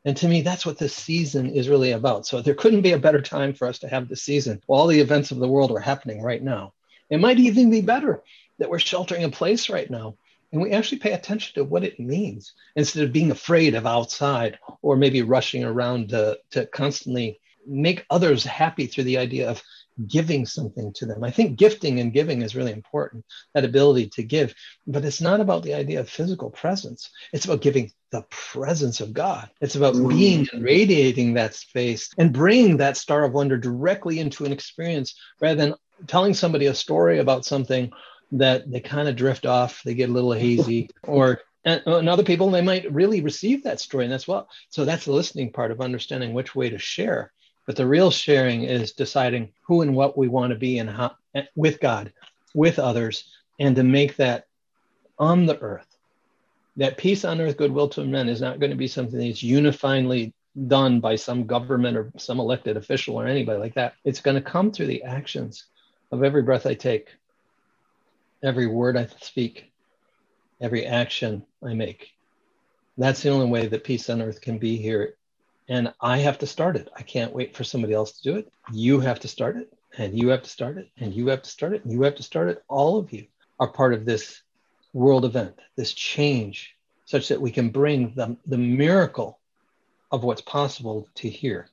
And 0.03 0.17
to 0.17 0.27
me, 0.27 0.41
that's 0.41 0.65
what 0.65 0.77
this 0.77 0.95
season 0.95 1.49
is 1.49 1.69
really 1.69 1.91
about. 1.91 2.25
So 2.25 2.41
there 2.41 2.55
couldn't 2.55 2.81
be 2.81 2.93
a 2.93 2.99
better 2.99 3.21
time 3.21 3.53
for 3.53 3.67
us 3.67 3.79
to 3.79 3.87
have 3.87 4.07
this 4.07 4.23
season. 4.23 4.61
All 4.67 4.87
the 4.87 4.99
events 4.99 5.31
of 5.31 5.37
the 5.37 5.47
world 5.47 5.71
are 5.71 5.79
happening 5.79 6.21
right 6.21 6.41
now. 6.41 6.73
It 7.09 7.19
might 7.19 7.39
even 7.39 7.69
be 7.69 7.81
better 7.81 8.23
that 8.57 8.69
we're 8.69 8.79
sheltering 8.79 9.21
in 9.21 9.31
place 9.31 9.69
right 9.69 9.89
now 9.89 10.15
and 10.51 10.61
we 10.61 10.71
actually 10.71 10.99
pay 10.99 11.13
attention 11.13 11.53
to 11.55 11.63
what 11.63 11.83
it 11.83 11.99
means 11.99 12.53
instead 12.75 13.03
of 13.03 13.13
being 13.13 13.31
afraid 13.31 13.73
of 13.73 13.85
outside 13.85 14.59
or 14.81 14.95
maybe 14.95 15.21
rushing 15.21 15.63
around 15.63 16.09
to, 16.09 16.37
to 16.51 16.65
constantly 16.67 17.39
make 17.65 18.05
others 18.09 18.43
happy 18.43 18.87
through 18.87 19.05
the 19.05 19.17
idea 19.17 19.49
of 19.49 19.61
giving 20.07 20.45
something 20.45 20.93
to 20.93 21.05
them. 21.05 21.23
I 21.23 21.31
think 21.31 21.57
gifting 21.57 21.99
and 21.99 22.13
giving 22.13 22.41
is 22.41 22.55
really 22.55 22.71
important, 22.71 23.25
that 23.53 23.65
ability 23.65 24.09
to 24.13 24.23
give. 24.23 24.53
But 24.87 25.05
it's 25.05 25.21
not 25.21 25.41
about 25.41 25.63
the 25.63 25.73
idea 25.73 25.99
of 25.99 26.09
physical 26.09 26.49
presence, 26.49 27.09
it's 27.33 27.45
about 27.45 27.61
giving 27.61 27.91
the 28.11 28.23
presence 28.29 29.01
of 29.01 29.13
God. 29.13 29.49
It's 29.61 29.75
about 29.75 29.95
mm. 29.95 30.09
being 30.09 30.47
and 30.51 30.63
radiating 30.63 31.33
that 31.35 31.55
space 31.55 32.09
and 32.17 32.33
bringing 32.33 32.77
that 32.77 32.97
star 32.97 33.23
of 33.23 33.33
wonder 33.33 33.57
directly 33.57 34.19
into 34.19 34.45
an 34.45 34.51
experience 34.51 35.15
rather 35.39 35.55
than 35.55 35.75
telling 36.07 36.33
somebody 36.33 36.65
a 36.65 36.75
story 36.75 37.19
about 37.19 37.45
something 37.45 37.91
that 38.33 38.69
they 38.69 38.79
kind 38.79 39.07
of 39.07 39.15
drift 39.15 39.45
off, 39.45 39.81
they 39.83 39.93
get 39.93 40.09
a 40.09 40.13
little 40.13 40.31
hazy, 40.31 40.89
or 41.03 41.41
and, 41.63 41.81
and, 41.85 42.09
other 42.09 42.23
people 42.23 42.49
they 42.49 42.61
might 42.61 42.91
really 42.91 43.21
receive 43.21 43.63
that 43.63 43.79
story 43.79 44.05
and 44.05 44.11
that's 44.11 44.27
well 44.27 44.49
so 44.69 44.83
that's 44.83 45.05
the 45.05 45.11
listening 45.11 45.51
part 45.51 45.69
of 45.69 45.79
understanding 45.79 46.33
which 46.33 46.55
way 46.55 46.69
to 46.71 46.79
share 46.79 47.31
but 47.65 47.75
the 47.75 47.87
real 47.87 48.11
sharing 48.11 48.63
is 48.63 48.93
deciding 48.93 49.51
who 49.65 49.81
and 49.81 49.95
what 49.95 50.17
we 50.17 50.27
want 50.27 50.51
to 50.51 50.59
be 50.59 50.79
and 50.79 50.89
how 50.89 51.15
with 51.55 51.79
God, 51.79 52.11
with 52.53 52.79
others, 52.79 53.25
and 53.59 53.75
to 53.75 53.83
make 53.83 54.15
that 54.17 54.45
on 55.19 55.45
the 55.45 55.59
earth. 55.59 55.87
That 56.77 56.97
peace 56.97 57.25
on 57.25 57.41
earth, 57.41 57.57
goodwill 57.57 57.89
to 57.89 58.03
men 58.05 58.29
is 58.29 58.41
not 58.41 58.59
going 58.59 58.71
to 58.71 58.77
be 58.77 58.87
something 58.87 59.19
that's 59.19 59.43
unifyingly 59.43 60.33
done 60.67 60.99
by 60.99 61.15
some 61.15 61.45
government 61.45 61.97
or 61.97 62.11
some 62.17 62.39
elected 62.39 62.77
official 62.77 63.19
or 63.19 63.27
anybody 63.27 63.59
like 63.59 63.75
that. 63.75 63.93
It's 64.03 64.21
going 64.21 64.35
to 64.35 64.41
come 64.41 64.71
through 64.71 64.87
the 64.87 65.03
actions 65.03 65.65
of 66.11 66.23
every 66.23 66.41
breath 66.41 66.65
I 66.65 66.73
take, 66.73 67.09
every 68.43 68.67
word 68.67 68.97
I 68.97 69.07
speak, 69.21 69.71
every 70.59 70.85
action 70.85 71.45
I 71.63 71.73
make. 71.73 72.11
That's 72.97 73.21
the 73.21 73.29
only 73.29 73.49
way 73.49 73.67
that 73.67 73.83
peace 73.83 74.09
on 74.09 74.21
earth 74.21 74.41
can 74.41 74.57
be 74.57 74.77
here 74.77 75.15
and 75.71 75.93
I 76.01 76.17
have 76.17 76.37
to 76.39 76.47
start 76.47 76.75
it. 76.75 76.89
I 76.97 77.01
can't 77.01 77.33
wait 77.33 77.55
for 77.55 77.63
somebody 77.63 77.93
else 77.93 78.11
to 78.11 78.23
do 78.29 78.35
it. 78.35 78.51
You 78.73 78.99
have 78.99 79.21
to 79.21 79.29
start 79.29 79.55
it, 79.55 79.71
and 79.97 80.19
you 80.19 80.27
have 80.27 80.43
to 80.43 80.49
start 80.49 80.77
it, 80.77 80.89
and 80.97 81.13
you 81.13 81.27
have 81.27 81.43
to 81.43 81.49
start 81.49 81.71
it, 81.73 81.85
and 81.85 81.93
you 81.93 82.01
have 82.01 82.15
to 82.15 82.23
start 82.23 82.49
it. 82.49 82.61
All 82.67 82.97
of 82.97 83.13
you 83.13 83.27
are 83.57 83.71
part 83.71 83.93
of 83.93 84.03
this 84.03 84.41
world 84.91 85.23
event, 85.23 85.55
this 85.77 85.93
change, 85.93 86.75
such 87.05 87.29
that 87.29 87.39
we 87.39 87.51
can 87.51 87.69
bring 87.69 88.13
the, 88.15 88.35
the 88.45 88.57
miracle 88.57 89.39
of 90.11 90.25
what's 90.25 90.41
possible 90.41 91.07
to 91.15 91.29
here. 91.29 91.69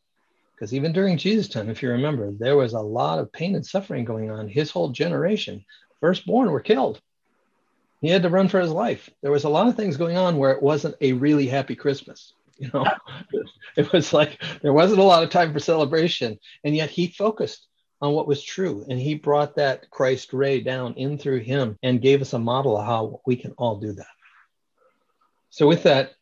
Because 0.55 0.73
even 0.73 0.93
during 0.93 1.19
Jesus' 1.19 1.49
time, 1.49 1.69
if 1.69 1.83
you 1.83 1.91
remember, 1.91 2.31
there 2.31 2.57
was 2.57 2.75
a 2.75 2.81
lot 2.81 3.19
of 3.19 3.33
pain 3.33 3.57
and 3.57 3.67
suffering 3.67 4.05
going 4.05 4.31
on. 4.31 4.47
His 4.47 4.71
whole 4.71 4.91
generation, 4.91 5.65
firstborn, 5.99 6.53
were 6.53 6.61
killed. 6.61 7.01
He 8.01 8.11
had 8.11 8.23
to 8.23 8.31
run 8.31 8.47
for 8.47 8.61
his 8.61 8.71
life. 8.71 9.11
There 9.23 9.33
was 9.33 9.43
a 9.43 9.49
lot 9.49 9.67
of 9.67 9.75
things 9.75 9.97
going 9.97 10.17
on 10.17 10.37
where 10.37 10.53
it 10.53 10.63
wasn't 10.63 10.95
a 11.01 11.15
really 11.15 11.49
happy 11.49 11.75
Christmas. 11.75 12.33
You 12.61 12.71
know, 12.75 12.87
it 13.77 13.93
was 13.93 14.13
like 14.13 14.43
there 14.63 14.73
wasn't 14.73 14.99
a 14.99 15.05
lot 15.05 15.23
of 15.23 15.31
time 15.31 15.53
for 15.53 15.61
celebration, 15.61 16.39
and 16.65 16.75
yet 16.75 16.91
he 16.91 17.07
focused 17.07 17.69
on 18.01 18.15
what 18.15 18.27
was 18.27 18.43
true, 18.43 18.85
and 18.89 18.99
he 18.99 19.15
brought 19.15 19.55
that 19.57 19.89
Christ 19.91 20.33
ray 20.33 20.61
down 20.61 20.95
in 20.95 21.19
through 21.19 21.39
him 21.39 21.79
and 21.85 22.03
gave 22.03 22.21
us 22.21 22.33
a 22.33 22.39
model 22.39 22.77
of 22.77 22.85
how 22.85 23.21
we 23.25 23.37
can 23.37 23.53
all 23.53 23.79
do 23.79 23.93
that. 23.93 24.07
So, 25.51 25.69
with 25.69 25.85
that, 25.85 26.15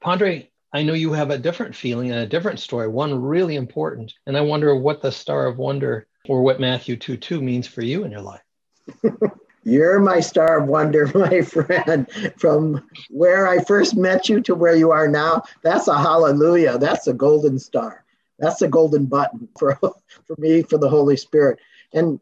Padre, 0.00 0.50
I 0.72 0.82
know 0.82 0.94
you 0.94 1.12
have 1.12 1.30
a 1.30 1.36
different 1.36 1.76
feeling 1.76 2.10
and 2.10 2.20
a 2.20 2.26
different 2.26 2.60
story, 2.60 2.88
one 2.88 3.14
really 3.20 3.56
important, 3.56 4.14
and 4.26 4.34
I 4.34 4.40
wonder 4.40 4.74
what 4.74 5.02
the 5.02 5.12
Star 5.12 5.46
of 5.46 5.58
Wonder 5.58 6.06
or 6.26 6.42
what 6.42 6.60
Matthew 6.60 6.96
2 6.96 7.18
2 7.18 7.42
means 7.42 7.66
for 7.66 7.82
you 7.82 8.04
in 8.04 8.10
your 8.10 8.22
life. 8.22 8.42
You're 9.64 10.00
my 10.00 10.20
star 10.20 10.60
of 10.60 10.68
wonder, 10.68 11.06
my 11.14 11.42
friend. 11.42 12.06
From 12.36 12.86
where 13.10 13.48
I 13.48 13.62
first 13.64 13.96
met 13.96 14.28
you 14.28 14.40
to 14.42 14.54
where 14.54 14.76
you 14.76 14.90
are 14.90 15.08
now, 15.08 15.42
that's 15.62 15.88
a 15.88 15.96
hallelujah. 15.96 16.78
That's 16.78 17.06
a 17.06 17.12
golden 17.12 17.58
star. 17.58 18.04
That's 18.38 18.62
a 18.62 18.68
golden 18.68 19.06
button 19.06 19.48
for, 19.58 19.76
for 19.76 20.36
me, 20.38 20.62
for 20.62 20.78
the 20.78 20.88
Holy 20.88 21.16
Spirit. 21.16 21.58
And 21.92 22.20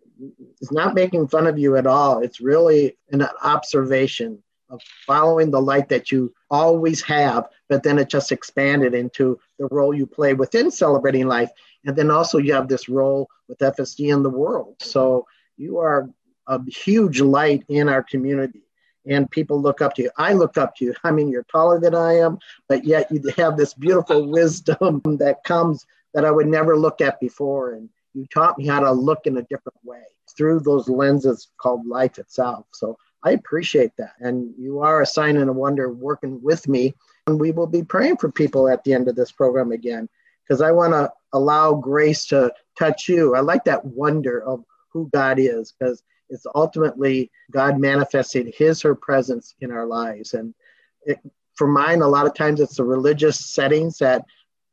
it's 0.60 0.72
not 0.72 0.94
making 0.94 1.28
fun 1.28 1.46
of 1.46 1.58
you 1.58 1.76
at 1.76 1.86
all. 1.86 2.20
It's 2.20 2.40
really 2.40 2.96
an 3.10 3.26
observation 3.42 4.42
of 4.68 4.80
following 5.06 5.50
the 5.50 5.60
light 5.60 5.88
that 5.88 6.12
you 6.12 6.32
always 6.50 7.02
have, 7.02 7.48
but 7.68 7.82
then 7.82 7.98
it 7.98 8.08
just 8.08 8.30
expanded 8.30 8.94
into 8.94 9.38
the 9.58 9.66
role 9.70 9.94
you 9.94 10.06
play 10.06 10.34
within 10.34 10.70
celebrating 10.70 11.26
life 11.26 11.50
And 11.84 11.96
then 11.96 12.10
also 12.10 12.38
you 12.38 12.52
have 12.52 12.68
this 12.68 12.88
role 12.88 13.28
with 13.48 13.58
FSD 13.58 14.12
in 14.12 14.22
the 14.22 14.30
world. 14.30 14.76
So 14.80 15.26
you 15.56 15.78
are 15.78 16.08
a 16.50 16.60
huge 16.68 17.20
light 17.20 17.64
in 17.68 17.88
our 17.88 18.02
community 18.02 18.62
and 19.06 19.30
people 19.30 19.60
look 19.60 19.80
up 19.80 19.94
to 19.94 20.02
you. 20.02 20.10
I 20.18 20.34
look 20.34 20.58
up 20.58 20.76
to 20.76 20.84
you. 20.84 20.94
I 21.04 21.10
mean, 21.10 21.28
you're 21.28 21.44
taller 21.44 21.80
than 21.80 21.94
I 21.94 22.18
am, 22.18 22.38
but 22.68 22.84
yet 22.84 23.10
you 23.10 23.22
have 23.36 23.56
this 23.56 23.72
beautiful 23.72 24.28
wisdom 24.30 25.00
that 25.18 25.44
comes 25.44 25.86
that 26.12 26.24
I 26.24 26.30
would 26.30 26.48
never 26.48 26.76
look 26.76 27.00
at 27.00 27.20
before. 27.20 27.74
And 27.74 27.88
you 28.14 28.26
taught 28.26 28.58
me 28.58 28.66
how 28.66 28.80
to 28.80 28.90
look 28.90 29.26
in 29.26 29.36
a 29.36 29.42
different 29.42 29.78
way 29.84 30.02
through 30.36 30.60
those 30.60 30.88
lenses 30.88 31.48
called 31.60 31.86
life 31.86 32.18
itself. 32.18 32.66
So 32.72 32.98
I 33.22 33.32
appreciate 33.32 33.92
that. 33.98 34.14
And 34.18 34.52
you 34.58 34.80
are 34.80 35.02
a 35.02 35.06
sign 35.06 35.36
and 35.36 35.48
a 35.48 35.52
wonder 35.52 35.92
working 35.92 36.42
with 36.42 36.66
me. 36.68 36.94
And 37.26 37.38
we 37.38 37.52
will 37.52 37.66
be 37.66 37.82
praying 37.82 38.16
for 38.16 38.30
people 38.30 38.68
at 38.68 38.82
the 38.84 38.92
end 38.92 39.08
of 39.08 39.14
this 39.14 39.30
program 39.30 39.72
again, 39.72 40.08
because 40.42 40.60
I 40.60 40.72
want 40.72 40.94
to 40.94 41.12
allow 41.32 41.74
grace 41.74 42.26
to 42.26 42.52
touch 42.78 43.08
you. 43.08 43.34
I 43.36 43.40
like 43.40 43.64
that 43.64 43.84
wonder 43.84 44.42
of 44.42 44.64
who 44.92 45.08
God 45.12 45.38
is, 45.38 45.72
because 45.78 46.02
it's 46.30 46.46
ultimately 46.54 47.30
God 47.50 47.78
manifesting 47.78 48.52
his 48.56 48.80
her 48.82 48.94
presence 48.94 49.54
in 49.60 49.70
our 49.70 49.86
lives. 49.86 50.34
And 50.34 50.54
it, 51.02 51.18
for 51.54 51.66
mine, 51.66 52.00
a 52.00 52.08
lot 52.08 52.26
of 52.26 52.34
times 52.34 52.60
it's 52.60 52.76
the 52.76 52.84
religious 52.84 53.38
settings 53.38 53.98
that 53.98 54.24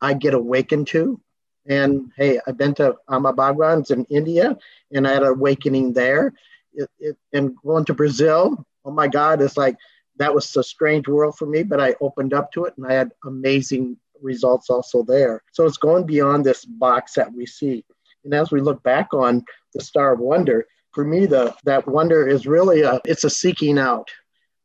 I 0.01 0.14
get 0.14 0.34
awakened 0.34 0.88
to. 0.88 1.20
And 1.68 2.12
hey, 2.16 2.39
I've 2.47 2.58
been 2.58 2.76
to 2.76 2.95
Amma 3.10 3.34
Bhagavan's 3.34 3.91
in 3.91 4.05
India 4.05 4.58
and 4.93 5.08
I 5.08 5.14
had 5.14 5.24
an 5.24 5.30
awakening 5.30 5.93
there. 5.93 6.34
It, 6.74 6.89
it, 6.99 7.18
and 7.34 7.55
going 7.58 7.86
to 7.86 7.93
Brazil, 7.93 8.66
oh 8.86 8.91
my 8.91 9.08
God, 9.08 9.41
it's 9.41 9.58
like 9.58 9.76
that 10.18 10.34
was 10.34 10.55
a 10.55 10.64
strange 10.64 11.08
world 11.08 11.38
for 11.38 11.45
me, 11.45 11.64
but 11.64 11.82
I 11.82 11.95
opened 11.99 12.34
up 12.34 12.51
to 12.53 12.66
it 12.66 12.74
and 12.78 12.86
I 12.86 12.93
had 12.93 13.12
amazing 13.26 13.97
results 14.22 14.70
also 14.70 15.03
there. 15.03 15.43
So 15.51 15.66
it's 15.66 15.78
going 15.78 16.05
beyond 16.05 16.45
this 16.45 16.66
box 16.66 17.14
that 17.16 17.32
we 17.34 17.45
see. 17.45 17.84
And 18.24 18.34
as 18.34 18.51
we 18.51 18.62
look 18.62 18.82
back 18.84 19.14
on 19.14 19.43
the 19.74 19.84
Star 19.84 20.14
of 20.14 20.20
Wonder, 20.20 20.68
for 20.98 21.06
me, 21.06 21.28
the 21.28 21.56
that 21.66 21.88
wonder 21.88 22.28
is 22.28 22.48
really 22.48 22.82
a 22.82 23.00
it's 23.06 23.24
a 23.24 23.30
seeking 23.30 23.78
out. 23.78 24.10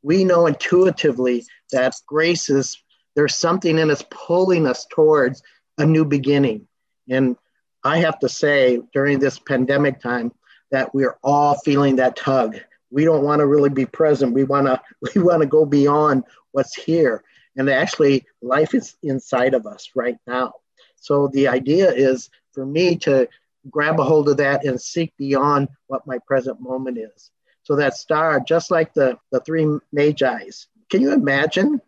We 0.01 0.25
know 0.25 0.47
intuitively 0.47 1.45
that 1.73 1.93
grace 2.07 2.49
is 2.49 2.83
there's 3.15 3.35
something 3.35 3.79
in 3.79 3.91
us 3.91 4.03
pulling 4.11 4.67
us 4.67 4.87
towards 4.87 5.43
a 5.77 5.85
new 5.85 6.07
beginning. 6.07 6.67
And 7.11 7.37
I 7.85 7.99
have 7.99 8.19
to 8.21 8.31
say, 8.31 8.81
during 8.95 9.19
this 9.19 9.39
pandemic 9.39 10.01
time, 10.01 10.33
that 10.71 10.95
we're 10.95 11.19
all 11.23 11.59
feeling 11.67 11.97
that 11.97 12.17
tug. 12.17 12.59
We 12.91 13.05
don't 13.05 13.25
want 13.25 13.41
to 13.41 13.47
really 13.47 13.69
be 13.69 13.85
present. 13.85 14.33
We 14.33 14.45
want 14.45 14.69
to 14.69 14.81
we 15.15 15.21
want 15.21 15.43
to 15.43 15.47
go 15.47 15.67
beyond 15.67 16.25
what's 16.53 16.75
here. 16.75 17.25
And 17.57 17.69
actually, 17.69 18.25
life 18.41 18.73
is 18.73 18.97
inside 19.03 19.53
of 19.53 19.67
us 19.67 19.91
right 19.95 20.17
now. 20.27 20.55
So 20.97 21.29
the 21.29 21.49
idea 21.49 21.93
is 21.93 22.31
for 22.53 22.65
me 22.65 22.97
to 23.01 23.29
grab 23.71 24.01
a 24.01 24.05
hold 24.05 24.29
of 24.29 24.39
that 24.39 24.65
and 24.65 24.81
seek 24.81 25.17
beyond 25.17 25.69
what 25.87 26.07
my 26.07 26.19
present 26.27 26.61
moment 26.61 26.99
is. 26.99 27.31
So 27.63 27.77
that 27.77 27.97
star, 27.97 28.41
just 28.41 28.71
like 28.71 28.93
the, 28.93 29.19
the 29.31 29.41
three 29.41 29.67
magi's, 29.93 30.67
can 30.91 31.01
you 31.01 31.13
imagine 31.13 31.81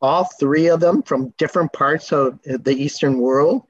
all 0.00 0.24
three 0.24 0.68
of 0.68 0.80
them 0.80 1.02
from 1.02 1.34
different 1.36 1.72
parts 1.72 2.12
of 2.12 2.38
the 2.42 2.72
Eastern 2.72 3.18
world 3.18 3.66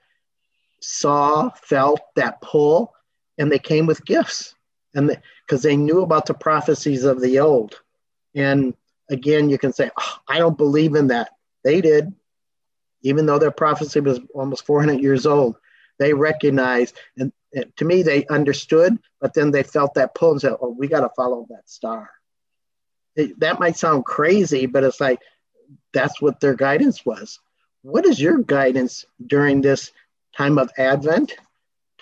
saw, 0.80 1.50
felt 1.50 2.00
that 2.16 2.40
pull, 2.40 2.94
and 3.38 3.50
they 3.50 3.58
came 3.58 3.86
with 3.86 4.04
gifts. 4.04 4.54
And 4.94 5.16
because 5.46 5.62
they, 5.62 5.70
they 5.70 5.76
knew 5.76 6.02
about 6.02 6.26
the 6.26 6.34
prophecies 6.34 7.04
of 7.04 7.20
the 7.20 7.40
old. 7.40 7.80
And 8.34 8.74
again, 9.08 9.50
you 9.50 9.58
can 9.58 9.72
say, 9.72 9.90
oh, 9.98 10.16
I 10.28 10.38
don't 10.38 10.56
believe 10.56 10.94
in 10.94 11.08
that. 11.08 11.30
They 11.64 11.80
did, 11.80 12.12
even 13.02 13.26
though 13.26 13.38
their 13.38 13.50
prophecy 13.50 14.00
was 14.00 14.20
almost 14.34 14.66
400 14.66 15.00
years 15.00 15.26
old 15.26 15.56
they 16.00 16.14
recognized 16.14 16.98
and, 17.16 17.30
and, 17.54 17.76
to 17.76 17.84
me 17.84 18.02
they 18.02 18.26
understood 18.26 18.98
but 19.20 19.34
then 19.34 19.52
they 19.52 19.62
felt 19.62 19.94
that 19.94 20.14
pull 20.16 20.32
and 20.32 20.40
said 20.40 20.56
oh 20.60 20.74
we 20.76 20.88
got 20.88 21.00
to 21.00 21.10
follow 21.14 21.46
that 21.50 21.68
star. 21.68 22.10
It, 23.14 23.38
that 23.40 23.60
might 23.60 23.76
sound 23.76 24.04
crazy 24.04 24.66
but 24.66 24.82
it's 24.82 25.00
like 25.00 25.20
that's 25.92 26.20
what 26.20 26.40
their 26.40 26.54
guidance 26.54 27.06
was. 27.06 27.38
What 27.82 28.06
is 28.06 28.20
your 28.20 28.38
guidance 28.38 29.04
during 29.24 29.60
this 29.60 29.92
time 30.36 30.58
of 30.58 30.70
advent 30.76 31.36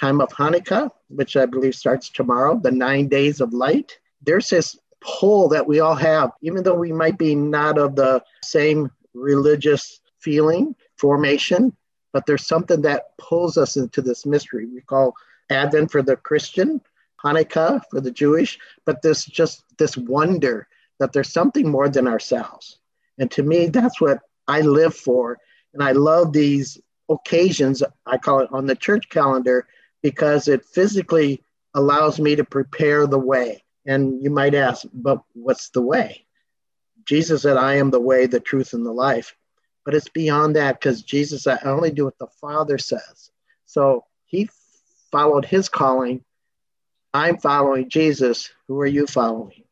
time 0.01 0.21
of 0.21 0.29
hanukkah 0.29 0.91
which 1.09 1.37
i 1.37 1.45
believe 1.45 1.75
starts 1.75 2.09
tomorrow 2.09 2.59
the 2.59 2.71
nine 2.71 3.09
days 3.09 3.41
of 3.41 3.53
light? 3.53 3.99
There's 4.23 4.49
this 4.49 4.79
pull 5.01 5.49
that 5.49 5.67
we 5.67 5.81
all 5.81 5.95
have 5.95 6.31
even 6.41 6.63
though 6.63 6.75
we 6.75 6.93
might 6.93 7.19
be 7.19 7.35
not 7.35 7.79
of 7.79 7.97
the 7.97 8.23
same 8.43 8.91
religious 9.15 10.01
feeling 10.21 10.75
formation 10.97 11.73
but 12.13 12.27
there's 12.27 12.47
something 12.47 12.83
that 12.83 13.17
pulls 13.19 13.57
us 13.57 13.77
into 13.77 14.03
this 14.03 14.27
mystery. 14.27 14.67
We 14.67 14.81
call 14.81 15.15
Advent 15.51 15.91
for 15.91 16.03
the 16.03 16.17
Christian, 16.17 16.81
Hanukkah 17.25 17.83
for 17.91 18.01
the 18.01 18.11
Jewish, 18.11 18.59
but 18.85 19.03
this 19.03 19.25
just 19.25 19.65
this 19.79 19.97
wonder 19.97 20.69
that 20.99 21.13
there's 21.13 21.33
something 21.33 21.69
more 21.71 21.89
than 21.89 22.09
ourselves. 22.09 22.79
And 23.19 23.31
to 23.33 23.43
me, 23.43 23.67
that's 23.67 24.01
what 24.01 24.21
I 24.47 24.61
live 24.61 24.95
for. 24.95 25.39
And 25.75 25.83
I 25.83 25.93
love 25.93 26.33
these 26.33 26.81
occasions, 27.09 27.83
I 28.07 28.19
call 28.19 28.41
it 28.41 28.53
on 28.53 28.67
the 28.67 28.77
church 28.77 29.09
calendar, 29.09 29.67
because 30.03 30.49
it 30.49 30.65
physically 30.65 31.43
allows 31.75 32.21
me 32.21 32.37
to 32.37 32.45
prepare 32.45 33.07
the 33.07 33.19
way. 33.19 33.65
And 33.87 34.23
you 34.23 34.31
might 34.31 34.55
ask, 34.55 34.87
but 34.93 35.23
what's 35.33 35.71
the 35.71 35.81
way? 35.81 36.27
Jesus 37.05 37.43
said, 37.43 37.57
I 37.57 37.77
am 37.77 37.91
the 37.91 38.01
way, 38.01 38.27
the 38.27 38.41
truth, 38.41 38.75
and 38.75 38.85
the 38.85 38.93
life. 38.93 39.35
But 39.89 39.95
it's 39.95 40.11
beyond 40.11 40.57
that 40.57 40.79
because 40.79 41.01
Jesus 41.01 41.45
said, 41.45 41.61
I 41.65 41.71
only 41.71 41.91
do 41.91 42.05
what 42.05 42.19
the 42.19 42.27
Father 42.43 42.77
says. 42.77 43.31
So 43.65 44.05
he 44.27 44.51
followed 45.11 45.47
his 45.47 45.71
calling. 45.71 46.23
I'm 47.15 47.39
following 47.39 47.89
Jesus. 47.89 48.51
Who 48.67 48.79
are 48.83 48.87
you 48.87 49.07
following? 49.07 49.65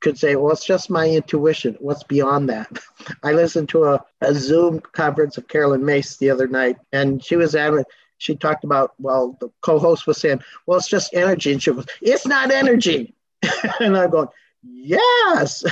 Could 0.00 0.18
say, 0.18 0.34
well, 0.34 0.50
it's 0.50 0.66
just 0.66 0.90
my 0.90 1.08
intuition. 1.08 1.76
What's 1.78 2.02
beyond 2.02 2.48
that? 2.48 2.68
I 3.22 3.30
listened 3.30 3.68
to 3.68 3.84
a, 3.84 4.04
a 4.22 4.34
Zoom 4.34 4.80
conference 4.80 5.38
of 5.38 5.46
Caroline 5.46 5.84
Myss 5.84 6.16
the 6.16 6.30
other 6.30 6.48
night, 6.48 6.78
and 6.92 7.22
she 7.22 7.36
was 7.36 7.54
at 7.54 7.72
she 8.16 8.34
talked 8.34 8.64
about, 8.64 8.94
well, 8.98 9.36
the 9.38 9.50
co-host 9.60 10.08
was 10.08 10.18
saying, 10.18 10.42
well, 10.66 10.78
it's 10.78 10.88
just 10.88 11.14
energy. 11.14 11.52
And 11.52 11.62
she 11.62 11.70
goes, 11.70 11.86
it's 12.02 12.26
not 12.26 12.50
energy. 12.50 13.14
and 13.78 13.96
I'm 13.96 14.10
going, 14.10 14.26
yes, 14.62 15.64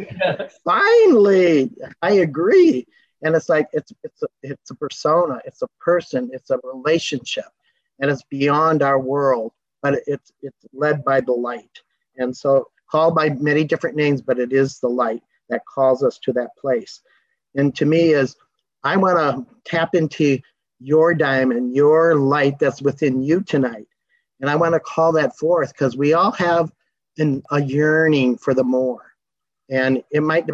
finally, 0.64 1.70
I 2.02 2.12
agree. 2.12 2.86
And 3.22 3.34
it's 3.34 3.48
like 3.48 3.68
it's 3.72 3.92
it's 4.04 4.22
a, 4.22 4.26
it's 4.42 4.70
a 4.70 4.74
persona, 4.74 5.40
it's 5.44 5.62
a 5.62 5.68
person, 5.80 6.30
it's 6.32 6.50
a 6.50 6.60
relationship, 6.62 7.46
and 7.98 8.10
it's 8.10 8.22
beyond 8.24 8.82
our 8.82 8.98
world, 8.98 9.52
but 9.82 10.00
it's 10.06 10.32
it's 10.42 10.66
led 10.72 11.04
by 11.04 11.20
the 11.20 11.32
light. 11.32 11.80
And 12.18 12.36
so 12.36 12.68
called 12.90 13.14
by 13.14 13.30
many 13.30 13.64
different 13.64 13.96
names, 13.96 14.22
but 14.22 14.38
it 14.38 14.52
is 14.52 14.78
the 14.78 14.88
light 14.88 15.22
that 15.48 15.62
calls 15.66 16.02
us 16.02 16.18
to 16.18 16.32
that 16.32 16.50
place. 16.58 17.00
And 17.54 17.74
to 17.76 17.86
me 17.86 18.12
is 18.12 18.36
I 18.84 18.96
want 18.96 19.18
to 19.18 19.54
tap 19.64 19.94
into 19.94 20.38
your 20.78 21.14
diamond, 21.14 21.74
your 21.74 22.14
light 22.14 22.58
that's 22.58 22.82
within 22.82 23.22
you 23.22 23.40
tonight. 23.42 23.88
And 24.40 24.50
I 24.50 24.56
want 24.56 24.74
to 24.74 24.80
call 24.80 25.12
that 25.12 25.36
forth 25.36 25.72
because 25.72 25.96
we 25.96 26.12
all 26.12 26.32
have 26.32 26.70
and 27.18 27.44
a 27.50 27.62
yearning 27.62 28.36
for 28.38 28.54
the 28.54 28.64
more. 28.64 29.14
And 29.70 30.02
it 30.10 30.22
might, 30.22 30.48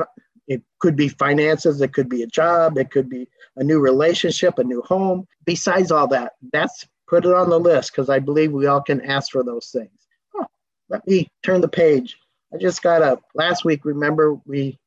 it 0.49 0.63
could 0.81 0.97
be 0.97 1.09
finances, 1.09 1.81
it 1.81 1.93
could 1.93 2.09
be 2.09 2.23
a 2.23 2.27
job, 2.27 2.79
it 2.79 2.91
could 2.91 3.09
be 3.09 3.29
a 3.57 3.65
new 3.65 3.81
relationship, 3.81 4.59
a 4.59 4.65
new 4.65 4.83
home. 4.83 5.27
Besides 5.45 5.91
all 5.91 6.09
that, 6.09 6.33
that's 6.53 6.87
put 7.09 7.27
it 7.27 7.35
on 7.35 7.51
the 7.51 7.61
list 7.61 7.93
because 7.93 8.09
I 8.09 8.19
believe 8.19 8.53
we 8.53 8.67
all 8.67 8.81
can 8.81 9.03
ask 9.03 9.33
for 9.33 9.43
those 9.43 9.71
things. 9.71 10.07
Huh, 10.35 10.47
let 10.89 11.07
me 11.07 11.29
turn 11.43 11.61
the 11.61 11.69
page. 11.69 12.17
I 12.55 12.59
just 12.59 12.83
got 12.83 13.03
up 13.03 13.23
last 13.35 13.65
week. 13.65 13.85
Remember, 13.85 14.39
we 14.47 14.79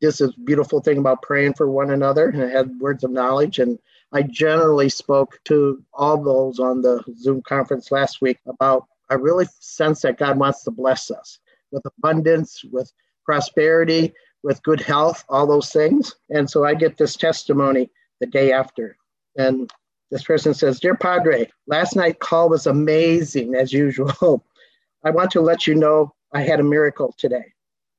did 0.00 0.14
this 0.14 0.34
beautiful 0.44 0.80
thing 0.80 0.98
about 0.98 1.22
praying 1.22 1.54
for 1.54 1.70
one 1.70 1.90
another 1.90 2.28
and 2.28 2.42
I 2.42 2.48
had 2.48 2.78
words 2.80 3.04
of 3.04 3.10
knowledge. 3.10 3.58
And 3.58 3.78
I 4.12 4.22
generally 4.22 4.88
spoke 4.88 5.38
to 5.44 5.82
all 5.92 6.22
those 6.22 6.58
on 6.58 6.82
the 6.82 7.02
Zoom 7.16 7.42
conference 7.42 7.90
last 7.90 8.20
week 8.20 8.38
about 8.46 8.86
I 9.10 9.14
really 9.14 9.46
sense 9.60 10.02
that 10.02 10.18
God 10.18 10.38
wants 10.38 10.64
to 10.64 10.70
bless 10.70 11.10
us 11.10 11.38
with 11.70 11.84
abundance, 11.98 12.62
with 12.70 12.92
prosperity, 13.24 14.12
with 14.42 14.62
good 14.62 14.80
health, 14.80 15.24
all 15.28 15.46
those 15.46 15.70
things. 15.70 16.14
And 16.30 16.48
so 16.48 16.64
I 16.64 16.74
get 16.74 16.96
this 16.96 17.16
testimony 17.16 17.90
the 18.20 18.26
day 18.26 18.52
after. 18.52 18.96
And 19.36 19.70
this 20.10 20.22
person 20.22 20.54
says, 20.54 20.80
Dear 20.80 20.96
Padre, 20.96 21.50
last 21.66 21.96
night 21.96 22.20
call 22.20 22.48
was 22.48 22.66
amazing 22.66 23.54
as 23.54 23.72
usual. 23.72 24.44
I 25.04 25.10
want 25.10 25.30
to 25.32 25.40
let 25.40 25.66
you 25.66 25.74
know 25.74 26.14
I 26.32 26.42
had 26.42 26.60
a 26.60 26.64
miracle 26.64 27.14
today. 27.18 27.52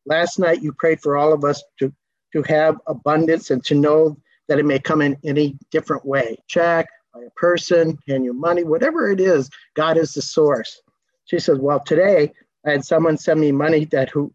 Last 0.06 0.39
night 0.39 0.62
you 0.62 0.72
prayed 0.74 1.01
for 1.01 1.18
all 1.18 1.34
of 1.34 1.43
us 1.43 1.64
to, 1.80 1.91
to 2.34 2.43
have 2.43 2.80
abundance 2.88 3.49
and 3.51 3.64
to 3.66 3.76
know 3.76 4.18
that 4.47 4.60
it 4.60 4.66
may 4.66 4.80
come 4.80 5.01
in 5.01 5.18
any 5.24 5.58
different 5.72 6.06
way. 6.06 6.38
Check 6.47 6.88
by 7.14 7.22
a 7.22 7.30
person, 7.32 7.97
hand 8.08 8.24
you 8.24 8.34
money, 8.34 8.64
whatever 8.64 9.10
it 9.10 9.20
is, 9.20 9.49
God 9.76 9.97
is 9.97 10.14
the 10.14 10.22
source. 10.22 10.82
She 11.26 11.39
says, 11.39 11.59
Well, 11.59 11.80
today 11.80 12.32
I 12.65 12.71
had 12.71 12.86
someone 12.86 13.17
send 13.17 13.39
me 13.39 13.51
money 13.51 13.86
that 13.86 14.09
who 14.09 14.34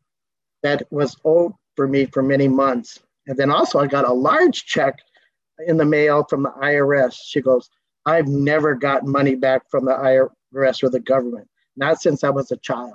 that 0.62 0.86
was 0.90 1.16
owed 1.24 1.52
for 1.74 1.88
me 1.88 2.06
for 2.06 2.22
many 2.22 2.48
months. 2.48 3.00
And 3.26 3.36
then 3.36 3.50
also 3.50 3.78
I 3.78 3.86
got 3.86 4.08
a 4.08 4.12
large 4.12 4.66
check 4.66 4.98
in 5.66 5.76
the 5.76 5.84
mail 5.84 6.24
from 6.28 6.42
the 6.42 6.50
IRS. 6.50 7.16
She 7.24 7.40
goes, 7.40 7.70
I've 8.06 8.28
never 8.28 8.74
gotten 8.74 9.10
money 9.10 9.34
back 9.34 9.70
from 9.70 9.84
the 9.84 9.92
IRS 9.92 10.82
or 10.82 10.90
the 10.90 11.00
government, 11.00 11.48
not 11.76 12.00
since 12.00 12.24
I 12.24 12.30
was 12.30 12.50
a 12.50 12.56
child. 12.56 12.94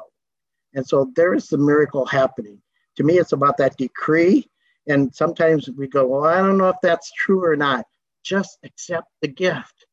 And 0.74 0.86
so 0.86 1.12
there 1.16 1.34
is 1.34 1.48
the 1.48 1.58
miracle 1.58 2.06
happening. 2.06 2.62
To 2.98 3.04
me, 3.04 3.18
it's 3.18 3.32
about 3.32 3.58
that 3.58 3.78
decree. 3.78 4.50
And 4.88 5.14
sometimes 5.14 5.70
we 5.70 5.88
go, 5.88 6.06
well, 6.06 6.26
I 6.26 6.38
don't 6.38 6.58
know 6.58 6.70
if 6.70 6.78
that's 6.82 7.12
true 7.14 7.44
or 7.44 7.56
not. 7.56 7.86
Just 8.24 8.58
accept 8.64 9.08
the 9.22 9.28
gift. 9.28 9.85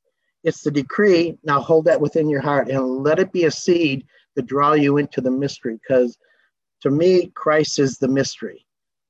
It's 0.44 0.62
the 0.62 0.70
decree. 0.70 1.38
Now 1.44 1.60
hold 1.60 1.84
that 1.86 2.00
within 2.00 2.28
your 2.28 2.40
heart 2.40 2.68
and 2.68 3.02
let 3.02 3.18
it 3.18 3.32
be 3.32 3.44
a 3.44 3.50
seed 3.50 4.06
to 4.36 4.42
draw 4.42 4.72
you 4.72 4.96
into 4.96 5.20
the 5.20 5.30
mystery. 5.30 5.78
Because 5.80 6.18
to 6.82 6.90
me, 6.90 7.28
Christ 7.34 7.78
is 7.78 7.98
the 7.98 8.08
mystery. 8.08 8.66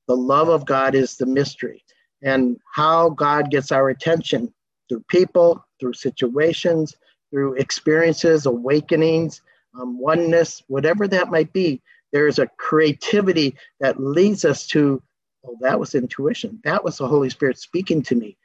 The 0.07 0.15
love 0.15 0.49
of 0.49 0.65
God 0.65 0.95
is 0.95 1.15
the 1.15 1.25
mystery. 1.25 1.83
And 2.21 2.57
how 2.73 3.09
God 3.09 3.51
gets 3.51 3.71
our 3.71 3.89
attention 3.89 4.53
through 4.89 5.03
people, 5.09 5.65
through 5.79 5.93
situations, 5.93 6.95
through 7.31 7.55
experiences, 7.55 8.45
awakenings, 8.45 9.41
um, 9.79 9.99
oneness, 9.99 10.61
whatever 10.67 11.07
that 11.07 11.31
might 11.31 11.51
be. 11.51 11.81
There's 12.11 12.37
a 12.37 12.47
creativity 12.57 13.55
that 13.79 13.99
leads 13.99 14.45
us 14.45 14.67
to, 14.67 15.01
oh, 15.45 15.57
that 15.61 15.79
was 15.79 15.95
intuition. 15.95 16.61
That 16.63 16.83
was 16.83 16.97
the 16.97 17.07
Holy 17.07 17.31
Spirit 17.31 17.57
speaking 17.57 18.03
to 18.03 18.15
me. 18.15 18.37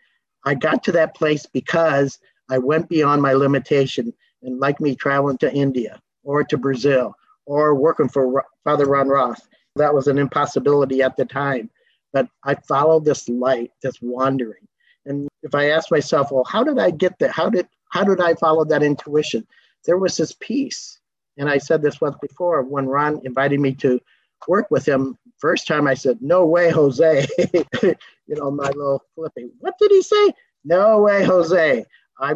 I 0.45 0.55
got 0.55 0.82
to 0.84 0.93
that 0.93 1.14
place 1.14 1.45
because 1.45 2.18
I 2.49 2.59
went 2.59 2.88
beyond 2.88 3.22
my 3.22 3.32
limitation. 3.32 4.12
And 4.42 4.61
like 4.61 4.80
me 4.80 4.94
traveling 4.94 5.38
to 5.38 5.53
India 5.53 6.01
or 6.22 6.44
to 6.44 6.57
Brazil 6.57 7.14
or 7.46 7.74
working 7.74 8.09
for 8.09 8.44
Father 8.62 8.86
Ron 8.86 9.09
Roth, 9.09 9.49
that 9.76 9.92
was 9.92 10.07
an 10.07 10.18
impossibility 10.18 11.03
at 11.03 11.16
the 11.16 11.24
time. 11.24 11.70
But 12.12 12.28
I 12.44 12.55
followed 12.55 13.05
this 13.05 13.28
light, 13.28 13.72
this 13.82 14.01
wandering. 14.01 14.66
And 15.07 15.28
if 15.42 15.55
I 15.55 15.70
ask 15.70 15.90
myself, 15.90 16.30
well, 16.30 16.44
how 16.44 16.62
did 16.62 16.78
I 16.78 16.90
get 16.90 17.18
there? 17.18 17.30
How 17.30 17.49
did 17.49 17.68
how 17.90 18.05
did 18.05 18.20
I 18.20 18.34
follow 18.34 18.64
that 18.66 18.82
intuition? 18.82 19.46
There 19.86 19.99
was 19.99 20.16
this 20.16 20.34
peace. 20.38 21.01
And 21.38 21.49
I 21.49 21.59
said 21.59 21.82
this 21.82 22.01
once 22.01 22.16
before 22.20 22.62
when 22.62 22.86
Ron 22.86 23.20
invited 23.24 23.61
me 23.61 23.72
to 23.76 24.01
work 24.46 24.70
with 24.70 24.86
him. 24.86 25.16
First 25.38 25.66
time 25.66 25.86
I 25.86 25.94
said, 25.94 26.18
No 26.20 26.44
way, 26.44 26.70
Jose. 26.70 27.26
you 27.82 27.94
know, 28.28 28.51
my 28.51 28.66
little 28.68 29.03
flipping. 29.14 29.51
What 29.61 29.74
did 29.78 29.90
he 29.90 30.03
say? 30.03 30.32
No 30.64 31.01
way, 31.01 31.24
Jose. 31.24 31.86
I 32.18 32.34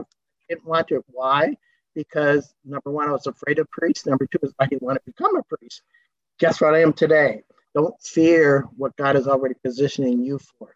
didn't 0.48 0.66
want 0.66 0.88
to. 0.88 1.04
Why? 1.08 1.56
Because 1.94 2.54
number 2.64 2.90
one, 2.90 3.08
I 3.08 3.12
was 3.12 3.26
afraid 3.26 3.58
of 3.58 3.70
priests. 3.70 4.06
Number 4.06 4.26
two 4.26 4.38
is 4.42 4.54
I 4.58 4.66
didn't 4.66 4.82
want 4.82 4.96
to 4.96 5.12
become 5.12 5.36
a 5.36 5.42
priest. 5.42 5.82
Guess 6.38 6.60
what 6.60 6.74
I 6.74 6.82
am 6.82 6.92
today? 6.92 7.42
Don't 7.74 7.94
fear 8.02 8.66
what 8.76 8.96
God 8.96 9.16
is 9.16 9.26
already 9.26 9.54
positioning 9.62 10.22
you 10.22 10.38
for. 10.38 10.74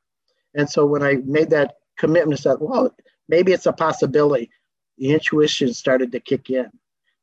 And 0.54 0.68
so 0.68 0.86
when 0.86 1.02
I 1.02 1.16
made 1.24 1.50
that 1.50 1.74
commitment, 1.98 2.40
I 2.40 2.42
said, 2.42 2.57
well, 2.61 2.94
maybe 3.28 3.52
it's 3.52 3.66
a 3.66 3.72
possibility. 3.72 4.50
The 4.98 5.12
intuition 5.12 5.74
started 5.74 6.12
to 6.12 6.20
kick 6.20 6.50
in. 6.50 6.70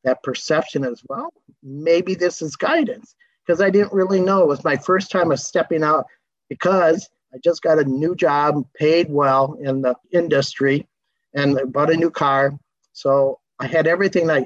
That 0.04 0.22
perception 0.22 0.84
as 0.84 1.02
well. 1.08 1.34
Maybe 1.64 2.14
this 2.14 2.42
is 2.42 2.56
guidance 2.56 3.16
because 3.46 3.62
I 3.62 3.70
didn't 3.70 3.94
really 3.94 4.20
know. 4.20 4.42
It 4.42 4.48
was 4.48 4.64
my 4.64 4.76
first 4.76 5.10
time 5.10 5.32
of 5.32 5.40
stepping 5.40 5.84
out 5.84 6.06
because 6.50 7.10
I 7.34 7.38
just 7.44 7.62
got 7.62 7.80
a 7.80 7.86
new 7.86 8.16
job, 8.16 8.64
paid 8.76 9.10
well 9.10 9.58
in 9.62 9.82
the 9.82 9.96
industry, 10.12 10.88
and 11.34 11.60
I 11.60 11.64
bought 11.64 11.92
a 11.92 11.98
new 11.98 12.12
car. 12.12 12.54
So 12.94 13.40
I 13.60 13.68
had 13.68 13.88
everything 13.88 14.30
I, 14.30 14.46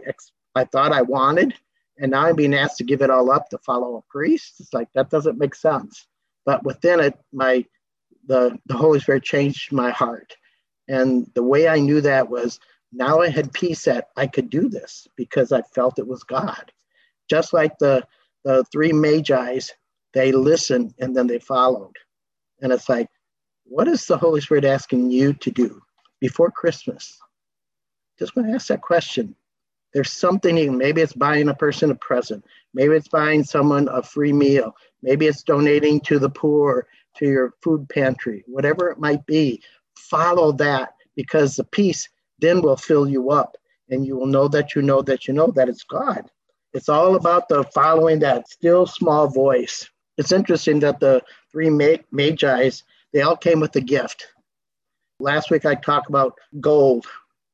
I 0.56 0.64
thought 0.66 0.94
I 0.94 1.02
wanted. 1.02 1.54
And 2.00 2.12
now 2.12 2.28
I'm 2.28 2.36
being 2.36 2.54
asked 2.54 2.78
to 2.78 2.84
give 2.84 3.02
it 3.02 3.10
all 3.10 3.32
up 3.32 3.50
to 3.50 3.58
follow 3.60 3.98
a 3.98 4.12
priest. 4.12 4.56
It's 4.60 4.74
like 4.74 4.88
that 4.94 5.10
doesn't 5.10 5.40
make 5.40 5.56
sense. 5.56 6.08
But 6.46 6.64
within 6.64 7.00
it, 7.00 7.18
my 7.34 7.66
the, 8.28 8.58
the 8.66 8.76
Holy 8.76 9.00
Spirit 9.00 9.24
changed 9.24 9.72
my 9.72 9.90
heart. 9.90 10.36
And 10.88 11.30
the 11.34 11.44
way 11.44 11.68
I 11.68 11.80
knew 11.80 12.02
that 12.02 12.30
was 12.30 12.60
now 12.94 13.22
I 13.22 13.30
had 13.30 13.54
peace 13.54 13.86
that 13.86 14.10
I 14.16 14.28
could 14.28 14.50
do 14.50 14.70
this 14.70 15.08
because 15.16 15.52
I 15.52 15.62
felt 15.62 16.00
it 16.00 16.08
was 16.08 16.24
God. 16.24 16.72
Just 17.30 17.54
like 17.54 17.78
the, 17.80 18.06
the 18.44 18.64
three 18.72 18.94
magi's, 18.94 19.74
they 20.14 20.32
listened 20.32 20.94
and 21.00 21.16
then 21.16 21.28
they 21.28 21.40
followed. 21.40 21.96
And 22.62 22.72
it's 22.72 22.88
like, 22.88 23.08
what 23.66 23.88
is 23.88 24.06
the 24.06 24.18
Holy 24.18 24.40
Spirit 24.40 24.66
asking 24.66 25.12
you 25.12 25.34
to 25.34 25.52
do 25.52 25.82
before 26.20 26.52
Christmas? 26.52 27.20
Just 28.20 28.36
want 28.36 28.48
to 28.48 28.56
ask 28.56 28.68
that 28.68 28.82
question. 28.82 29.36
There's 29.94 30.12
something, 30.12 30.78
maybe 30.78 31.02
it's 31.02 31.14
buying 31.14 31.50
a 31.50 31.54
person 31.54 31.92
a 31.92 31.96
present, 31.96 32.46
maybe 32.74 32.96
it's 32.96 33.08
buying 33.08 33.44
someone 33.44 33.88
a 33.88 34.04
free 34.04 34.34
meal, 34.34 34.76
maybe 35.02 35.28
it's 35.28 35.44
donating 35.44 36.02
to 36.02 36.20
the 36.20 36.30
poor, 36.30 36.88
to 37.18 37.26
your 37.26 37.54
food 37.64 37.88
pantry, 37.90 38.44
whatever 38.48 38.90
it 38.90 39.00
might 39.00 39.26
be. 39.26 39.62
Follow 39.98 40.52
that 40.54 40.94
because 41.16 41.56
the 41.56 41.64
peace 41.64 42.10
then 42.40 42.62
will 42.62 42.76
fill 42.76 43.08
you 43.08 43.32
up 43.32 43.58
and 43.90 44.06
you 44.06 44.16
will 44.16 44.28
know 44.28 44.48
that 44.48 44.76
you 44.76 44.82
know 44.82 45.02
that 45.02 45.28
you 45.28 45.34
know 45.34 45.52
that 45.52 45.70
it's 45.70 45.84
God. 45.84 46.30
It's 46.74 46.90
all 46.90 47.16
about 47.16 47.50
the 47.50 47.64
following 47.74 48.20
that 48.20 48.50
still 48.50 48.86
small 48.86 49.28
voice. 49.28 49.90
It's 50.18 50.32
interesting 50.32 50.80
that 50.82 51.00
the 51.00 51.22
three 51.52 51.70
magi's, 51.70 52.84
they 53.14 53.22
all 53.22 53.38
came 53.38 53.60
with 53.60 53.76
a 53.76 53.82
gift. 53.82 54.28
Last 55.20 55.50
week 55.50 55.66
I 55.66 55.74
talked 55.76 56.10
about 56.10 56.38
gold. 56.60 57.08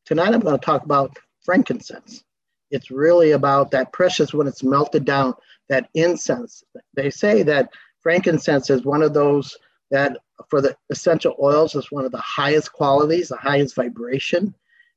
Tonight 0.05 0.33
I'm 0.33 0.41
going 0.41 0.59
to 0.59 0.65
talk 0.65 0.83
about 0.83 1.17
frankincense. 1.43 2.23
It's 2.71 2.91
really 2.91 3.31
about 3.31 3.71
that 3.71 3.93
precious 3.93 4.33
when 4.33 4.47
it's 4.47 4.63
melted 4.63 5.05
down, 5.05 5.33
that 5.69 5.89
incense. 5.93 6.63
They 6.95 7.09
say 7.09 7.41
that 7.43 7.69
frankincense 8.01 8.69
is 8.69 8.83
one 8.83 9.01
of 9.01 9.13
those 9.13 9.55
that 9.91 10.17
for 10.49 10.59
the 10.59 10.75
essential 10.89 11.35
oils 11.41 11.75
is 11.75 11.91
one 11.91 12.03
of 12.03 12.11
the 12.11 12.17
highest 12.17 12.73
qualities, 12.73 13.29
the 13.29 13.37
highest 13.37 13.75
vibration. 13.75 14.53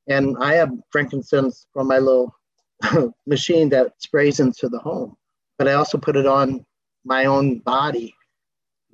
And 0.08 0.36
I 0.40 0.54
have 0.54 0.72
frankincense 0.90 1.66
from 1.72 1.86
my 1.86 1.98
little 1.98 2.34
machine 3.26 3.68
that 3.68 3.92
sprays 3.98 4.40
into 4.40 4.68
the 4.68 4.78
home, 4.78 5.16
but 5.58 5.68
I 5.68 5.74
also 5.74 5.98
put 5.98 6.16
it 6.16 6.26
on 6.26 6.64
my 7.04 7.26
own 7.26 7.58
body. 7.60 8.14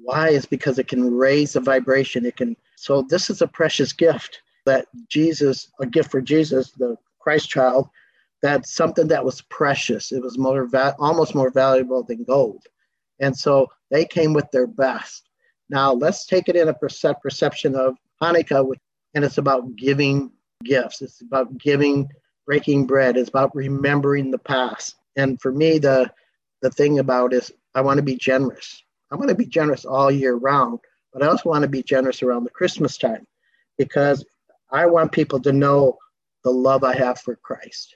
Why 0.03 0.31
is 0.31 0.47
because 0.47 0.79
it 0.79 0.89
can 0.89 1.15
raise 1.15 1.53
the 1.53 1.61
vibration. 1.61 2.27
It 2.27 2.37
can. 2.37 2.57
So 2.77 3.03
this 3.03 3.31
is 3.31 3.43
a 3.43 3.47
precious 3.47 3.93
gift 3.93 4.41
that 4.67 4.87
Jesus, 5.09 5.71
a 5.81 5.87
gift 5.87 6.11
for 6.11 6.21
Jesus, 6.21 6.73
the 6.73 6.97
Christ 7.21 7.49
child. 7.49 7.89
That's 8.43 8.75
something 8.75 9.07
that 9.09 9.25
was 9.25 9.43
precious. 9.43 10.11
It 10.11 10.23
was 10.23 10.37
more 10.39 10.67
va- 10.67 10.97
almost 10.99 11.35
more 11.35 11.51
valuable 11.51 12.03
than 12.03 12.25
gold. 12.25 12.65
And 13.21 13.37
so 13.37 13.69
they 13.91 14.05
came 14.05 14.33
with 14.33 14.51
their 14.51 14.67
best. 14.67 15.29
Now 15.71 15.93
let's 15.93 16.27
take 16.27 16.49
it 16.49 16.57
in 16.57 16.69
a 16.69 16.75
percep- 16.75 17.21
perception 17.21 17.77
of 17.77 17.97
Hanukkah, 18.21 18.69
and 19.15 19.25
it's 19.25 19.39
about 19.39 19.77
giving 19.77 20.33
gifts. 20.65 21.03
It's 21.03 21.21
about 21.23 21.57
giving, 21.59 22.09
breaking 22.47 22.87
bread. 22.87 23.17
It's 23.17 23.29
about 23.29 23.55
remembering 23.55 24.31
the 24.31 24.39
past. 24.39 24.97
And 25.17 25.41
for 25.41 25.53
me, 25.53 25.79
the 25.79 26.11
the 26.63 26.71
thing 26.71 26.99
about 26.99 27.33
is 27.33 27.53
I 27.75 27.81
want 27.81 27.99
to 27.99 28.03
be 28.03 28.17
generous. 28.17 28.83
I 29.13 29.17
want 29.17 29.29
to 29.29 29.35
be 29.35 29.47
generous 29.47 29.85
all 29.85 30.11
year 30.11 30.35
round, 30.35 30.81
but 31.13 31.23
I 31.23 31.27
also 31.27 31.51
want 31.51 31.63
to 31.63 31.69
be 31.69 31.83
generous 31.83 32.23
around 32.23 32.45
the 32.45 32.51
Christmas 32.51 32.97
time 32.97 33.27
because 33.77 34.25
I 34.71 34.87
want 34.87 35.13
people 35.13 35.39
to 35.41 35.53
know 35.53 35.99
the 36.45 36.51
love 36.51 36.83
I 36.83 36.97
have 36.97 37.21
for 37.21 37.37
Christ. 37.37 37.95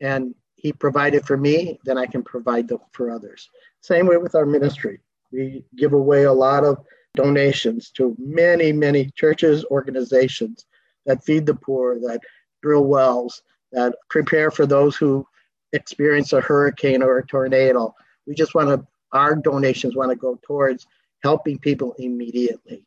And 0.00 0.34
he 0.54 0.72
provided 0.72 1.26
for 1.26 1.36
me, 1.36 1.80
then 1.84 1.98
I 1.98 2.06
can 2.06 2.22
provide 2.22 2.70
for 2.92 3.10
others. 3.10 3.50
Same 3.80 4.06
way 4.06 4.16
with 4.16 4.36
our 4.36 4.46
ministry. 4.46 5.00
We 5.32 5.64
give 5.76 5.92
away 5.92 6.24
a 6.24 6.32
lot 6.32 6.62
of 6.64 6.78
donations 7.14 7.90
to 7.90 8.14
many, 8.18 8.72
many 8.72 9.10
churches, 9.16 9.64
organizations 9.64 10.66
that 11.04 11.24
feed 11.24 11.46
the 11.46 11.54
poor, 11.54 11.98
that 11.98 12.20
drill 12.62 12.84
wells, 12.84 13.42
that 13.72 13.96
prepare 14.08 14.52
for 14.52 14.66
those 14.66 14.94
who 14.94 15.26
experience 15.72 16.32
a 16.32 16.40
hurricane 16.40 17.02
or 17.02 17.18
a 17.18 17.26
tornado. 17.26 17.92
We 18.26 18.34
just 18.34 18.54
want 18.54 18.68
to, 18.68 18.86
our 19.12 19.34
donations 19.34 19.96
want 19.96 20.10
to 20.10 20.16
go 20.16 20.38
towards 20.42 20.86
helping 21.22 21.58
people 21.58 21.94
immediately. 21.98 22.86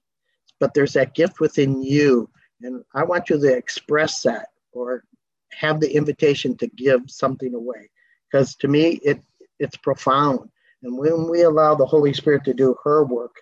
But 0.60 0.74
there's 0.74 0.94
that 0.94 1.16
gift 1.16 1.40
within 1.40 1.82
you, 1.82 2.30
and 2.62 2.84
I 2.94 3.04
want 3.04 3.30
you 3.30 3.40
to 3.40 3.56
express 3.56 4.22
that 4.22 4.50
or 4.72 5.04
have 5.52 5.80
the 5.80 5.94
invitation 5.94 6.56
to 6.58 6.68
give 6.68 7.02
something 7.08 7.54
away. 7.54 7.90
Because 8.32 8.56
to 8.56 8.68
me, 8.68 9.00
it 9.04 9.22
it's 9.60 9.78
profound. 9.78 10.50
And 10.84 10.98
when 10.98 11.30
we 11.30 11.42
allow 11.42 11.76
the 11.76 11.86
Holy 11.86 12.14
Spirit 12.14 12.44
to 12.46 12.54
do 12.54 12.76
her 12.84 13.04
work, 13.06 13.36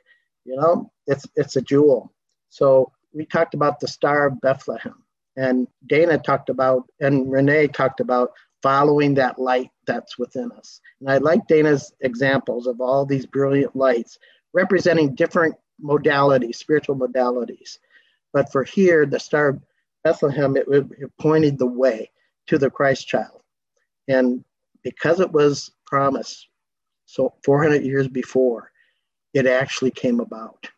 you 0.46 0.56
know, 0.56 0.92
it's 1.08 1.28
it's 1.36 1.56
a 1.56 1.62
jewel. 1.62 2.14
So 2.50 2.92
we 3.14 3.26
talked 3.26 3.54
about 3.54 3.80
the 3.80 3.88
Star 3.88 4.28
of 4.28 4.42
Bethlehem, 4.42 5.04
and 5.36 5.68
Dana 5.88 6.18
talked 6.18 6.50
about, 6.50 6.88
and 7.00 7.32
Renee 7.32 7.68
talked 7.68 8.00
about 8.00 8.32
following 8.64 9.14
that 9.14 9.38
light 9.38 9.70
that's 9.86 10.18
within 10.18 10.52
us. 10.54 10.80
And 11.02 11.12
I 11.12 11.18
like 11.18 11.46
Dana's 11.48 11.94
examples 12.00 12.66
of 12.66 12.80
all 12.80 13.06
these 13.06 13.26
brilliant 13.26 13.76
lights 13.76 14.18
representing 14.54 15.16
different 15.16 15.56
modalities, 15.84 16.56
spiritual 16.56 16.96
modalities. 16.96 17.78
But 18.32 18.52
for 18.52 18.64
here, 18.64 19.06
the 19.06 19.20
Star 19.20 19.50
of 19.50 19.62
Bethlehem, 20.04 20.56
it, 20.56 20.66
it 20.70 21.12
pointed 21.20 21.60
the 21.60 21.68
way 21.68 22.10
to 22.48 22.58
the 22.58 22.70
Christ 22.70 23.08
child. 23.08 23.42
And 24.08 24.44
because 24.82 25.20
it 25.20 25.32
was 25.32 25.72
promised 25.86 26.48
so 27.06 27.34
400 27.44 27.84
years 27.84 28.08
before, 28.08 28.72
it 29.34 29.46
actually 29.46 29.92
came 29.92 30.20
about. 30.20 30.70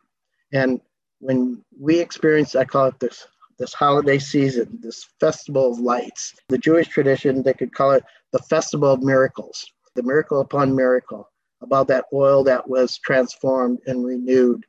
And 0.51 0.81
when 1.19 1.63
we 1.79 1.99
experience, 1.99 2.55
I 2.55 2.65
call 2.65 2.87
it 2.87 2.99
this 2.99 3.27
this 3.57 3.73
holiday 3.73 4.19
season, 4.19 4.79
this 4.81 5.05
festival 5.19 5.71
of 5.71 5.79
lights. 5.79 6.33
The 6.49 6.57
Jewish 6.57 6.87
tradition, 6.87 7.43
they 7.43 7.53
could 7.53 7.73
call 7.73 7.91
it 7.91 8.03
the 8.31 8.39
festival 8.39 8.91
of 8.91 9.01
miracles, 9.01 9.65
the 9.95 10.03
miracle 10.03 10.41
upon 10.41 10.75
miracle 10.75 11.29
about 11.61 11.87
that 11.87 12.05
oil 12.13 12.43
that 12.43 12.67
was 12.67 12.97
transformed 12.97 13.79
and 13.87 14.05
renewed. 14.05 14.65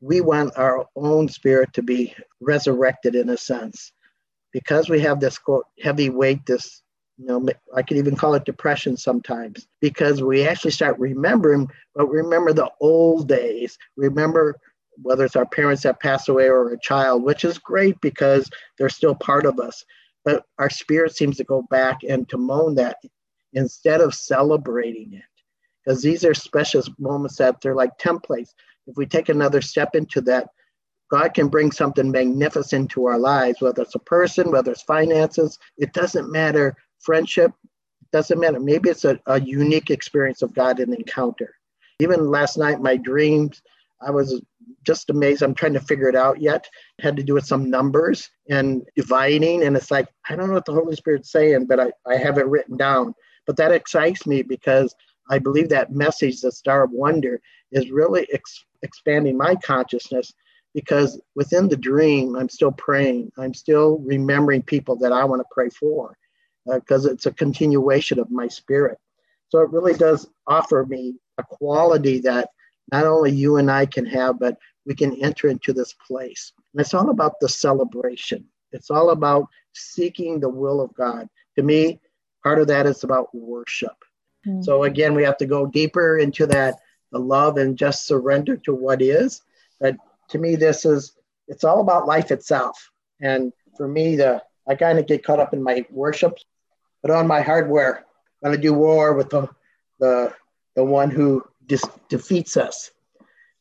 We 0.00 0.20
want 0.20 0.56
our 0.56 0.86
own 0.96 1.28
spirit 1.28 1.72
to 1.74 1.82
be 1.82 2.14
resurrected 2.40 3.14
in 3.14 3.28
a 3.30 3.36
sense. 3.36 3.92
Because 4.52 4.88
we 4.88 5.00
have 5.00 5.20
this 5.20 5.38
quote, 5.38 5.66
heavy 5.80 6.10
weight, 6.10 6.44
this, 6.44 6.82
you 7.18 7.26
know, 7.26 7.46
I 7.76 7.82
could 7.82 7.98
even 7.98 8.16
call 8.16 8.34
it 8.34 8.44
depression 8.44 8.96
sometimes, 8.96 9.68
because 9.80 10.22
we 10.22 10.42
actually 10.46 10.72
start 10.72 10.98
remembering, 10.98 11.68
but 11.94 12.08
remember 12.08 12.52
the 12.52 12.68
old 12.80 13.28
days, 13.28 13.78
remember 13.96 14.58
whether 15.02 15.24
it's 15.24 15.36
our 15.36 15.46
parents 15.46 15.82
that 15.82 16.00
pass 16.00 16.28
away 16.28 16.48
or 16.48 16.72
a 16.72 16.80
child, 16.80 17.22
which 17.22 17.44
is 17.44 17.58
great 17.58 18.00
because 18.00 18.48
they're 18.78 18.88
still 18.88 19.14
part 19.14 19.46
of 19.46 19.58
us. 19.58 19.84
But 20.24 20.44
our 20.58 20.70
spirit 20.70 21.16
seems 21.16 21.36
to 21.38 21.44
go 21.44 21.62
back 21.70 21.98
and 22.08 22.28
to 22.28 22.36
moan 22.36 22.74
that 22.76 22.96
instead 23.52 24.00
of 24.00 24.14
celebrating 24.14 25.14
it 25.14 25.22
because 25.84 26.02
these 26.02 26.24
are 26.24 26.34
special 26.34 26.82
moments 26.98 27.36
that 27.36 27.60
they're 27.60 27.74
like 27.74 27.96
templates. 27.98 28.50
If 28.86 28.96
we 28.96 29.06
take 29.06 29.28
another 29.28 29.60
step 29.60 29.94
into 29.94 30.20
that, 30.22 30.48
God 31.10 31.34
can 31.34 31.48
bring 31.48 31.72
something 31.72 32.10
magnificent 32.10 32.90
to 32.92 33.06
our 33.06 33.18
lives, 33.18 33.60
whether 33.60 33.82
it's 33.82 33.96
a 33.96 34.00
person, 34.00 34.50
whether 34.50 34.70
it's 34.70 34.82
finances, 34.82 35.58
it 35.76 35.92
doesn't 35.92 36.30
matter. 36.30 36.76
Friendship, 37.00 37.52
it 37.64 38.10
doesn't 38.12 38.38
matter. 38.38 38.60
Maybe 38.60 38.90
it's 38.90 39.04
a, 39.04 39.18
a 39.26 39.40
unique 39.40 39.90
experience 39.90 40.42
of 40.42 40.54
God 40.54 40.78
and 40.78 40.94
encounter. 40.94 41.54
Even 41.98 42.30
last 42.30 42.56
night, 42.56 42.80
my 42.80 42.96
dreams, 42.96 43.60
I 44.02 44.10
was 44.10 44.40
just 44.84 45.10
amazed. 45.10 45.42
I'm 45.42 45.54
trying 45.54 45.74
to 45.74 45.80
figure 45.80 46.08
it 46.08 46.16
out 46.16 46.40
yet. 46.40 46.68
It 46.98 47.02
had 47.02 47.16
to 47.16 47.22
do 47.22 47.34
with 47.34 47.46
some 47.46 47.70
numbers 47.70 48.30
and 48.48 48.82
dividing. 48.96 49.62
And 49.62 49.76
it's 49.76 49.90
like, 49.90 50.08
I 50.28 50.36
don't 50.36 50.48
know 50.48 50.54
what 50.54 50.64
the 50.64 50.72
Holy 50.72 50.96
Spirit's 50.96 51.30
saying, 51.30 51.66
but 51.66 51.80
I, 51.80 51.92
I 52.06 52.16
have 52.16 52.38
it 52.38 52.46
written 52.46 52.76
down. 52.76 53.14
But 53.46 53.56
that 53.56 53.72
excites 53.72 54.26
me 54.26 54.42
because 54.42 54.94
I 55.28 55.38
believe 55.38 55.68
that 55.68 55.92
message, 55.92 56.40
the 56.40 56.52
Star 56.52 56.84
of 56.84 56.90
Wonder, 56.92 57.40
is 57.72 57.90
really 57.90 58.26
ex- 58.32 58.64
expanding 58.82 59.36
my 59.36 59.54
consciousness 59.56 60.32
because 60.74 61.20
within 61.34 61.68
the 61.68 61.76
dream, 61.76 62.36
I'm 62.36 62.48
still 62.48 62.72
praying. 62.72 63.32
I'm 63.38 63.54
still 63.54 63.98
remembering 63.98 64.62
people 64.62 64.96
that 64.96 65.12
I 65.12 65.24
want 65.24 65.40
to 65.40 65.46
pray 65.50 65.68
for 65.68 66.16
because 66.66 67.06
uh, 67.06 67.12
it's 67.12 67.26
a 67.26 67.32
continuation 67.32 68.18
of 68.18 68.30
my 68.30 68.48
spirit. 68.48 68.98
So 69.48 69.60
it 69.60 69.70
really 69.70 69.94
does 69.94 70.28
offer 70.46 70.86
me 70.88 71.16
a 71.38 71.42
quality 71.42 72.20
that 72.20 72.50
not 72.92 73.06
only 73.06 73.32
you 73.32 73.56
and 73.56 73.70
I 73.70 73.86
can 73.86 74.06
have, 74.06 74.38
but 74.38 74.56
we 74.86 74.94
can 74.94 75.14
enter 75.22 75.48
into 75.48 75.72
this 75.72 75.94
place. 76.06 76.52
And 76.72 76.80
it's 76.80 76.94
all 76.94 77.10
about 77.10 77.34
the 77.40 77.48
celebration. 77.48 78.44
It's 78.72 78.90
all 78.90 79.10
about 79.10 79.46
seeking 79.72 80.40
the 80.40 80.48
will 80.48 80.80
of 80.80 80.94
God. 80.94 81.28
To 81.56 81.62
me, 81.62 82.00
part 82.42 82.58
of 82.58 82.66
that 82.68 82.86
is 82.86 83.04
about 83.04 83.34
worship. 83.34 83.96
Mm-hmm. 84.46 84.62
So 84.62 84.84
again, 84.84 85.14
we 85.14 85.24
have 85.24 85.36
to 85.38 85.46
go 85.46 85.66
deeper 85.66 86.18
into 86.18 86.46
that 86.46 86.76
the 87.12 87.18
love 87.18 87.56
and 87.56 87.76
just 87.76 88.06
surrender 88.06 88.56
to 88.56 88.74
what 88.74 89.02
is. 89.02 89.42
But 89.80 89.96
to 90.30 90.38
me, 90.38 90.56
this 90.56 90.84
is 90.84 91.16
it's 91.48 91.64
all 91.64 91.80
about 91.80 92.06
life 92.06 92.30
itself. 92.30 92.90
And 93.20 93.52
for 93.76 93.88
me, 93.88 94.16
the 94.16 94.42
I 94.68 94.74
kind 94.76 94.98
of 94.98 95.06
get 95.06 95.24
caught 95.24 95.40
up 95.40 95.52
in 95.52 95.62
my 95.62 95.84
worship, 95.90 96.38
but 97.02 97.10
on 97.10 97.26
my 97.26 97.40
hardware, 97.40 98.06
I'm 98.44 98.52
gonna 98.52 98.62
do 98.62 98.72
war 98.72 99.14
with 99.14 99.30
the 99.30 99.48
the 99.98 100.32
the 100.76 100.84
one 100.84 101.10
who 101.10 101.44
dis- 101.70 101.98
defeats 102.08 102.56
us. 102.56 102.90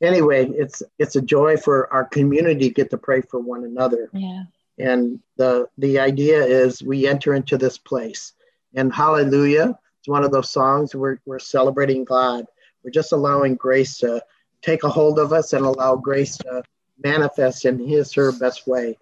Anyway, 0.02 0.50
it's 0.50 0.82
it's 0.98 1.16
a 1.16 1.22
joy 1.22 1.56
for 1.58 1.92
our 1.94 2.06
community 2.06 2.70
to 2.70 2.74
get 2.74 2.90
to 2.90 2.98
pray 2.98 3.22
for 3.22 3.40
one 3.40 3.64
another. 3.64 4.10
Yeah. 4.14 4.44
And 4.80 5.20
the 5.38 5.70
the 5.78 6.00
idea 6.00 6.44
is 6.44 6.82
we 6.82 7.08
enter 7.08 7.34
into 7.34 7.58
this 7.58 7.78
place. 7.78 8.34
And 8.76 8.94
hallelujah, 8.94 9.78
it's 10.00 10.08
one 10.08 10.24
of 10.24 10.32
those 10.32 10.52
songs 10.52 10.96
where 10.96 11.22
we're 11.26 11.40
celebrating 11.40 12.04
God. 12.04 12.46
We're 12.84 12.92
just 12.92 13.12
allowing 13.12 13.56
grace 13.56 13.98
to 14.00 14.24
take 14.62 14.84
a 14.84 14.90
hold 14.90 15.20
of 15.20 15.34
us 15.34 15.54
and 15.54 15.66
allow 15.66 15.96
grace 15.96 16.38
to 16.38 16.64
manifest 17.04 17.66
in 17.66 17.78
his 17.80 18.14
her 18.14 18.32
best 18.32 18.68
way. 18.68 18.98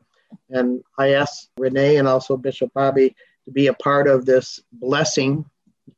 And 0.50 0.84
I 0.98 1.14
asked 1.14 1.50
Renee 1.58 1.98
and 1.98 2.08
also 2.08 2.38
Bishop 2.38 2.74
Bobby 2.74 3.16
to 3.46 3.52
be 3.52 3.68
a 3.68 3.74
part 3.74 4.08
of 4.08 4.26
this 4.26 4.60
blessing, 4.72 5.46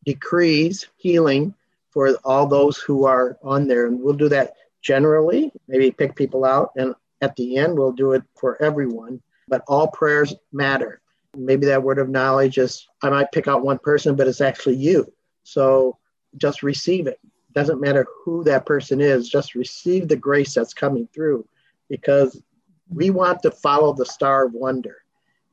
decrees, 0.05 0.87
healing 0.97 1.55
for 1.91 2.17
all 2.23 2.47
those 2.47 2.77
who 2.77 3.05
are 3.05 3.37
on 3.43 3.67
there. 3.67 3.87
And 3.87 3.99
we'll 3.99 4.13
do 4.13 4.29
that 4.29 4.53
generally, 4.81 5.51
maybe 5.67 5.91
pick 5.91 6.15
people 6.15 6.45
out. 6.45 6.71
And 6.75 6.93
at 7.21 7.35
the 7.35 7.57
end, 7.57 7.77
we'll 7.77 7.91
do 7.91 8.13
it 8.13 8.23
for 8.39 8.61
everyone. 8.61 9.21
But 9.47 9.63
all 9.67 9.87
prayers 9.87 10.33
matter. 10.51 11.01
Maybe 11.35 11.65
that 11.67 11.83
word 11.83 11.99
of 11.99 12.09
knowledge 12.09 12.57
is 12.57 12.87
I 13.03 13.09
might 13.09 13.31
pick 13.31 13.47
out 13.47 13.63
one 13.63 13.79
person, 13.79 14.15
but 14.15 14.27
it's 14.27 14.41
actually 14.41 14.75
you. 14.75 15.11
So 15.43 15.97
just 16.37 16.63
receive 16.63 17.07
it. 17.07 17.19
Doesn't 17.53 17.81
matter 17.81 18.05
who 18.23 18.43
that 18.43 18.65
person 18.65 19.01
is, 19.01 19.27
just 19.27 19.55
receive 19.55 20.07
the 20.07 20.15
grace 20.15 20.53
that's 20.53 20.73
coming 20.73 21.07
through 21.13 21.47
because 21.89 22.41
we 22.89 23.09
want 23.09 23.41
to 23.41 23.51
follow 23.51 23.93
the 23.93 24.05
star 24.05 24.45
of 24.45 24.53
wonder. 24.53 24.97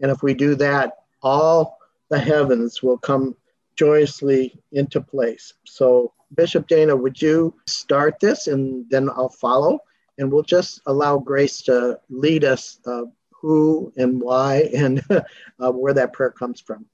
And 0.01 0.11
if 0.11 0.23
we 0.23 0.35
do 0.35 0.55
that, 0.57 0.93
all 1.23 1.79
the 2.11 2.19
heavens 2.19 2.83
will 2.83 2.99
come 2.99 3.35
joyously 3.77 4.61
into 4.73 5.01
place. 5.01 5.55
So, 5.65 6.13
Bishop 6.35 6.67
Dana, 6.67 6.95
would 6.97 7.21
you 7.21 7.55
start 7.67 8.19
this 8.21 8.47
and 8.47 8.89
then 8.91 9.09
I'll 9.11 9.29
follow? 9.29 9.81
And 10.19 10.33
we'll 10.33 10.43
just 10.43 10.81
allow 10.87 11.19
grace 11.19 11.63
to 11.63 12.01
lead 12.09 12.45
us 12.45 12.81
uh, 12.87 13.03
who 13.31 13.93
and 13.97 14.21
why 14.21 14.69
and 14.75 15.03
uh, 15.11 15.71
where 15.73 15.95
that 15.95 16.13
prayer 16.13 16.31
comes 16.31 16.61
from. 16.61 16.87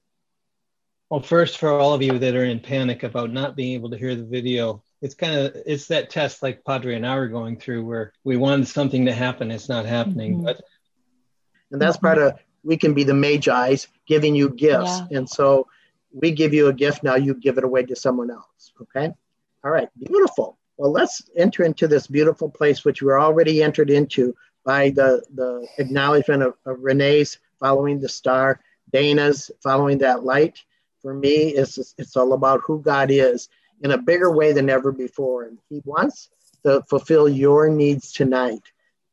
Well, 1.09 1.21
first, 1.21 1.59
for 1.59 1.69
all 1.69 1.93
of 1.93 2.01
you 2.01 2.17
that 2.17 2.35
are 2.35 2.45
in 2.45 2.59
panic 2.59 3.03
about 3.03 3.31
not 3.31 3.55
being 3.55 3.73
able 3.73 3.91
to 3.91 3.97
hear 3.97 4.15
the 4.15 4.23
video, 4.23 4.83
it's 5.01 5.13
kind 5.13 5.35
of 5.35 5.55
it's 5.65 5.87
that 5.87 6.09
test 6.09 6.41
like 6.41 6.63
Padre 6.65 6.95
and 6.95 7.05
I 7.05 7.15
were 7.17 7.27
going 7.27 7.57
through 7.57 7.85
where 7.85 8.13
we 8.23 8.35
wanted 8.35 8.67
something 8.67 9.05
to 9.05 9.13
happen, 9.13 9.51
it's 9.51 9.69
not 9.69 9.85
happening. 9.85 10.37
Mm-hmm. 10.37 10.45
But 10.45 10.61
and 11.71 11.81
that's 11.81 11.97
part 11.97 12.17
of 12.17 12.39
we 12.63 12.77
can 12.77 12.93
be 12.93 13.03
the 13.03 13.13
magi's 13.13 13.87
giving 14.07 14.33
you 14.33 14.49
gifts, 14.49 15.01
yeah. 15.11 15.17
and 15.17 15.29
so 15.29 15.67
we 16.13 16.31
give 16.31 16.53
you 16.53 16.67
a 16.67 16.73
gift 16.73 17.03
now, 17.03 17.15
you 17.15 17.33
give 17.35 17.57
it 17.57 17.63
away 17.63 17.83
to 17.83 17.95
someone 17.95 18.31
else. 18.31 18.71
Okay, 18.81 19.13
all 19.63 19.71
right, 19.71 19.89
beautiful. 19.97 20.57
Well, 20.77 20.91
let's 20.91 21.29
enter 21.37 21.63
into 21.63 21.87
this 21.87 22.07
beautiful 22.07 22.49
place 22.49 22.83
which 22.83 23.01
we're 23.01 23.19
already 23.19 23.63
entered 23.63 23.89
into 23.89 24.35
by 24.65 24.89
the, 24.89 25.23
the 25.35 25.67
acknowledgement 25.77 26.43
of, 26.43 26.55
of 26.65 26.79
Renee's 26.79 27.37
following 27.59 27.99
the 27.99 28.09
star, 28.09 28.59
Dana's 28.91 29.51
following 29.61 29.99
that 29.99 30.23
light. 30.23 30.59
For 31.01 31.13
me, 31.13 31.49
it's, 31.49 31.93
it's 31.97 32.15
all 32.17 32.33
about 32.33 32.61
who 32.65 32.81
God 32.81 33.11
is 33.11 33.49
in 33.81 33.91
a 33.91 33.97
bigger 33.97 34.31
way 34.31 34.53
than 34.53 34.69
ever 34.69 34.91
before. 34.91 35.43
And 35.43 35.57
He 35.69 35.81
wants 35.85 36.29
to 36.63 36.81
fulfill 36.89 37.29
your 37.29 37.69
needs 37.69 38.11
tonight 38.11 38.61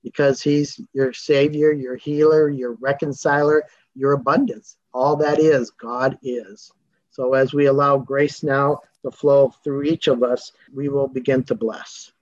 because 0.03 0.43
He's 0.43 0.81
your 0.93 1.13
Savior, 1.13 1.73
your 1.73 1.97
healer, 1.97 2.49
your 2.49 2.73
reconciler, 2.81 3.65
your 3.95 4.13
abundance. 4.13 4.77
All 4.93 5.17
that 5.17 5.39
is, 5.39 5.71
God 5.71 6.19
is. 6.23 6.73
So 7.21 7.35
as 7.35 7.53
we 7.53 7.67
allow 7.67 7.99
grace 7.99 8.43
now 8.43 8.79
to 9.03 9.11
flow 9.11 9.51
through 9.63 9.83
each 9.83 10.09
of 10.09 10.23
us, 10.23 10.53
we 10.73 10.89
will 10.89 11.07
begin 11.07 11.45
to 11.45 11.55
bless. 11.55 12.13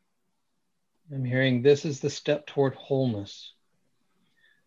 I'm 1.14 1.24
hearing 1.24 1.62
this 1.62 1.84
is 1.84 2.00
the 2.00 2.10
step 2.10 2.48
toward 2.48 2.74
wholeness. 2.74 3.52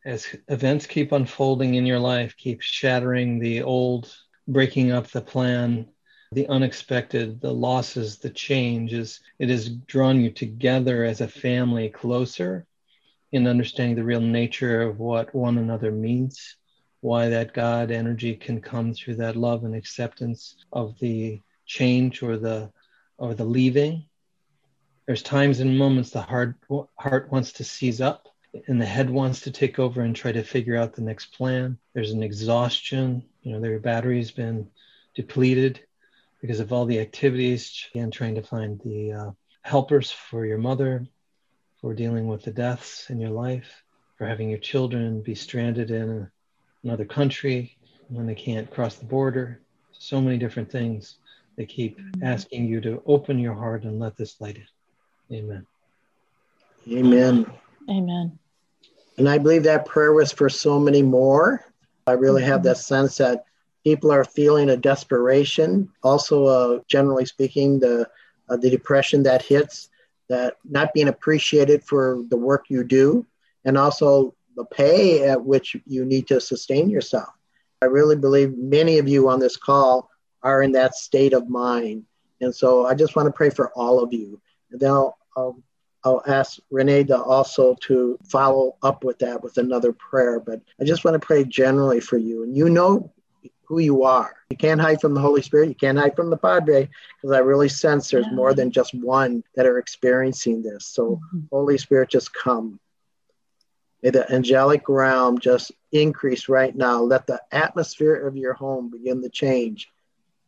As 0.05 0.25
events 0.47 0.85
keep 0.85 1.11
unfolding 1.11 1.75
in 1.75 1.85
your 1.85 1.99
life, 1.99 2.37
keep 2.37 2.61
shattering 2.61 3.39
the 3.39 3.63
old, 3.63 4.15
breaking 4.47 4.93
up 4.93 5.07
the 5.07 5.19
plan, 5.19 5.89
the 6.31 6.47
unexpected, 6.47 7.41
the 7.41 7.53
losses, 7.53 8.19
the 8.19 8.29
changes, 8.29 9.19
it 9.37 9.49
has 9.49 9.67
drawn 9.67 10.21
you 10.21 10.31
together 10.31 11.03
as 11.03 11.19
a 11.19 11.27
family 11.27 11.89
closer 11.89 12.65
in 13.33 13.47
understanding 13.47 13.97
the 13.97 14.05
real 14.05 14.21
nature 14.21 14.81
of 14.81 14.97
what 14.97 15.35
one 15.35 15.57
another 15.57 15.91
means, 15.91 16.55
why 17.01 17.29
that 17.29 17.53
God 17.53 17.91
energy 17.91 18.35
can 18.35 18.61
come 18.61 18.93
through 18.93 19.15
that 19.15 19.35
love 19.35 19.63
and 19.63 19.75
acceptance 19.75 20.55
of 20.71 20.97
the 20.99 21.41
change 21.65 22.23
or 22.23 22.37
the 22.37 22.71
or 23.17 23.33
the 23.33 23.45
leaving. 23.45 24.05
There's 25.05 25.23
times 25.23 25.59
and 25.59 25.77
moments 25.77 26.11
the 26.11 26.21
heart 26.21 26.55
heart 26.97 27.31
wants 27.31 27.53
to 27.53 27.63
seize 27.63 28.01
up 28.01 28.27
and 28.67 28.81
the 28.81 28.85
head 28.85 29.09
wants 29.09 29.41
to 29.41 29.51
take 29.51 29.79
over 29.79 30.01
and 30.01 30.15
try 30.15 30.31
to 30.31 30.43
figure 30.43 30.77
out 30.77 30.93
the 30.93 31.01
next 31.01 31.27
plan. 31.37 31.77
There's 31.93 32.11
an 32.11 32.23
exhaustion, 32.23 33.23
you 33.41 33.53
know, 33.53 33.59
their 33.59 33.79
battery's 33.79 34.31
been 34.31 34.69
depleted 35.15 35.79
because 36.41 36.59
of 36.59 36.73
all 36.73 36.85
the 36.85 36.99
activities. 36.99 37.87
And 37.95 38.11
trying 38.11 38.35
to 38.35 38.43
find 38.43 38.79
the 38.83 39.11
uh, 39.13 39.31
helpers 39.61 40.11
for 40.11 40.45
your 40.45 40.57
mother, 40.57 41.07
for 41.79 41.93
dealing 41.93 42.27
with 42.27 42.43
the 42.43 42.51
deaths 42.51 43.09
in 43.09 43.19
your 43.19 43.29
life, 43.29 43.83
for 44.17 44.27
having 44.27 44.49
your 44.49 44.59
children 44.59 45.21
be 45.21 45.35
stranded 45.35 45.89
in 45.89 46.29
another 46.83 47.05
country 47.05 47.77
when 48.09 48.25
they 48.25 48.35
can't 48.35 48.69
cross 48.71 48.95
the 48.95 49.05
border. 49.05 49.61
So 49.91 50.19
many 50.19 50.37
different 50.37 50.71
things. 50.71 51.17
They 51.57 51.65
keep 51.65 51.99
asking 52.23 52.65
you 52.65 52.81
to 52.81 53.03
open 53.05 53.37
your 53.37 53.53
heart 53.53 53.83
and 53.83 53.99
let 53.99 54.17
this 54.17 54.39
light 54.41 54.57
in. 54.57 55.37
Amen. 55.37 55.65
Amen. 56.89 57.45
Amen. 57.89 58.39
And 59.17 59.29
I 59.29 59.37
believe 59.37 59.63
that 59.63 59.85
prayer 59.85 60.13
was 60.13 60.31
for 60.31 60.49
so 60.49 60.79
many 60.79 61.03
more. 61.03 61.65
I 62.07 62.13
really 62.13 62.43
have 62.43 62.63
that 62.63 62.77
sense 62.77 63.17
that 63.17 63.45
people 63.83 64.11
are 64.11 64.23
feeling 64.23 64.69
a 64.69 64.77
desperation. 64.77 65.89
Also, 66.03 66.45
uh, 66.45 66.79
generally 66.87 67.25
speaking, 67.25 67.79
the 67.79 68.09
uh, 68.49 68.57
the 68.57 68.69
depression 68.69 69.23
that 69.23 69.41
hits, 69.41 69.89
that 70.27 70.55
not 70.65 70.93
being 70.93 71.07
appreciated 71.07 71.83
for 71.83 72.23
the 72.29 72.37
work 72.37 72.65
you 72.69 72.83
do, 72.83 73.25
and 73.63 73.77
also 73.77 74.33
the 74.55 74.65
pay 74.65 75.27
at 75.27 75.43
which 75.43 75.75
you 75.85 76.05
need 76.05 76.27
to 76.27 76.41
sustain 76.41 76.89
yourself. 76.89 77.29
I 77.81 77.85
really 77.85 78.15
believe 78.15 78.57
many 78.57 78.99
of 78.99 79.07
you 79.07 79.29
on 79.29 79.39
this 79.39 79.57
call 79.57 80.09
are 80.43 80.61
in 80.63 80.71
that 80.73 80.95
state 80.95 81.33
of 81.33 81.49
mind. 81.49 82.05
And 82.39 82.53
so 82.53 82.85
I 82.85 82.93
just 82.95 83.15
want 83.15 83.27
to 83.27 83.31
pray 83.31 83.49
for 83.49 83.71
all 83.71 84.03
of 84.03 84.13
you. 84.13 84.41
And 84.71 84.79
then 84.79 84.91
I'll, 84.91 85.17
I'll, 85.35 85.63
I'll 86.03 86.23
ask 86.27 86.59
Renee 86.71 87.03
to 87.05 87.21
also 87.21 87.75
to 87.81 88.17
follow 88.27 88.75
up 88.81 89.03
with 89.03 89.19
that 89.19 89.43
with 89.43 89.57
another 89.57 89.93
prayer. 89.93 90.39
But 90.39 90.61
I 90.79 90.83
just 90.83 91.05
want 91.05 91.13
to 91.19 91.25
pray 91.25 91.43
generally 91.43 91.99
for 91.99 92.17
you. 92.17 92.43
And 92.43 92.57
you 92.57 92.69
know 92.69 93.11
who 93.71 93.79
you 93.79 94.03
are. 94.03 94.35
You 94.49 94.57
can't 94.57 94.81
hide 94.81 94.99
from 94.99 95.13
the 95.13 95.21
Holy 95.21 95.41
Spirit. 95.41 95.69
You 95.69 95.75
can't 95.75 95.97
hide 95.97 96.15
from 96.15 96.29
the 96.29 96.37
Padre 96.37 96.89
because 97.15 97.33
I 97.33 97.39
really 97.39 97.69
sense 97.69 98.09
there's 98.09 98.29
more 98.31 98.53
than 98.53 98.69
just 98.69 98.93
one 98.93 99.45
that 99.55 99.65
are 99.65 99.77
experiencing 99.77 100.61
this. 100.61 100.87
So, 100.87 101.21
mm-hmm. 101.33 101.39
Holy 101.51 101.77
Spirit, 101.77 102.09
just 102.09 102.33
come. 102.33 102.79
May 104.01 104.09
the 104.09 104.31
angelic 104.31 104.89
realm 104.89 105.37
just 105.39 105.71
increase 105.91 106.49
right 106.49 106.75
now. 106.75 107.01
Let 107.01 107.27
the 107.27 107.41
atmosphere 107.51 108.27
of 108.27 108.35
your 108.35 108.53
home 108.53 108.89
begin 108.89 109.21
to 109.21 109.29
change, 109.29 109.89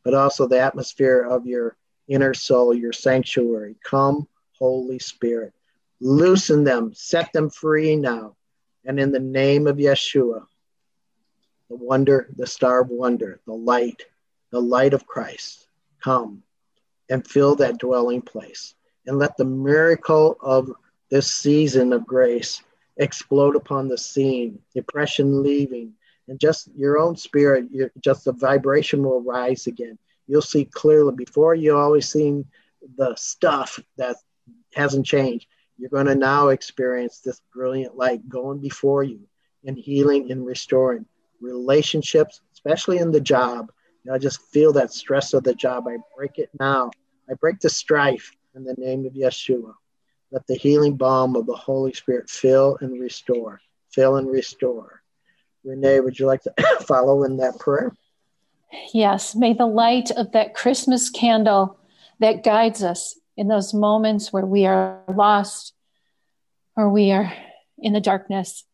but 0.03 0.13
also 0.13 0.47
the 0.47 0.59
atmosphere 0.59 1.21
of 1.21 1.45
your 1.45 1.77
inner 2.07 2.33
soul, 2.33 2.73
your 2.73 2.93
sanctuary. 2.93 3.75
Come, 3.83 4.27
Holy 4.57 4.99
Spirit. 4.99 5.53
Loosen 5.99 6.63
them, 6.63 6.93
set 6.93 7.31
them 7.31 7.49
free 7.49 7.95
now. 7.95 8.35
And 8.85 8.99
in 8.99 9.11
the 9.11 9.19
name 9.19 9.67
of 9.67 9.77
Yeshua, 9.77 10.45
the 11.69 11.75
wonder, 11.75 12.29
the 12.35 12.47
star 12.47 12.81
of 12.81 12.89
wonder, 12.89 13.39
the 13.45 13.53
light, 13.53 14.03
the 14.51 14.59
light 14.59 14.93
of 14.93 15.07
Christ, 15.07 15.67
come 16.03 16.43
and 17.09 17.25
fill 17.25 17.55
that 17.55 17.77
dwelling 17.77 18.21
place. 18.21 18.73
And 19.05 19.17
let 19.17 19.37
the 19.37 19.45
miracle 19.45 20.37
of 20.41 20.71
this 21.09 21.31
season 21.31 21.93
of 21.93 22.05
grace 22.05 22.61
explode 22.97 23.55
upon 23.55 23.87
the 23.87 23.97
scene, 23.97 24.59
depression 24.73 25.43
leaving, 25.43 25.93
and 26.27 26.39
just 26.39 26.69
your 26.75 26.97
own 26.97 27.15
spirit, 27.15 27.65
just 27.99 28.25
the 28.25 28.33
vibration 28.33 29.03
will 29.03 29.21
rise 29.21 29.67
again. 29.67 29.97
You'll 30.27 30.41
see 30.41 30.65
clearly. 30.65 31.13
Before 31.15 31.53
you 31.53 31.75
always 31.75 32.09
seen 32.09 32.45
the 32.97 33.15
stuff 33.15 33.79
that 33.97 34.15
hasn't 34.73 35.05
changed. 35.05 35.47
You're 35.77 35.89
going 35.89 36.05
to 36.05 36.15
now 36.15 36.49
experience 36.49 37.19
this 37.19 37.41
brilliant 37.53 37.95
light 37.95 38.27
going 38.29 38.59
before 38.59 39.03
you 39.03 39.21
and 39.65 39.77
healing 39.77 40.31
and 40.31 40.45
restoring 40.45 41.05
relationships, 41.41 42.41
especially 42.53 42.99
in 42.99 43.11
the 43.11 43.21
job. 43.21 43.71
You 44.03 44.11
know, 44.11 44.15
I 44.15 44.19
just 44.19 44.41
feel 44.51 44.73
that 44.73 44.93
stress 44.93 45.33
of 45.33 45.43
the 45.43 45.55
job. 45.55 45.87
I 45.87 45.97
break 46.15 46.37
it 46.37 46.49
now. 46.59 46.91
I 47.29 47.33
break 47.35 47.59
the 47.59 47.69
strife 47.69 48.31
in 48.55 48.63
the 48.63 48.75
name 48.77 49.05
of 49.05 49.13
Yeshua. 49.13 49.73
Let 50.33 50.47
the 50.47 50.55
healing 50.55 50.97
balm 50.97 51.35
of 51.35 51.45
the 51.45 51.55
Holy 51.55 51.93
Spirit 51.93 52.27
fill 52.27 52.79
and 52.81 52.99
restore, 52.99 53.61
fill 53.91 54.15
and 54.15 54.27
restore. 54.27 55.03
Renee, 55.63 55.99
would 55.99 56.17
you 56.17 56.25
like 56.25 56.41
to 56.41 56.53
follow 56.87 57.23
in 57.23 57.37
that 57.37 57.59
prayer? 57.59 57.93
Yes. 58.95 59.35
May 59.35 59.53
the 59.53 59.67
light 59.67 60.09
of 60.09 60.31
that 60.31 60.55
Christmas 60.55 61.11
candle 61.11 61.77
that 62.19 62.43
guides 62.43 62.83
us 62.83 63.19
in 63.37 63.47
those 63.47 63.75
moments 63.75 64.33
where 64.33 64.45
we 64.45 64.65
are 64.65 65.03
lost 65.07 65.75
or 66.75 66.89
we 66.89 67.11
are 67.11 67.31
in 67.77 67.93
the 67.93 68.01
darkness, 68.01 68.65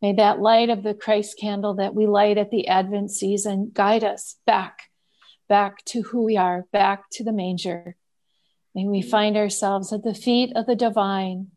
may 0.00 0.14
that 0.14 0.40
light 0.40 0.70
of 0.70 0.82
the 0.82 0.94
Christ 0.94 1.38
candle 1.38 1.74
that 1.74 1.94
we 1.94 2.06
light 2.06 2.38
at 2.38 2.50
the 2.50 2.68
Advent 2.68 3.10
season 3.10 3.70
guide 3.74 4.02
us 4.02 4.36
back, 4.46 4.84
back 5.46 5.84
to 5.86 6.00
who 6.00 6.22
we 6.24 6.38
are, 6.38 6.64
back 6.72 7.10
to 7.12 7.24
the 7.24 7.32
manger 7.32 7.96
May 8.74 8.86
we 8.86 9.02
find 9.02 9.36
ourselves 9.36 9.92
at 9.92 10.02
the 10.02 10.14
feet 10.14 10.52
of 10.56 10.66
the 10.66 10.74
divine 10.74 11.48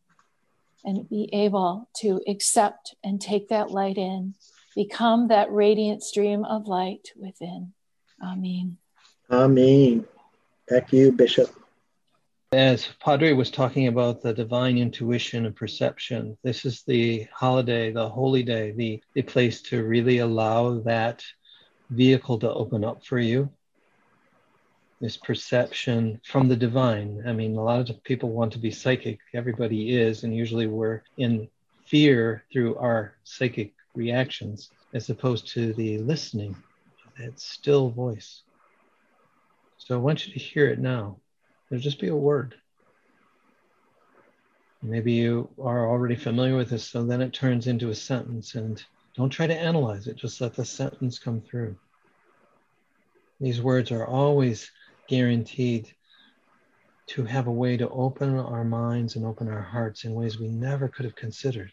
and 0.84 1.10
be 1.10 1.30
able 1.34 1.90
to 1.98 2.22
accept 2.28 2.96
and 3.04 3.22
take 3.22 3.50
that 3.50 3.72
light 3.72 3.98
in, 3.98 4.36
become 4.76 5.30
that 5.30 5.52
radiant 5.52 6.04
stream 6.04 6.44
of 6.44 6.68
light 6.68 7.12
within. 7.16 7.74
Amen. 8.22 8.78
Amen. 9.32 10.06
Back 10.70 10.90
to 10.90 10.98
you, 10.98 11.12
Bishop. 11.12 11.50
As 12.52 12.88
Padre 13.04 13.34
was 13.34 13.50
talking 13.50 13.88
about 13.88 14.22
the 14.22 14.34
divine 14.34 14.78
intuition 14.78 15.46
and 15.46 15.56
perception, 15.56 16.38
this 16.44 16.66
is 16.66 16.84
the 16.84 17.28
holiday, 17.34 17.92
the 17.92 18.08
holy 18.08 18.44
day, 18.44 18.72
the, 18.72 19.02
the 19.14 19.24
place 19.24 19.62
to 19.64 19.84
really 19.84 20.20
allow 20.20 20.80
that 20.82 21.24
vehicle 21.90 22.40
to 22.40 22.54
open 22.54 22.84
up 22.84 23.04
for 23.06 23.20
you 23.20 23.50
this 25.02 25.18
perception 25.18 26.22
from 26.24 26.48
the 26.48 26.56
divine. 26.56 27.24
I 27.28 27.34
mean, 27.34 27.56
a 27.56 27.64
lot 27.64 27.90
of 27.90 28.04
people 28.04 28.30
want 28.30 28.54
to 28.54 28.60
be 28.60 28.72
psychic. 28.72 29.20
Everybody 29.34 29.96
is, 29.96 30.24
and 30.24 30.36
usually 30.36 30.68
we're 30.68 31.02
in 31.18 31.50
fear 31.86 32.44
through 32.52 32.78
our 32.78 33.16
psychic 33.24 33.74
reactions 33.94 34.70
as 34.94 35.10
opposed 35.10 35.48
to 35.50 35.74
the 35.74 35.98
listening 36.00 36.56
of 37.06 37.12
that 37.18 37.40
still 37.40 37.90
voice. 37.90 38.44
So 39.78 39.96
I 39.96 40.00
want 40.00 40.26
you 40.26 40.34
to 40.34 40.40
hear 40.40 40.68
it 40.68 40.80
now. 40.80 41.18
There'll 41.70 41.84
just 41.84 42.00
be 42.00 42.08
a 42.08 42.16
word. 42.16 42.56
Maybe 44.82 45.14
you 45.14 45.50
are 45.62 45.90
already 45.90 46.16
familiar 46.16 46.56
with 46.56 46.70
this, 46.70 46.86
so 46.86 47.04
then 47.04 47.22
it 47.22 47.34
turns 47.34 47.68
into 47.68 47.90
a 47.90 47.96
sentence, 47.96 48.56
and 48.56 48.82
don't 49.16 49.30
try 49.30 49.48
to 49.48 49.60
analyze 49.60 50.08
it, 50.08 50.16
just 50.16 50.40
let 50.42 50.56
the 50.56 50.64
sentence 50.64 51.18
come 51.18 51.42
through. 51.42 51.76
These 53.40 53.62
words 53.62 53.92
are 53.92 54.06
always 54.06 54.70
guaranteed 55.08 55.94
to 57.08 57.24
have 57.24 57.48
a 57.48 57.52
way 57.52 57.78
to 57.78 57.90
open 57.90 58.38
our 58.38 58.64
minds 58.64 59.16
and 59.16 59.26
open 59.26 59.48
our 59.48 59.62
hearts 59.62 60.06
in 60.06 60.14
ways 60.14 60.40
we 60.40 60.48
never 60.48 60.88
could 60.88 61.06
have 61.06 61.16
considered. 61.16 61.72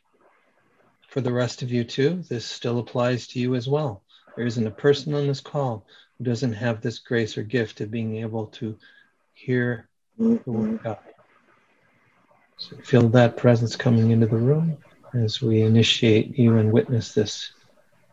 For 1.08 1.20
the 1.20 1.32
rest 1.32 1.62
of 1.62 1.70
you, 1.70 1.84
too, 1.84 2.22
this 2.28 2.44
still 2.44 2.78
applies 2.78 3.26
to 3.28 3.38
you 3.38 3.54
as 3.54 3.68
well. 3.68 4.02
There 4.36 4.46
isn't 4.46 4.66
a 4.66 4.70
person 4.70 5.14
on 5.14 5.26
this 5.26 5.40
call 5.40 5.86
who 6.18 6.24
doesn't 6.24 6.54
have 6.54 6.80
this 6.80 6.98
grace 6.98 7.36
or 7.36 7.42
gift 7.42 7.80
of 7.80 7.90
being 7.90 8.16
able 8.16 8.46
to 8.46 8.78
hear 9.34 9.88
the 10.18 10.40
word 10.46 10.74
of 10.74 10.82
God. 10.82 10.98
So 12.56 12.76
feel 12.76 13.08
that 13.10 13.36
presence 13.36 13.76
coming 13.76 14.10
into 14.10 14.26
the 14.26 14.36
room 14.36 14.78
as 15.14 15.42
we 15.42 15.62
initiate 15.62 16.38
you 16.38 16.56
and 16.58 16.72
witness 16.72 17.12
this 17.12 17.52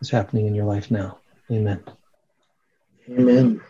is 0.01 0.09
happening 0.09 0.47
in 0.47 0.55
your 0.55 0.65
life 0.65 0.89
now. 0.89 1.19
Amen. 1.51 1.83
Amen 3.09 3.61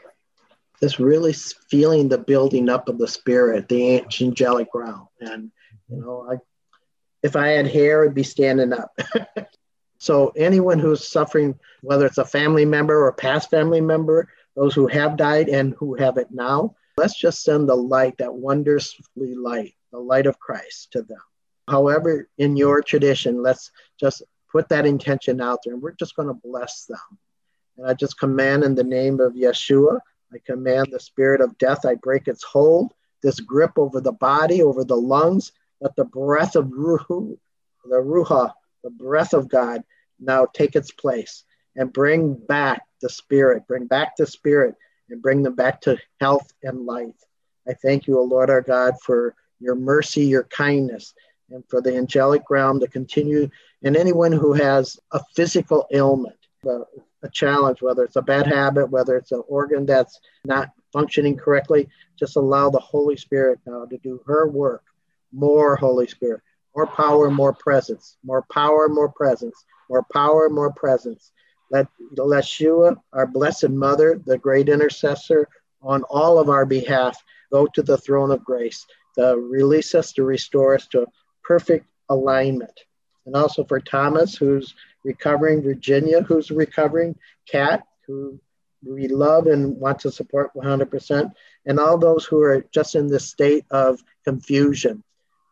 this 0.80 1.00
really 1.00 1.34
feeling 1.34 2.08
the 2.08 2.18
building 2.18 2.70
up 2.70 2.90
of 2.90 2.98
the 2.98 3.08
spirit, 3.08 3.68
the 3.68 4.02
angelic 4.22 4.70
realm. 4.74 5.08
And, 5.20 5.52
you 5.90 5.98
know, 5.98 6.28
I, 6.32 6.36
if 7.22 7.36
I 7.36 7.50
had 7.50 7.68
hair, 7.68 8.04
I'd 8.04 8.14
be 8.14 8.24
standing 8.24 8.74
up. 8.74 8.98
so 9.98 10.32
anyone 10.36 10.80
who's 10.80 11.08
suffering, 11.08 11.60
whether 11.82 12.06
it's 12.06 12.18
a 12.18 12.26
family 12.26 12.66
member 12.66 13.06
or 13.06 13.12
past 13.12 13.50
family 13.50 13.82
member, 13.82 14.30
those 14.56 14.74
who 14.74 14.88
have 14.88 15.18
died 15.18 15.50
and 15.50 15.76
who 15.78 15.96
have 15.96 16.18
it 16.18 16.28
now, 16.32 16.76
let's 16.98 17.18
just 17.18 17.44
send 17.44 17.68
the 17.68 17.76
light, 17.76 18.18
that 18.18 18.34
wondrously 18.34 19.36
light, 19.36 19.74
the 19.92 20.00
light 20.00 20.26
of 20.26 20.40
Christ 20.40 20.92
to 20.92 21.02
them. 21.02 21.20
However, 21.68 22.28
in 22.38 22.58
your 22.58 22.82
tradition, 22.82 23.42
let's 23.44 23.72
just 24.00 24.24
put 24.52 24.70
that 24.70 24.86
intention 24.86 25.40
out 25.42 25.60
there 25.64 25.74
and 25.74 25.84
we're 25.84 25.92
just 25.92 26.16
going 26.16 26.28
to 26.28 26.34
bless 26.44 26.86
them. 26.86 27.20
And 27.78 27.88
I 27.88 27.94
just 27.94 28.20
command 28.20 28.64
in 28.64 28.76
the 28.76 28.84
name 28.84 29.20
of 29.20 29.34
Yeshua, 29.34 30.00
I 30.34 30.38
command 30.46 30.90
the 30.92 31.00
spirit 31.00 31.42
of 31.42 31.58
death, 31.58 31.86
I 31.86 31.96
break 31.96 32.28
its 32.28 32.44
hold, 32.44 32.94
this 33.24 33.40
grip 33.40 33.72
over 33.78 34.00
the 34.00 34.12
body, 34.12 34.62
over 34.62 34.84
the 34.84 34.98
lungs. 34.98 35.52
Let 35.82 35.96
the 35.96 36.06
breath 36.06 36.56
of 36.56 36.66
Ruhu, 36.66 37.38
the 37.86 37.96
Ruha, 37.96 38.52
the 38.84 38.90
breath 38.90 39.34
of 39.34 39.50
God, 39.50 39.84
now 40.20 40.46
take 40.46 40.76
its 40.76 40.92
place 40.92 41.44
and 41.76 41.94
bring 41.94 42.34
back 42.34 42.82
the 43.02 43.10
spirit, 43.10 43.68
bring 43.68 43.88
back 43.88 44.16
the 44.18 44.28
spirit, 44.28 44.76
and 45.10 45.22
bring 45.22 45.42
them 45.42 45.56
back 45.56 45.82
to 45.82 45.98
health 46.20 46.52
and 46.64 46.86
life. 46.86 47.16
I 47.68 47.74
thank 47.74 48.08
you, 48.08 48.20
O 48.20 48.24
Lord 48.24 48.50
our 48.50 48.62
God, 48.62 48.96
for 49.04 49.36
your 49.60 49.76
mercy, 49.76 50.26
your 50.26 50.44
kindness, 50.44 51.14
and 51.50 51.64
for 51.70 51.82
the 51.82 51.96
angelic 51.96 52.44
realm 52.50 52.80
to 52.80 52.88
continue. 52.88 53.50
And 53.84 53.96
anyone 53.96 54.32
who 54.32 54.54
has 54.54 55.00
a 55.12 55.22
physical 55.36 55.88
ailment, 55.92 56.38
the 56.64 56.86
a 57.24 57.30
challenge, 57.30 57.82
whether 57.82 58.03
it's 58.03 58.15
a 58.15 58.22
bad 58.22 58.47
habit, 58.47 58.89
whether 58.89 59.17
it's 59.17 59.32
an 59.32 59.43
organ 59.47 59.86
that's 59.86 60.20
not 60.45 60.70
functioning 60.93 61.38
correctly, 61.38 61.89
just 62.17 62.36
allow 62.36 62.70
the 62.70 62.80
Holy 62.80 63.17
Spirit 63.17 63.59
now 63.65 63.86
to 63.86 63.97
do 63.97 64.22
her 64.26 64.47
work. 64.47 64.84
More 65.32 65.76
Holy 65.76 66.07
Spirit, 66.07 66.41
more 66.76 66.88
power, 66.88 67.30
more 67.30 67.53
presence, 67.53 68.17
more 68.24 68.45
power, 68.51 68.89
more 68.89 69.09
presence, 69.09 69.63
more 69.89 70.05
power, 70.11 70.49
more 70.49 70.72
presence. 70.74 71.32
Let 71.72 71.88
Yeshua, 72.15 72.95
our 73.13 73.28
blessed 73.28 73.70
mother, 73.70 74.20
the 74.26 74.38
great 74.38 74.70
intercessor, 74.70 75.47
on 75.82 76.03
all 76.03 76.39
of 76.39 76.49
our 76.49 76.65
behalf, 76.65 77.22
go 77.51 77.67
to 77.67 77.84
the 77.84 77.97
throne 77.97 78.32
of 78.32 78.43
grace 78.43 78.86
to 79.17 79.38
release 79.38 79.93
us, 79.95 80.13
to 80.13 80.24
restore 80.24 80.76
us 80.76 80.88
to 80.88 81.05
perfect 81.43 81.86
alignment 82.09 82.80
and 83.30 83.36
also 83.36 83.64
for 83.64 83.80
Thomas, 83.80 84.36
who's 84.36 84.74
recovering, 85.04 85.62
Virginia, 85.62 86.24
who's 86.24 86.50
recovering, 86.50 87.16
Kat, 87.48 87.86
who 88.08 88.40
we 88.84 89.08
love 89.08 89.46
and 89.46 89.78
want 89.78 90.00
to 90.00 90.12
support 90.12 90.52
100%, 90.56 91.32
and 91.68 91.80
all 91.80 92.00
those 92.00 92.26
who 92.26 92.42
are 92.42 92.66
just 92.72 92.96
in 92.96 93.06
this 93.06 93.30
state 93.30 93.66
of 93.70 94.04
confusion 94.26 95.04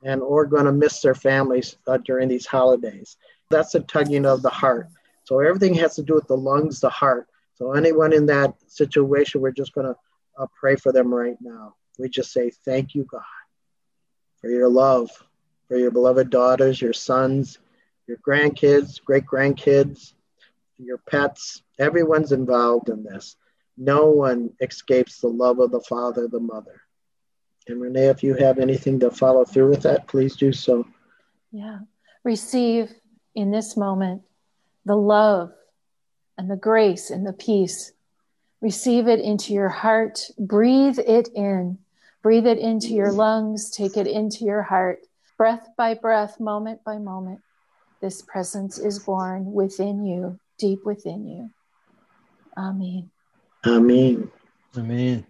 and 0.04 0.24
or 0.24 0.48
going 0.48 0.66
to 0.66 0.72
miss 0.72 1.02
their 1.02 1.14
families 1.14 1.78
uh, 1.86 1.98
during 1.98 2.30
these 2.30 2.48
holidays. 2.48 3.16
That's 3.52 3.76
a 3.76 3.82
tugging 3.82 4.26
of 4.26 4.42
the 4.42 4.50
heart. 4.50 4.88
So 5.26 5.40
everything 5.40 5.76
has 5.76 5.96
to 5.98 6.04
do 6.04 6.16
with 6.16 6.26
the 6.26 6.38
lungs, 6.38 6.80
the 6.80 6.90
heart. 6.90 7.28
So 7.58 7.74
anyone 7.74 8.12
in 8.12 8.26
that 8.26 8.56
situation, 8.66 9.40
we're 9.40 9.52
just 9.52 9.76
going 9.76 9.86
to 9.86 9.96
uh, 10.40 10.48
pray 10.60 10.78
for 10.78 10.92
them 10.92 11.14
right 11.14 11.38
now. 11.40 11.76
We 12.00 12.10
just 12.10 12.32
say, 12.32 12.50
thank 12.66 12.96
you, 12.96 13.04
God, 13.04 13.22
for 14.42 14.50
your 14.50 14.68
love, 14.68 15.12
for 15.68 15.78
your 15.78 15.92
beloved 15.92 16.32
daughters, 16.32 16.82
your 16.82 16.94
sons, 16.94 17.60
your 18.08 18.18
grandkids, 18.18 19.04
great 19.04 19.26
grandkids, 19.26 20.14
your 20.78 20.98
pets. 20.98 21.62
Everyone's 21.78 22.32
involved 22.32 22.90
in 22.90 23.04
this. 23.04 23.36
No 23.78 24.10
one 24.10 24.52
escapes 24.62 25.20
the 25.20 25.28
love 25.28 25.60
of 25.60 25.72
the 25.72 25.82
father, 25.82 26.28
the 26.28 26.40
mother. 26.40 26.82
And 27.68 27.82
Renee, 27.82 28.08
if 28.08 28.24
you 28.24 28.34
have 28.36 28.60
anything 28.60 29.00
to 29.02 29.12
follow 29.12 29.44
through 29.44 29.70
with 29.70 29.84
that, 29.84 30.08
please 30.08 30.36
do 30.36 30.54
so. 30.54 30.88
Yeah. 31.52 31.80
Receive 32.24 32.94
in 33.36 33.52
this 33.52 33.78
moment 33.78 34.24
the 34.86 34.96
love 34.96 35.52
and 36.38 36.50
the 36.50 36.56
grace 36.56 37.10
and 37.10 37.26
the 37.26 37.34
peace. 37.34 37.92
Receive 38.62 39.08
it 39.08 39.20
into 39.20 39.54
your 39.54 39.70
heart. 39.70 40.22
Breathe 40.40 40.98
it 41.00 41.30
in. 41.36 41.78
Breathe 42.24 42.48
it 42.48 42.58
into 42.58 42.90
your 42.90 43.12
lungs. 43.12 43.70
Take 43.70 43.98
it 43.98 44.08
into 44.08 44.46
your 44.46 44.64
heart. 44.64 45.00
Breath 45.38 45.70
by 45.78 45.94
breath, 45.94 46.40
moment 46.40 46.84
by 46.84 46.98
moment, 46.98 47.42
this 48.02 48.22
presence 48.22 48.78
is 48.78 49.00
born 49.00 49.52
within 49.52 50.06
you, 50.06 50.40
deep 50.58 50.86
within 50.86 51.28
you. 51.28 51.50
Amen. 52.58 53.10
Amen. 53.66 54.32
Amen. 54.78 55.26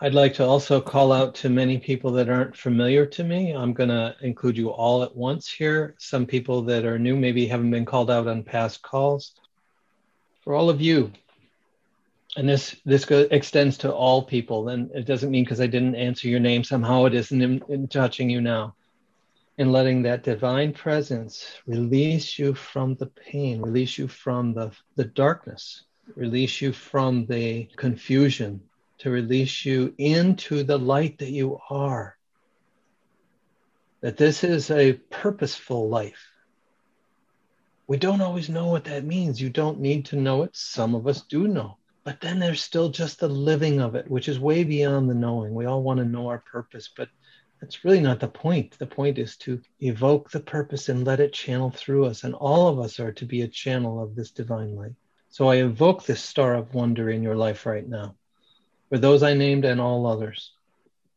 I'd 0.00 0.14
like 0.14 0.34
to 0.34 0.44
also 0.44 0.80
call 0.80 1.12
out 1.12 1.36
to 1.36 1.48
many 1.48 1.78
people 1.78 2.10
that 2.12 2.28
aren't 2.28 2.56
familiar 2.56 3.06
to 3.06 3.22
me. 3.22 3.52
I'm 3.52 3.72
going 3.72 3.88
to 3.88 4.16
include 4.20 4.56
you 4.56 4.70
all 4.70 5.04
at 5.04 5.14
once 5.14 5.48
here. 5.48 5.94
Some 5.98 6.26
people 6.26 6.62
that 6.62 6.84
are 6.84 6.98
new, 6.98 7.14
maybe 7.14 7.46
haven't 7.46 7.70
been 7.70 7.84
called 7.84 8.10
out 8.10 8.26
on 8.26 8.42
past 8.42 8.82
calls. 8.82 9.34
For 10.42 10.54
all 10.54 10.68
of 10.68 10.80
you, 10.80 11.12
and 12.36 12.48
this 12.48 12.74
this 12.84 13.04
go, 13.04 13.28
extends 13.30 13.78
to 13.78 13.92
all 13.92 14.22
people. 14.22 14.70
And 14.70 14.90
it 14.90 15.06
doesn't 15.06 15.30
mean 15.30 15.44
because 15.44 15.60
I 15.60 15.68
didn't 15.68 15.94
answer 15.94 16.26
your 16.26 16.40
name 16.40 16.64
somehow 16.64 17.04
it 17.04 17.14
isn't 17.14 17.40
in, 17.40 17.62
in 17.68 17.86
touching 17.86 18.28
you 18.28 18.40
now. 18.40 18.74
And 19.62 19.70
letting 19.70 20.02
that 20.02 20.24
divine 20.24 20.72
presence 20.72 21.46
release 21.68 22.36
you 22.36 22.52
from 22.52 22.96
the 22.96 23.06
pain, 23.06 23.62
release 23.62 23.96
you 23.96 24.08
from 24.08 24.54
the, 24.54 24.72
the 24.96 25.04
darkness, 25.04 25.84
release 26.16 26.60
you 26.60 26.72
from 26.72 27.26
the 27.26 27.68
confusion, 27.76 28.60
to 28.98 29.10
release 29.10 29.64
you 29.64 29.94
into 29.98 30.64
the 30.64 30.76
light 30.76 31.18
that 31.18 31.30
you 31.30 31.60
are. 31.70 32.16
That 34.00 34.16
this 34.16 34.42
is 34.42 34.68
a 34.72 34.94
purposeful 34.94 35.88
life. 35.88 36.28
We 37.86 37.98
don't 37.98 38.20
always 38.20 38.48
know 38.48 38.66
what 38.66 38.86
that 38.86 39.04
means. 39.04 39.40
You 39.40 39.48
don't 39.48 39.78
need 39.78 40.06
to 40.06 40.16
know 40.16 40.42
it. 40.42 40.56
Some 40.56 40.96
of 40.96 41.06
us 41.06 41.20
do 41.20 41.46
know. 41.46 41.76
But 42.02 42.20
then 42.20 42.40
there's 42.40 42.62
still 42.62 42.88
just 42.88 43.20
the 43.20 43.28
living 43.28 43.80
of 43.80 43.94
it, 43.94 44.10
which 44.10 44.28
is 44.28 44.40
way 44.40 44.64
beyond 44.64 45.08
the 45.08 45.14
knowing. 45.14 45.54
We 45.54 45.66
all 45.66 45.84
want 45.84 45.98
to 45.98 46.04
know 46.04 46.26
our 46.26 46.40
purpose, 46.50 46.90
but 46.96 47.10
that's 47.62 47.84
really 47.84 48.00
not 48.00 48.18
the 48.18 48.26
point. 48.26 48.76
The 48.76 48.88
point 48.88 49.18
is 49.18 49.36
to 49.36 49.60
evoke 49.78 50.32
the 50.32 50.40
purpose 50.40 50.88
and 50.88 51.06
let 51.06 51.20
it 51.20 51.32
channel 51.32 51.70
through 51.70 52.06
us. 52.06 52.24
And 52.24 52.34
all 52.34 52.66
of 52.66 52.80
us 52.80 52.98
are 52.98 53.12
to 53.12 53.24
be 53.24 53.42
a 53.42 53.48
channel 53.48 54.02
of 54.02 54.16
this 54.16 54.32
divine 54.32 54.74
light. 54.74 54.96
So 55.28 55.46
I 55.46 55.58
evoke 55.58 56.04
this 56.04 56.20
star 56.20 56.56
of 56.56 56.74
wonder 56.74 57.08
in 57.08 57.22
your 57.22 57.36
life 57.36 57.64
right 57.64 57.88
now 57.88 58.16
for 58.88 58.98
those 58.98 59.22
I 59.22 59.34
named 59.34 59.64
and 59.64 59.80
all 59.80 60.08
others. 60.08 60.54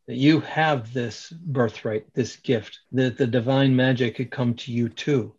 That 0.06 0.14
you 0.14 0.38
have 0.38 0.92
this 0.92 1.30
birthright, 1.30 2.14
this 2.14 2.36
gift, 2.36 2.78
that 2.92 3.18
the 3.18 3.26
divine 3.26 3.74
magic 3.74 4.14
could 4.14 4.30
come 4.30 4.54
to 4.54 4.72
you 4.72 4.88
too. 4.88 5.34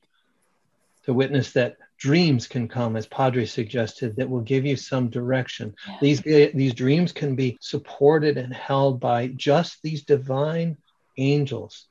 To 1.05 1.13
witness 1.13 1.53
that 1.53 1.77
dreams 1.97 2.47
can 2.47 2.67
come, 2.67 2.97
as 2.97 3.07
Padre 3.07 3.45
suggested, 3.45 4.17
that 4.17 4.29
will 4.29 4.41
give 4.41 4.65
you 4.65 4.75
some 4.75 5.09
direction. 5.09 5.73
Yeah. 5.87 5.97
These, 6.01 6.27
eh, 6.27 6.51
these 6.53 6.73
dreams 6.73 7.13
can 7.13 7.33
be 7.33 7.57
supported 7.61 8.37
and 8.37 8.53
held 8.53 8.99
by 8.99 9.27
just 9.27 9.81
these 9.81 10.03
divine 10.03 10.75
angels, 11.17 11.87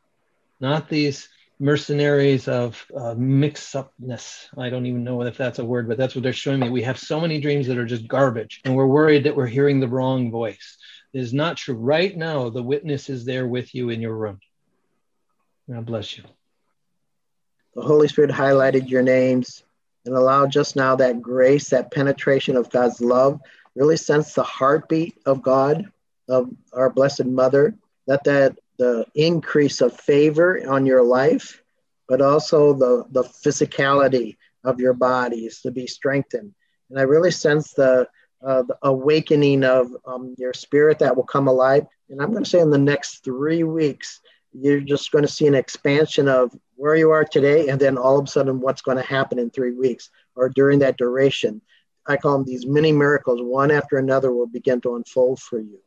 not 0.60 0.88
these 0.88 1.28
mercenaries 1.58 2.48
of 2.48 2.84
uh, 2.96 3.14
mix 3.16 3.74
upness. 3.74 4.48
I 4.56 4.68
don't 4.68 4.86
even 4.86 5.04
know 5.04 5.22
if 5.22 5.36
that's 5.36 5.58
a 5.58 5.64
word, 5.64 5.88
but 5.88 5.96
that's 5.96 6.14
what 6.14 6.22
they're 6.22 6.32
showing 6.32 6.60
me. 6.60 6.68
We 6.68 6.82
have 6.82 6.98
so 6.98 7.20
many 7.20 7.40
dreams 7.40 7.66
that 7.66 7.78
are 7.78 7.86
just 7.86 8.08
garbage, 8.08 8.60
and 8.64 8.76
we're 8.76 8.86
worried 8.86 9.24
that 9.24 9.36
we're 9.36 9.46
hearing 9.46 9.80
the 9.80 9.88
wrong 9.88 10.30
voice. 10.30 10.76
It 11.12 11.20
is 11.20 11.32
not 11.32 11.56
true. 11.56 11.74
Right 11.74 12.16
now, 12.16 12.50
the 12.50 12.62
witness 12.62 13.08
is 13.08 13.24
there 13.24 13.46
with 13.46 13.74
you 13.74 13.88
in 13.90 14.00
your 14.00 14.14
room. 14.14 14.40
God 15.70 15.86
bless 15.86 16.16
you. 16.16 16.24
The 17.74 17.82
Holy 17.82 18.08
Spirit 18.08 18.30
highlighted 18.30 18.88
your 18.88 19.02
names 19.02 19.64
and 20.04 20.14
allowed 20.14 20.50
just 20.50 20.76
now 20.76 20.96
that 20.96 21.20
grace, 21.20 21.70
that 21.70 21.90
penetration 21.90 22.56
of 22.56 22.70
God's 22.70 23.00
love, 23.00 23.40
really 23.74 23.96
sense 23.96 24.34
the 24.34 24.42
heartbeat 24.42 25.18
of 25.26 25.42
God, 25.42 25.90
of 26.28 26.50
our 26.72 26.90
Blessed 26.90 27.26
Mother. 27.26 27.74
Let 28.06 28.24
that 28.24 28.58
the 28.78 29.06
increase 29.14 29.80
of 29.80 29.98
favor 29.98 30.60
on 30.68 30.86
your 30.86 31.02
life, 31.02 31.62
but 32.08 32.20
also 32.20 32.72
the, 32.72 33.04
the 33.10 33.24
physicality 33.24 34.36
of 34.64 34.80
your 34.80 34.94
bodies 34.94 35.60
to 35.62 35.70
be 35.70 35.86
strengthened. 35.86 36.54
And 36.90 36.98
I 36.98 37.02
really 37.02 37.30
sense 37.30 37.72
the, 37.72 38.08
uh, 38.44 38.62
the 38.62 38.76
awakening 38.82 39.64
of 39.64 39.88
um, 40.06 40.34
your 40.38 40.52
spirit 40.52 40.98
that 41.00 41.16
will 41.16 41.24
come 41.24 41.48
alive. 41.48 41.86
And 42.10 42.20
I'm 42.20 42.30
going 42.30 42.44
to 42.44 42.50
say 42.50 42.60
in 42.60 42.70
the 42.70 42.78
next 42.78 43.24
three 43.24 43.64
weeks, 43.64 44.20
you're 44.52 44.80
just 44.80 45.10
going 45.10 45.24
to 45.24 45.30
see 45.30 45.46
an 45.46 45.54
expansion 45.54 46.28
of 46.28 46.56
where 46.76 46.96
you 46.96 47.10
are 47.10 47.24
today, 47.24 47.68
and 47.68 47.80
then 47.80 47.98
all 47.98 48.18
of 48.18 48.26
a 48.26 48.28
sudden, 48.28 48.60
what's 48.60 48.82
going 48.82 48.98
to 48.98 49.02
happen 49.02 49.38
in 49.38 49.50
three 49.50 49.72
weeks 49.72 50.10
or 50.34 50.48
during 50.48 50.78
that 50.80 50.98
duration. 50.98 51.60
I 52.06 52.16
call 52.16 52.34
them 52.34 52.44
these 52.46 52.66
mini 52.66 52.92
miracles, 52.92 53.40
one 53.42 53.70
after 53.70 53.98
another 53.98 54.32
will 54.32 54.46
begin 54.46 54.80
to 54.82 54.96
unfold 54.96 55.40
for 55.40 55.58
you 55.58 55.80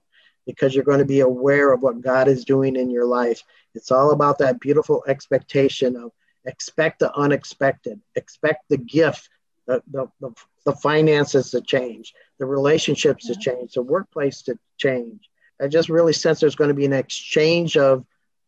because 0.50 0.74
you're 0.74 0.84
going 0.84 0.97
to 0.97 1.06
be 1.06 1.20
aware 1.20 1.72
of 1.72 1.84
what 1.84 2.02
God 2.02 2.28
is 2.28 2.43
doing 2.43 2.76
in 2.76 2.89
your 2.89 3.06
life. 3.06 3.43
It's 3.76 3.91
all 3.91 4.10
about 4.10 4.39
that 4.39 4.60
beautiful 4.60 5.04
expectation 5.08 5.95
of 5.95 6.12
expect 6.43 6.97
the 6.97 7.16
unexpected, 7.16 8.02
expect 8.16 8.68
the 8.68 8.78
gift, 8.78 9.30
the, 9.68 9.84
the, 9.91 10.08
the, 10.20 10.32
the 10.66 10.74
finances 10.74 11.52
to 11.52 11.62
change, 11.62 12.16
the 12.39 12.47
relationships 12.47 13.28
to 13.28 13.36
change, 13.36 13.74
the 13.74 13.84
workplace 13.84 14.41
to 14.41 14.58
change. 14.80 15.30
I 15.62 15.68
just 15.68 15.88
really 15.88 16.14
sense 16.14 16.39
there's 16.39 16.56
going 16.56 16.70
to 16.70 16.74
be 16.74 16.86
an 16.86 16.93
exchange 16.93 17.78
of 17.78 18.04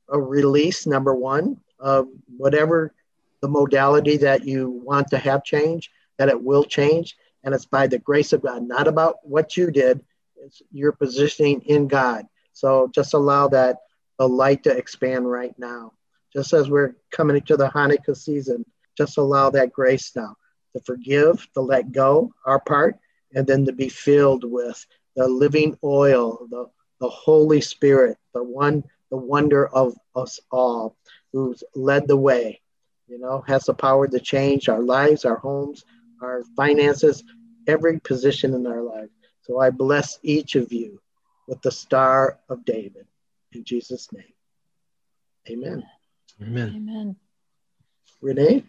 a 0.10 0.20
release, 0.20 0.88
number 0.88 1.14
one, 1.14 1.58
of 1.80 2.08
whatever 2.36 2.96
the 3.42 3.48
modality 3.48 4.18
that 4.18 4.44
you 4.44 4.72
want 4.84 5.10
to 5.10 5.20
have 5.20 5.44
change, 5.44 5.92
that 6.18 6.30
it 6.30 6.44
will 6.44 6.64
change. 6.64 7.16
And 7.44 7.54
it's 7.54 7.66
by 7.66 7.86
the 7.86 8.00
grace 8.00 8.34
of 8.34 8.42
God, 8.42 8.64
not 8.64 8.88
about 8.88 9.18
what 9.22 9.56
you 9.56 9.70
did, 9.70 10.02
it's 10.44 10.62
your 10.72 10.92
positioning 10.92 11.62
in 11.62 11.88
God. 11.88 12.26
So 12.54 12.90
just 12.94 13.14
allow 13.14 13.48
that 13.50 13.78
the 14.18 14.28
light 14.28 14.64
to 14.64 14.76
expand 14.76 15.30
right 15.30 15.58
now. 15.58 15.94
Just 16.34 16.54
as 16.54 16.70
we're 16.70 16.96
coming 17.12 17.38
into 17.38 17.58
the 17.58 17.70
Hanukkah 17.70 18.16
season, 18.16 18.66
just 18.98 19.18
allow 19.18 19.50
that 19.52 19.72
grace 19.72 20.12
now 20.16 20.36
to 20.74 20.82
forgive, 20.82 21.48
to 21.54 21.62
let 21.62 21.92
go 21.92 22.34
our 22.46 22.60
part, 22.60 22.98
and 23.34 23.46
then 23.48 23.66
to 23.66 23.74
be 23.74 23.90
filled 23.90 24.44
with 24.44 24.86
the 25.16 25.28
living 25.28 25.78
oil, 25.84 26.48
the, 26.50 26.68
the 27.00 27.10
Holy 27.10 27.62
Spirit, 27.62 28.18
the 28.34 28.44
one, 28.44 28.84
the 29.10 29.18
wonder 29.18 29.68
of 29.68 29.94
us 30.16 30.40
all, 30.52 30.96
who's 31.34 31.64
led 31.76 32.08
the 32.08 32.18
way, 32.18 32.62
you 33.08 33.20
know, 33.20 33.44
has 33.48 33.66
the 33.66 33.74
power 33.74 34.08
to 34.08 34.20
change 34.20 34.70
our 34.70 34.82
lives, 34.82 35.26
our 35.26 35.38
homes, 35.38 35.84
our 36.22 36.44
finances, 36.56 37.24
every 37.68 38.00
position 38.00 38.54
in 38.54 38.66
our 38.68 38.82
life. 38.82 39.10
So 39.52 39.60
I 39.60 39.70
bless 39.70 40.18
each 40.24 40.56
of 40.56 40.72
you 40.72 41.02
with 41.46 41.62
the 41.62 41.72
Star 41.72 42.40
of 42.48 42.64
David. 42.64 43.06
In 43.52 43.66
Jesus' 43.66 44.08
name. 44.14 44.32
Amen. 45.50 45.84
Amen. 46.42 46.74
Amen. 46.74 47.16
Renee? 48.22 48.64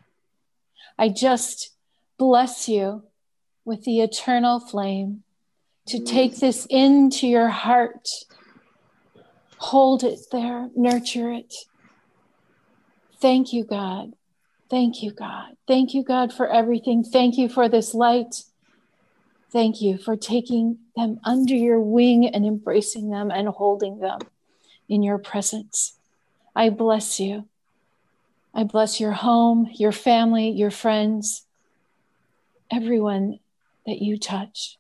I 0.99 1.09
just 1.09 1.71
bless 2.19 2.69
you 2.69 3.05
with 3.65 3.85
the 3.85 4.01
eternal 4.01 4.59
flame 4.59 5.23
to 5.87 5.99
mm. 5.99 6.05
take 6.07 6.41
this 6.41 6.67
into 6.69 7.29
your 7.29 7.49
heart. 7.49 8.09
Hold 9.59 10.03
it 10.03 10.19
there, 10.33 10.69
nurture 10.75 11.31
it. 11.31 11.55
Thank 13.21 13.53
you, 13.53 13.63
God. 13.63 14.15
Thank 14.69 15.01
you, 15.01 15.13
God. 15.13 15.55
Thank 15.69 15.95
you, 15.95 16.03
God, 16.03 16.33
for 16.33 16.53
everything. 16.53 17.05
Thank 17.05 17.39
you 17.39 17.49
for 17.49 17.69
this 17.69 17.95
light. 17.95 18.35
Thank 19.53 19.83
you 19.83 19.99
for 19.99 20.17
taking 20.17 20.79
them 20.97 21.21
under 21.25 21.55
your 21.55 21.79
wing 21.79 22.27
and 22.27 22.47
embracing 22.47 23.11
them 23.11 23.31
and 23.31 23.49
holding 23.49 23.99
them 23.99 24.21
in 24.89 25.03
your 25.03 25.19
presence. 25.19 25.99
I 26.57 26.71
bless 26.71 27.21
you. 27.21 27.47
I 28.55 28.65
bless 28.65 28.99
your 28.99 29.13
home, 29.13 29.69
your 29.75 29.93
family, 29.93 30.49
your 30.51 30.71
friends, 30.71 31.45
everyone 32.71 33.41
that 33.87 34.01
you 34.01 34.19
touch. 34.19 34.79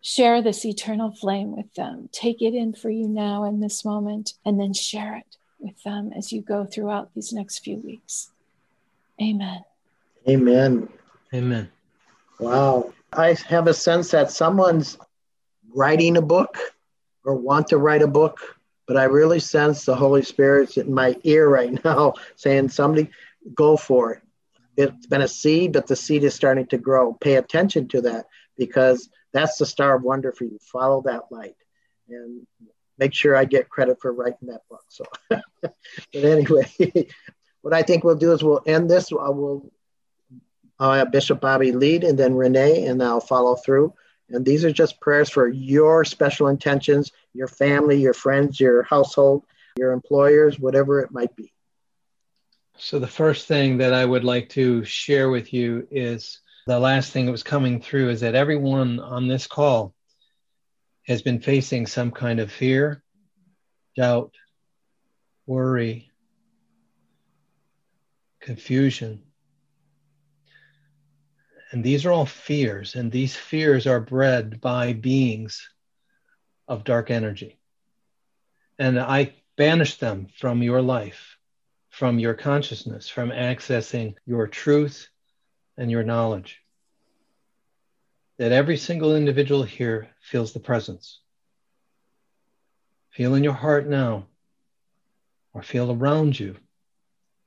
Share 0.00 0.40
this 0.40 0.64
eternal 0.64 1.12
flame 1.12 1.56
with 1.56 1.74
them. 1.74 2.08
Take 2.12 2.42
it 2.42 2.54
in 2.54 2.74
for 2.74 2.90
you 2.90 3.08
now 3.08 3.44
in 3.44 3.60
this 3.60 3.84
moment, 3.84 4.34
and 4.44 4.58
then 4.58 4.72
share 4.72 5.16
it 5.16 5.36
with 5.58 5.80
them 5.84 6.12
as 6.16 6.32
you 6.32 6.42
go 6.42 6.64
throughout 6.64 7.14
these 7.14 7.32
next 7.32 7.60
few 7.60 7.76
weeks. 7.78 8.30
Amen. 9.20 9.64
Amen. 10.28 10.88
Amen. 11.32 11.70
Wow. 12.40 12.92
I 13.12 13.36
have 13.48 13.66
a 13.66 13.74
sense 13.74 14.10
that 14.10 14.30
someone's 14.30 14.96
writing 15.74 16.16
a 16.16 16.22
book 16.22 16.58
or 17.24 17.34
want 17.34 17.68
to 17.68 17.78
write 17.78 18.02
a 18.02 18.08
book, 18.08 18.38
but 18.86 18.96
I 18.96 19.04
really 19.04 19.40
sense 19.40 19.84
the 19.84 19.94
Holy 19.94 20.22
Spirit's 20.22 20.76
in 20.76 20.92
my 20.92 21.16
ear 21.22 21.48
right 21.48 21.82
now 21.84 22.14
saying, 22.36 22.70
somebody 22.70 23.10
go 23.54 23.76
for 23.76 24.14
it. 24.14 24.22
It's 24.76 25.06
been 25.06 25.20
a 25.20 25.28
seed, 25.28 25.72
but 25.72 25.86
the 25.86 25.96
seed 25.96 26.24
is 26.24 26.34
starting 26.34 26.66
to 26.68 26.78
grow. 26.78 27.12
Pay 27.12 27.34
attention 27.34 27.88
to 27.88 28.00
that 28.02 28.26
because 28.56 29.10
that's 29.32 29.58
the 29.58 29.66
star 29.66 29.96
of 29.96 30.02
wonder 30.02 30.32
for 30.32 30.44
you. 30.44 30.58
Follow 30.62 31.02
that 31.02 31.30
light 31.30 31.56
and 32.08 32.46
make 32.98 33.12
sure 33.12 33.36
I 33.36 33.44
get 33.44 33.68
credit 33.68 34.00
for 34.00 34.12
writing 34.12 34.48
that 34.48 34.62
book. 34.70 34.84
So, 34.88 35.04
but 35.28 35.74
anyway, 36.14 36.70
what 37.60 37.74
I 37.74 37.82
think 37.82 38.04
we'll 38.04 38.14
do 38.14 38.32
is 38.32 38.42
we'll 38.42 38.62
end 38.66 38.90
this. 38.90 39.12
I 39.12 39.28
will 39.28 39.70
I'll 40.82 40.94
have 40.94 41.12
Bishop 41.12 41.40
Bobby 41.40 41.70
lead 41.70 42.02
and 42.02 42.18
then 42.18 42.34
Renee, 42.34 42.86
and 42.86 43.00
I'll 43.00 43.20
follow 43.20 43.54
through. 43.54 43.94
And 44.30 44.44
these 44.44 44.64
are 44.64 44.72
just 44.72 45.00
prayers 45.00 45.30
for 45.30 45.46
your 45.46 46.04
special 46.04 46.48
intentions, 46.48 47.12
your 47.32 47.46
family, 47.46 48.00
your 48.00 48.14
friends, 48.14 48.58
your 48.58 48.82
household, 48.82 49.44
your 49.78 49.92
employers, 49.92 50.58
whatever 50.58 50.98
it 50.98 51.12
might 51.12 51.36
be. 51.36 51.52
So, 52.78 52.98
the 52.98 53.06
first 53.06 53.46
thing 53.46 53.78
that 53.78 53.94
I 53.94 54.04
would 54.04 54.24
like 54.24 54.48
to 54.50 54.82
share 54.82 55.30
with 55.30 55.52
you 55.52 55.86
is 55.92 56.40
the 56.66 56.80
last 56.80 57.12
thing 57.12 57.26
that 57.26 57.32
was 57.32 57.44
coming 57.44 57.80
through 57.80 58.10
is 58.10 58.22
that 58.22 58.34
everyone 58.34 58.98
on 58.98 59.28
this 59.28 59.46
call 59.46 59.94
has 61.06 61.22
been 61.22 61.38
facing 61.38 61.86
some 61.86 62.10
kind 62.10 62.40
of 62.40 62.50
fear, 62.50 63.04
doubt, 63.96 64.34
worry, 65.46 66.10
confusion. 68.40 69.22
And 71.72 71.82
these 71.82 72.04
are 72.04 72.12
all 72.12 72.26
fears, 72.26 72.94
and 72.94 73.10
these 73.10 73.34
fears 73.34 73.86
are 73.86 73.98
bred 73.98 74.60
by 74.60 74.92
beings 74.92 75.70
of 76.68 76.84
dark 76.84 77.10
energy. 77.10 77.58
And 78.78 79.00
I 79.00 79.34
banish 79.56 79.96
them 79.96 80.26
from 80.38 80.62
your 80.62 80.82
life, 80.82 81.38
from 81.88 82.18
your 82.18 82.34
consciousness, 82.34 83.08
from 83.08 83.30
accessing 83.30 84.16
your 84.26 84.46
truth 84.48 85.08
and 85.78 85.90
your 85.90 86.02
knowledge. 86.02 86.60
That 88.36 88.52
every 88.52 88.76
single 88.76 89.16
individual 89.16 89.62
here 89.62 90.10
feels 90.20 90.52
the 90.52 90.60
presence. 90.60 91.20
Feel 93.12 93.34
in 93.34 93.44
your 93.44 93.54
heart 93.54 93.88
now, 93.88 94.26
or 95.54 95.62
feel 95.62 95.90
around 95.90 96.38
you 96.38 96.56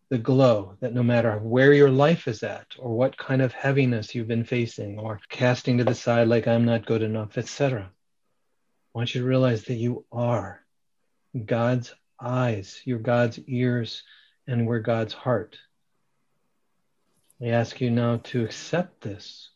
the 0.10 0.18
glow 0.18 0.78
that 0.82 0.94
no 0.94 1.02
matter 1.02 1.38
where 1.40 1.74
your 1.74 1.90
life 1.90 2.28
is 2.28 2.44
at, 2.44 2.68
or 2.78 2.96
what 2.96 3.18
kind 3.18 3.42
of 3.42 3.52
heaviness 3.54 4.14
you've 4.14 4.28
been 4.28 4.44
facing, 4.44 5.00
or 5.00 5.20
casting 5.30 5.80
to 5.80 5.84
the 5.84 5.96
side 5.96 6.28
like 6.28 6.48
I'm 6.48 6.66
not 6.66 6.86
good 6.86 7.02
enough, 7.02 7.38
etc. 7.38 7.84
I 7.84 8.98
want 8.98 9.16
you 9.16 9.22
to 9.22 9.28
realize 9.28 9.64
that 9.66 9.74
you 9.74 10.06
are 10.12 10.64
God's 11.46 11.94
eyes, 12.20 12.82
you're 12.86 13.00
God's 13.00 13.40
ears, 13.48 14.04
and 14.48 14.68
we're 14.68 14.80
God's 14.80 15.14
heart. 15.14 15.58
I 17.42 17.48
ask 17.48 17.82
you 17.82 17.90
now 17.90 18.18
to 18.26 18.46
accept 18.46 19.02
this, 19.02 19.50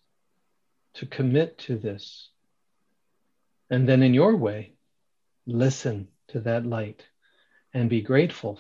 to 0.96 1.06
commit 1.06 1.60
to 1.60 1.78
this, 1.78 2.30
and 3.70 3.88
then 3.88 4.02
in 4.02 4.14
your 4.14 4.36
way, 4.36 4.74
listen 5.46 6.08
to 6.30 6.42
that 6.42 6.66
light 6.66 7.06
and 7.74 7.90
be 7.90 8.02
grateful 8.02 8.60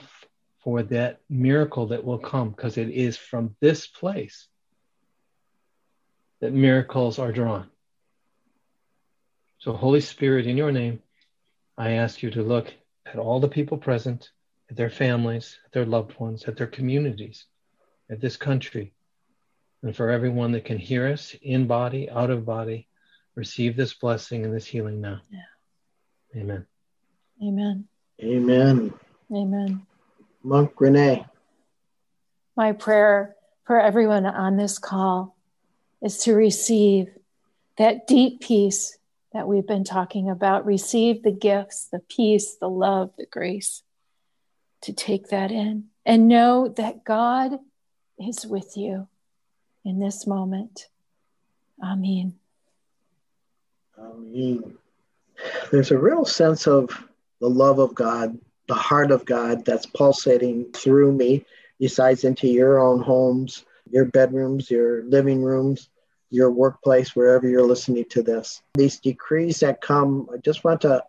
for 0.63 0.83
that 0.83 1.21
miracle 1.29 1.87
that 1.87 2.03
will 2.03 2.19
come 2.19 2.49
because 2.49 2.77
it 2.77 2.89
is 2.89 3.17
from 3.17 3.55
this 3.59 3.87
place 3.87 4.47
that 6.41 6.53
miracles 6.53 7.19
are 7.19 7.31
drawn. 7.31 7.69
So, 9.59 9.73
Holy 9.73 10.01
Spirit, 10.01 10.47
in 10.47 10.57
your 10.57 10.71
name, 10.71 11.01
I 11.77 11.91
ask 11.91 12.23
you 12.23 12.31
to 12.31 12.43
look 12.43 12.73
at 13.05 13.17
all 13.17 13.39
the 13.39 13.47
people 13.47 13.77
present, 13.77 14.29
at 14.69 14.77
their 14.77 14.89
families, 14.89 15.59
at 15.65 15.71
their 15.71 15.85
loved 15.85 16.17
ones, 16.19 16.45
at 16.45 16.55
their 16.55 16.67
communities, 16.67 17.45
at 18.09 18.21
this 18.21 18.37
country, 18.37 18.93
and 19.83 19.95
for 19.95 20.09
everyone 20.09 20.51
that 20.53 20.65
can 20.65 20.77
hear 20.77 21.07
us 21.07 21.35
in 21.41 21.67
body, 21.67 22.09
out 22.09 22.29
of 22.29 22.45
body, 22.45 22.87
receive 23.35 23.75
this 23.75 23.93
blessing 23.93 24.45
and 24.45 24.53
this 24.53 24.65
healing 24.65 25.01
now. 25.01 25.21
Yeah. 25.31 26.41
Amen. 26.41 26.65
Amen. 27.41 27.85
Amen. 28.21 28.93
Amen. 29.31 29.87
Monk 30.43 30.79
Renee. 30.79 31.25
My 32.55 32.71
prayer 32.71 33.35
for 33.65 33.79
everyone 33.79 34.25
on 34.25 34.57
this 34.57 34.79
call 34.79 35.37
is 36.01 36.17
to 36.23 36.33
receive 36.33 37.07
that 37.77 38.07
deep 38.07 38.41
peace 38.41 38.97
that 39.33 39.47
we've 39.47 39.67
been 39.67 39.83
talking 39.83 40.29
about. 40.29 40.65
Receive 40.65 41.23
the 41.23 41.31
gifts, 41.31 41.87
the 41.91 41.99
peace, 41.99 42.55
the 42.55 42.69
love, 42.69 43.11
the 43.17 43.25
grace, 43.25 43.83
to 44.81 44.93
take 44.93 45.29
that 45.29 45.51
in 45.51 45.85
and 46.05 46.27
know 46.27 46.67
that 46.67 47.03
God 47.03 47.59
is 48.17 48.45
with 48.45 48.75
you 48.75 49.07
in 49.85 49.99
this 49.99 50.25
moment. 50.25 50.87
Amen. 51.83 52.33
Amen. 53.97 54.77
There's 55.71 55.91
a 55.91 55.97
real 55.97 56.25
sense 56.25 56.67
of 56.67 56.89
the 57.39 57.49
love 57.49 57.79
of 57.79 57.95
God, 57.95 58.37
the 58.69 58.75
heart 58.75 59.11
of 59.11 59.25
God 59.25 59.65
that's 59.65 59.85
pulsating 59.85 60.71
through 60.71 61.11
me, 61.11 61.45
resides 61.81 62.23
into 62.23 62.47
your 62.47 62.79
own 62.79 63.01
homes, 63.01 63.65
your 63.91 64.05
bedrooms, 64.05 64.71
your 64.71 65.03
living 65.03 65.43
rooms, 65.43 65.89
your 66.29 66.51
workplace, 66.51 67.13
wherever 67.13 67.49
you're 67.49 67.67
listening 67.67 68.05
to 68.11 68.23
this. 68.23 68.61
These 68.75 69.01
decrees 69.01 69.59
that 69.59 69.81
come, 69.81 70.29
I 70.33 70.37
just 70.37 70.63
want 70.63 70.79
to 70.81 71.03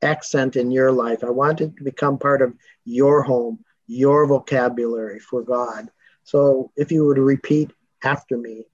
accent 0.00 0.56
in 0.56 0.70
your 0.70 0.92
life. 0.92 1.22
I 1.22 1.30
want 1.30 1.60
it 1.60 1.76
to 1.76 1.84
become 1.84 2.16
part 2.16 2.40
of 2.40 2.54
your 2.86 3.22
home, 3.22 3.62
your 3.86 4.26
vocabulary 4.26 5.18
for 5.18 5.42
God. 5.42 5.90
So 6.24 6.72
if 6.76 6.90
you 6.90 7.04
were 7.04 7.14
to 7.14 7.22
repeat 7.22 7.72
after 8.02 8.36
me. 8.36 8.64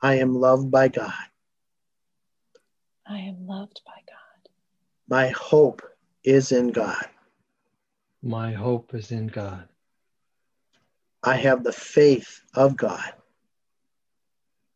I 0.00 0.16
am 0.16 0.34
loved 0.34 0.70
by 0.70 0.88
God. 0.88 1.12
I 3.06 3.18
am 3.18 3.46
loved 3.46 3.80
by 3.86 3.92
God. 4.06 4.50
My 5.08 5.28
hope 5.28 5.82
is 6.24 6.52
in 6.52 6.68
God. 6.68 7.06
My 8.24 8.52
hope 8.52 8.94
is 8.94 9.12
in 9.12 9.26
God. 9.26 9.68
I 11.22 11.36
have 11.36 11.62
the 11.62 11.74
faith 11.74 12.40
of 12.54 12.74
God. 12.74 13.12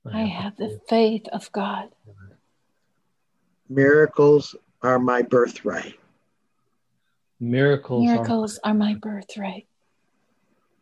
I 0.05 0.21
have 0.21 0.55
the 0.57 0.79
faith 0.87 1.27
of 1.33 1.51
God. 1.53 1.89
Miracles 3.71 4.55
are 4.83 4.99
my 4.99 5.23
birthright. 5.23 5.95
Miracles, 7.41 8.05
Miracles 8.05 8.61
are, 8.65 8.73
are 8.73 8.75
my 8.75 8.95
birthright. 8.97 9.67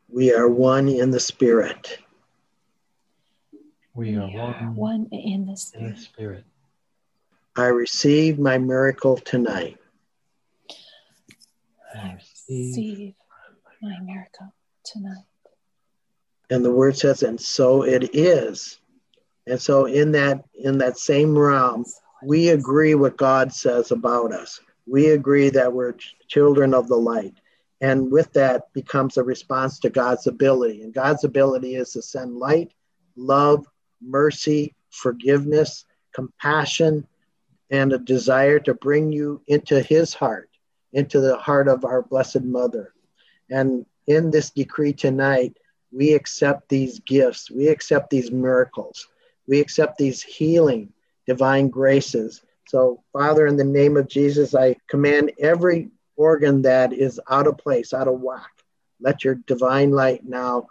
We 0.09 0.35
are 0.35 0.49
one 0.49 0.89
in 0.89 1.12
the 1.12 1.21
Spirit. 1.21 1.99
We 3.95 4.17
are, 4.17 4.29
one, 4.29 4.75
one 4.75 5.09
in 5.12 5.47
the 5.47 5.57
Spirit. 5.57 5.85
In 5.85 5.95
the 5.95 6.01
Spirit. 6.01 6.45
I 7.55 7.67
receive 7.67 8.41
my 8.41 8.59
miracle 8.59 9.19
tonight. 9.19 9.79
I 11.95 12.19
receive 12.49 13.15
my 13.83 13.99
miracle 14.03 14.53
tonight. 14.85 15.25
And 16.51 16.65
the 16.65 16.73
word 16.73 16.97
says, 16.97 17.23
and 17.23 17.41
so 17.41 17.83
it 17.83 18.15
is. 18.15 18.79
And 19.47 19.61
so 19.61 19.87
in 19.87 20.13
that 20.13 20.45
in 20.55 20.79
that 20.79 20.99
same 20.99 21.37
realm, 21.37 21.85
we 22.23 22.49
agree 22.49 22.95
what 22.95 23.17
God 23.17 23.53
says 23.53 23.91
about 23.91 24.33
us. 24.33 24.61
We 24.87 25.11
agree 25.11 25.51
that 25.51 25.73
we're 25.73 25.95
children 26.29 26.75
of 26.75 26.89
the 26.89 26.97
light. 26.97 27.35
And 27.81 28.11
with 28.11 28.33
that 28.33 28.73
becomes 28.73 29.17
a 29.17 29.23
response 29.23 29.79
to 29.81 29.91
God's 29.91 30.27
ability. 30.27 30.83
And 30.83 30.95
God's 30.95 31.25
ability 31.25 31.77
is 31.77 31.93
to 31.93 32.03
send 32.03 32.37
light, 32.37 32.73
love, 33.17 33.67
mercy, 34.01 34.75
forgiveness, 34.91 35.85
compassion, 36.15 37.07
and 37.71 37.93
a 37.93 37.99
desire 37.99 38.59
to 38.61 38.75
bring 38.75 39.13
you 39.13 39.43
into 39.47 39.83
his 39.83 40.15
heart, 40.15 40.49
into 40.97 41.21
the 41.21 41.37
heart 41.37 41.69
of 41.69 41.85
our 41.85 42.01
Blessed 42.03 42.41
Mother. 42.41 42.95
And 43.51 43.85
in 44.07 44.31
this 44.31 44.51
decree 44.51 44.95
tonight, 44.95 45.55
we 45.93 46.15
accept 46.15 46.71
these 46.71 47.01
gifts, 47.01 47.51
we 47.51 47.69
accept 47.69 48.09
these 48.09 48.31
miracles, 48.31 49.07
we 49.47 49.61
accept 49.61 49.99
these 49.99 50.23
healing 50.23 50.93
divine 51.27 51.69
graces. 51.69 52.41
So, 52.67 53.03
Father, 53.13 53.47
in 53.47 53.57
the 53.57 53.65
name 53.65 53.99
of 53.99 54.09
Jesus, 54.09 54.55
I 54.55 54.77
command 54.89 55.33
every 55.39 55.91
organ 56.17 56.63
that 56.63 56.95
is 56.95 57.21
out 57.31 57.47
of 57.47 57.59
place, 57.59 57.93
out 57.93 58.09
of 58.09 58.21
whack, 58.21 58.51
let 58.99 59.23
your 59.23 59.35
divine 59.47 59.91
light 59.91 60.25
now 60.25 60.67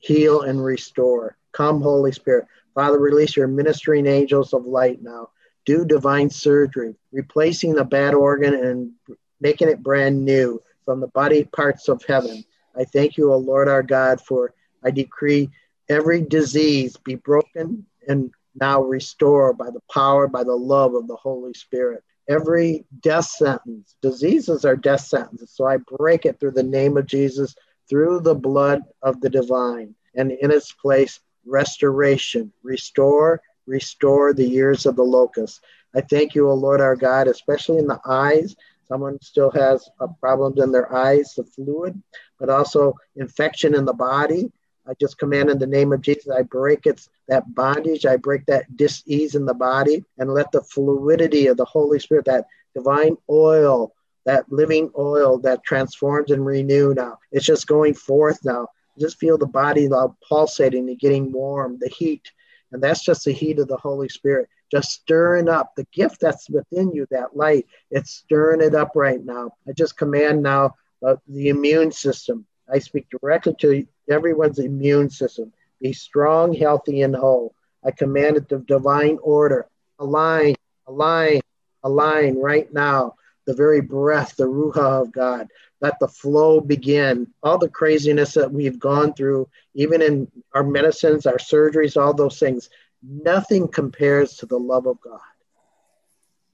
heal, 0.00 0.42
and 0.42 0.62
restore. 0.62 1.36
Come, 1.52 1.80
Holy 1.80 2.10
Spirit. 2.12 2.46
Father, 2.74 2.98
release 2.98 3.36
your 3.36 3.46
ministering 3.46 4.06
angels 4.06 4.52
of 4.52 4.66
light 4.66 5.02
now. 5.02 5.30
Do 5.64 5.84
divine 5.84 6.30
surgery, 6.30 6.96
replacing 7.12 7.74
the 7.74 7.84
bad 7.84 8.14
organ 8.14 8.54
and 8.54 8.92
making 9.40 9.68
it 9.68 9.82
brand 9.82 10.24
new 10.24 10.62
from 10.84 11.00
the 11.00 11.08
body 11.08 11.44
parts 11.44 11.88
of 11.88 12.02
heaven. 12.04 12.44
I 12.76 12.84
thank 12.84 13.16
you, 13.16 13.32
O 13.32 13.36
Lord 13.36 13.68
our 13.68 13.82
God, 13.82 14.20
for 14.20 14.54
I 14.84 14.90
decree 14.90 15.50
every 15.88 16.22
disease 16.22 16.96
be 16.96 17.14
broken 17.16 17.86
and 18.06 18.30
now 18.60 18.82
restored 18.82 19.58
by 19.58 19.70
the 19.70 19.82
power, 19.92 20.28
by 20.28 20.44
the 20.44 20.56
love 20.56 20.94
of 20.94 21.06
the 21.06 21.16
Holy 21.16 21.54
Spirit. 21.54 22.02
Every 22.28 22.84
death 23.00 23.26
sentence, 23.26 23.96
diseases 24.02 24.64
are 24.64 24.76
death 24.76 25.00
sentences. 25.00 25.50
So 25.54 25.66
I 25.66 25.78
break 25.98 26.26
it 26.26 26.38
through 26.38 26.52
the 26.52 26.62
name 26.62 26.96
of 26.96 27.06
Jesus, 27.06 27.54
through 27.88 28.20
the 28.20 28.34
blood 28.34 28.82
of 29.02 29.20
the 29.20 29.30
divine. 29.30 29.94
And 30.14 30.32
in 30.32 30.50
its 30.50 30.72
place, 30.72 31.20
restoration, 31.46 32.52
restore, 32.62 33.40
restore 33.66 34.32
the 34.32 34.46
years 34.46 34.84
of 34.84 34.96
the 34.96 35.02
locust. 35.02 35.60
I 35.94 36.02
thank 36.02 36.34
you, 36.34 36.48
O 36.48 36.54
Lord 36.54 36.80
our 36.80 36.96
God, 36.96 37.28
especially 37.28 37.78
in 37.78 37.86
the 37.86 38.00
eyes. 38.04 38.56
Someone 38.88 39.18
still 39.20 39.50
has 39.50 39.88
uh, 40.00 40.06
problems 40.20 40.60
in 40.60 40.72
their 40.72 40.92
eyes, 40.94 41.34
the 41.36 41.44
fluid, 41.44 42.00
but 42.40 42.48
also 42.48 42.94
infection 43.16 43.74
in 43.74 43.84
the 43.84 43.92
body. 43.92 44.50
I 44.88 44.94
just 44.98 45.18
command 45.18 45.50
in 45.50 45.58
the 45.58 45.66
name 45.66 45.92
of 45.92 46.00
Jesus, 46.00 46.32
I 46.34 46.42
break 46.42 46.86
its 46.86 47.10
that 47.28 47.54
bondage, 47.54 48.06
I 48.06 48.16
break 48.16 48.46
that 48.46 48.74
dis-ease 48.74 49.34
in 49.34 49.44
the 49.44 49.52
body, 49.52 50.04
and 50.16 50.32
let 50.32 50.50
the 50.50 50.62
fluidity 50.62 51.48
of 51.48 51.58
the 51.58 51.66
Holy 51.66 51.98
Spirit, 51.98 52.24
that 52.24 52.46
divine 52.74 53.16
oil, 53.28 53.92
that 54.24 54.50
living 54.50 54.90
oil 54.98 55.38
that 55.38 55.64
transforms 55.64 56.30
and 56.30 56.44
renew 56.44 56.94
now. 56.94 57.18
It's 57.32 57.46
just 57.46 57.66
going 57.66 57.94
forth 57.94 58.44
now. 58.44 58.68
Just 58.98 59.18
feel 59.18 59.38
the 59.38 59.46
body 59.46 59.88
pulsating 60.28 60.88
and 60.88 60.98
getting 60.98 61.32
warm, 61.32 61.78
the 61.78 61.88
heat. 61.88 62.30
And 62.72 62.82
that's 62.82 63.04
just 63.04 63.24
the 63.24 63.32
heat 63.32 63.58
of 63.58 63.68
the 63.68 63.76
Holy 63.76 64.08
Spirit, 64.08 64.48
just 64.70 64.90
stirring 64.90 65.48
up 65.48 65.74
the 65.74 65.86
gift 65.92 66.20
that's 66.20 66.48
within 66.50 66.92
you, 66.92 67.06
that 67.10 67.36
light. 67.36 67.66
It's 67.90 68.10
stirring 68.10 68.60
it 68.60 68.74
up 68.74 68.92
right 68.94 69.24
now. 69.24 69.52
I 69.68 69.72
just 69.72 69.96
command 69.96 70.42
now 70.42 70.74
uh, 71.06 71.16
the 71.26 71.48
immune 71.48 71.92
system. 71.92 72.46
I 72.72 72.78
speak 72.78 73.06
directly 73.10 73.54
to 73.60 73.86
everyone's 74.10 74.58
immune 74.58 75.10
system. 75.10 75.52
Be 75.80 75.92
strong, 75.92 76.52
healthy, 76.52 77.02
and 77.02 77.14
whole. 77.14 77.54
I 77.84 77.92
command 77.92 78.36
it 78.36 78.48
to 78.48 78.58
divine 78.58 79.18
order. 79.22 79.68
Align, 79.98 80.54
align, 80.86 81.40
align 81.82 82.36
right 82.38 82.72
now. 82.72 83.14
The 83.46 83.54
very 83.54 83.80
breath, 83.80 84.36
the 84.36 84.44
Ruach 84.44 84.76
of 84.76 85.12
God. 85.12 85.48
Let 85.80 85.98
the 86.00 86.08
flow 86.08 86.60
begin. 86.60 87.28
All 87.42 87.56
the 87.56 87.70
craziness 87.70 88.34
that 88.34 88.52
we've 88.52 88.78
gone 88.78 89.14
through, 89.14 89.48
even 89.74 90.02
in 90.02 90.30
our 90.52 90.64
medicines, 90.64 91.24
our 91.24 91.38
surgeries, 91.38 91.96
all 91.96 92.12
those 92.12 92.38
things, 92.38 92.68
nothing 93.02 93.68
compares 93.68 94.36
to 94.38 94.46
the 94.46 94.58
love 94.58 94.86
of 94.86 95.00
God. 95.00 95.20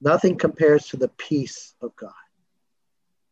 Nothing 0.01 0.37
compares 0.37 0.87
to 0.87 0.97
the 0.97 1.07
peace 1.09 1.73
of 1.81 1.95
God. 1.95 2.11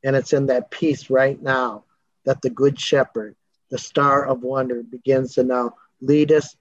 And 0.03 0.15
it's 0.15 0.33
in 0.33 0.47
that 0.47 0.71
peace 0.71 1.09
right 1.09 1.41
now 1.41 1.85
that 2.25 2.41
the 2.41 2.49
Good 2.49 2.79
Shepherd, 2.79 3.35
the 3.69 3.77
Star 3.77 4.25
of 4.25 4.43
Wonder, 4.43 4.83
begins 4.83 5.35
to 5.35 5.43
now 5.43 5.75
lead 6.01 6.31
us, 6.31 6.55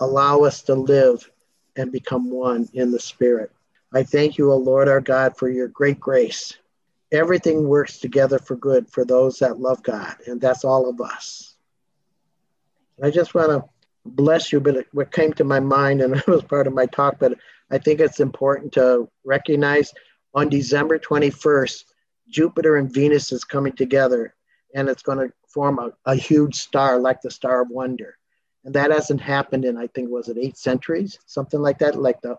allow 0.00 0.40
us 0.40 0.62
to 0.62 0.74
live 0.74 1.30
and 1.76 1.92
become 1.92 2.30
one 2.30 2.68
in 2.74 2.90
the 2.90 3.00
Spirit. 3.00 3.50
I 3.94 4.02
thank 4.02 4.38
you, 4.38 4.52
O 4.52 4.56
Lord 4.56 4.88
our 4.88 5.00
God, 5.00 5.36
for 5.36 5.48
your 5.48 5.68
great 5.68 6.00
grace 6.00 6.54
everything 7.12 7.68
works 7.68 7.98
together 7.98 8.38
for 8.38 8.56
good 8.56 8.88
for 8.88 9.04
those 9.04 9.38
that 9.38 9.60
love 9.60 9.82
God, 9.82 10.16
and 10.26 10.40
that's 10.40 10.64
all 10.64 10.88
of 10.88 11.00
us. 11.00 11.54
I 13.02 13.10
just 13.10 13.34
want 13.34 13.50
to 13.50 13.68
bless 14.04 14.52
you, 14.52 14.60
but 14.60 14.86
what 14.92 15.12
came 15.12 15.32
to 15.34 15.44
my 15.44 15.60
mind, 15.60 16.00
and 16.00 16.16
it 16.16 16.26
was 16.26 16.42
part 16.42 16.66
of 16.66 16.74
my 16.74 16.86
talk, 16.86 17.16
but 17.18 17.38
I 17.70 17.78
think 17.78 18.00
it's 18.00 18.20
important 18.20 18.72
to 18.74 19.08
recognize 19.24 19.92
on 20.34 20.48
December 20.48 20.98
21st, 20.98 21.84
Jupiter 22.28 22.76
and 22.76 22.92
Venus 22.92 23.32
is 23.32 23.44
coming 23.44 23.74
together, 23.74 24.34
and 24.74 24.88
it's 24.88 25.02
going 25.02 25.18
to 25.18 25.32
form 25.48 25.78
a, 25.78 25.92
a 26.10 26.14
huge 26.14 26.54
star 26.54 26.98
like 26.98 27.20
the 27.20 27.30
Star 27.30 27.62
of 27.62 27.68
Wonder. 27.70 28.16
And 28.64 28.74
that 28.74 28.90
hasn't 28.90 29.20
happened 29.20 29.64
in, 29.64 29.76
I 29.76 29.88
think, 29.88 30.08
was 30.08 30.28
it 30.28 30.38
eight 30.38 30.56
centuries, 30.56 31.18
something 31.26 31.60
like 31.60 31.78
that, 31.80 32.00
like 32.00 32.20
the 32.22 32.38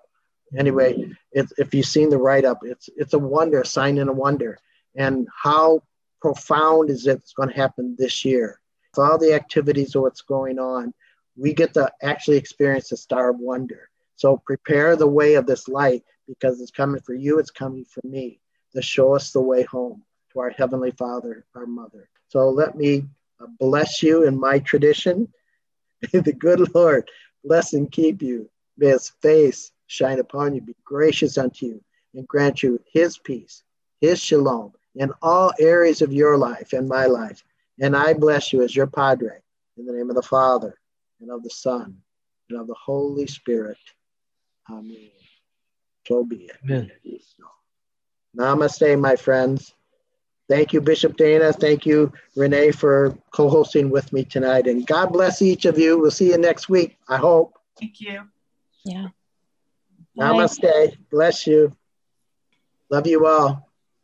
anyway, 0.57 1.09
if 1.31 1.73
you've 1.73 1.85
seen 1.85 2.09
the 2.09 2.17
write 2.17 2.45
up, 2.45 2.59
it's 2.63 2.89
it's 2.95 3.13
a 3.13 3.19
wonder, 3.19 3.61
a 3.61 3.65
sign 3.65 3.97
and 3.97 4.09
a 4.09 4.13
wonder. 4.13 4.57
And 4.95 5.27
how 5.43 5.81
profound 6.21 6.89
is 6.89 7.07
it 7.07 7.17
It's 7.17 7.33
going 7.33 7.49
to 7.49 7.55
happen 7.55 7.95
this 7.97 8.23
year? 8.23 8.59
With 8.95 9.05
all 9.05 9.17
the 9.17 9.33
activities 9.33 9.95
of 9.95 10.03
what's 10.03 10.21
going 10.21 10.59
on, 10.59 10.93
we 11.35 11.53
get 11.53 11.73
to 11.73 11.91
actually 12.01 12.37
experience 12.37 12.89
the 12.89 12.97
star 12.97 13.29
of 13.29 13.39
wonder. 13.39 13.89
So 14.15 14.37
prepare 14.37 14.95
the 14.95 15.07
way 15.07 15.35
of 15.35 15.45
this 15.45 15.67
light 15.67 16.03
because 16.27 16.61
it's 16.61 16.71
coming 16.71 17.01
for 17.01 17.13
you, 17.13 17.39
it's 17.39 17.51
coming 17.51 17.85
for 17.85 18.01
me 18.03 18.39
to 18.73 18.81
show 18.81 19.15
us 19.15 19.31
the 19.31 19.41
way 19.41 19.63
home 19.63 20.03
to 20.31 20.39
our 20.39 20.51
Heavenly 20.51 20.91
Father, 20.91 21.45
our 21.55 21.65
Mother. 21.65 22.09
So 22.27 22.49
let 22.49 22.75
me 22.75 23.05
uh, 23.41 23.47
bless 23.59 24.01
you 24.01 24.23
in 24.23 24.39
my 24.39 24.59
tradition. 24.59 25.27
May 26.13 26.19
the 26.21 26.33
good 26.33 26.73
Lord 26.73 27.09
bless 27.43 27.73
and 27.73 27.91
keep 27.91 28.21
you. 28.21 28.49
May 28.77 28.87
his 28.87 29.09
face 29.21 29.71
shine 29.87 30.19
upon 30.19 30.55
you, 30.55 30.61
be 30.61 30.75
gracious 30.83 31.37
unto 31.37 31.65
you, 31.65 31.83
and 32.15 32.27
grant 32.27 32.63
you 32.63 32.79
his 32.91 33.17
peace, 33.17 33.63
his 34.01 34.19
shalom 34.19 34.73
in 34.95 35.11
all 35.21 35.51
areas 35.59 36.01
of 36.01 36.13
your 36.13 36.37
life 36.37 36.73
and 36.73 36.87
my 36.87 37.05
life. 37.05 37.43
And 37.79 37.95
I 37.95 38.13
bless 38.13 38.53
you 38.53 38.61
as 38.61 38.75
your 38.75 38.87
Padre 38.87 39.39
in 39.77 39.85
the 39.85 39.93
name 39.93 40.09
of 40.09 40.15
the 40.15 40.21
Father 40.21 40.77
and 41.23 41.31
of 41.31 41.41
the 41.41 41.49
Son 41.49 41.97
and 42.49 42.59
of 42.59 42.67
the 42.67 42.75
Holy 42.75 43.25
Spirit. 43.25 43.77
Amen. 44.69 45.09
So 46.07 46.23
be 46.23 46.49
it. 46.49 46.57
Amen. 46.63 46.91
Namaste, 48.37 48.99
my 48.99 49.15
friends. 49.15 49.73
Thank 50.49 50.73
you, 50.73 50.81
Bishop 50.81 51.15
Dana. 51.15 51.53
Thank 51.53 51.85
you, 51.85 52.11
Renee, 52.35 52.71
for 52.71 53.17
co 53.31 53.49
hosting 53.49 53.89
with 53.89 54.11
me 54.11 54.25
tonight. 54.25 54.67
And 54.67 54.85
God 54.85 55.13
bless 55.13 55.41
each 55.41 55.65
of 55.65 55.79
you. 55.79 55.97
We'll 55.97 56.11
see 56.11 56.29
you 56.31 56.37
next 56.37 56.67
week, 56.67 56.97
I 57.07 57.17
hope. 57.17 57.53
Thank 57.79 58.01
you. 58.01 58.23
Yeah. 58.83 59.07
Namaste. 60.19 60.97
Bless 61.09 61.47
you. 61.47 61.75
Love 62.89 63.07
you 63.07 63.25
all. 63.25 63.69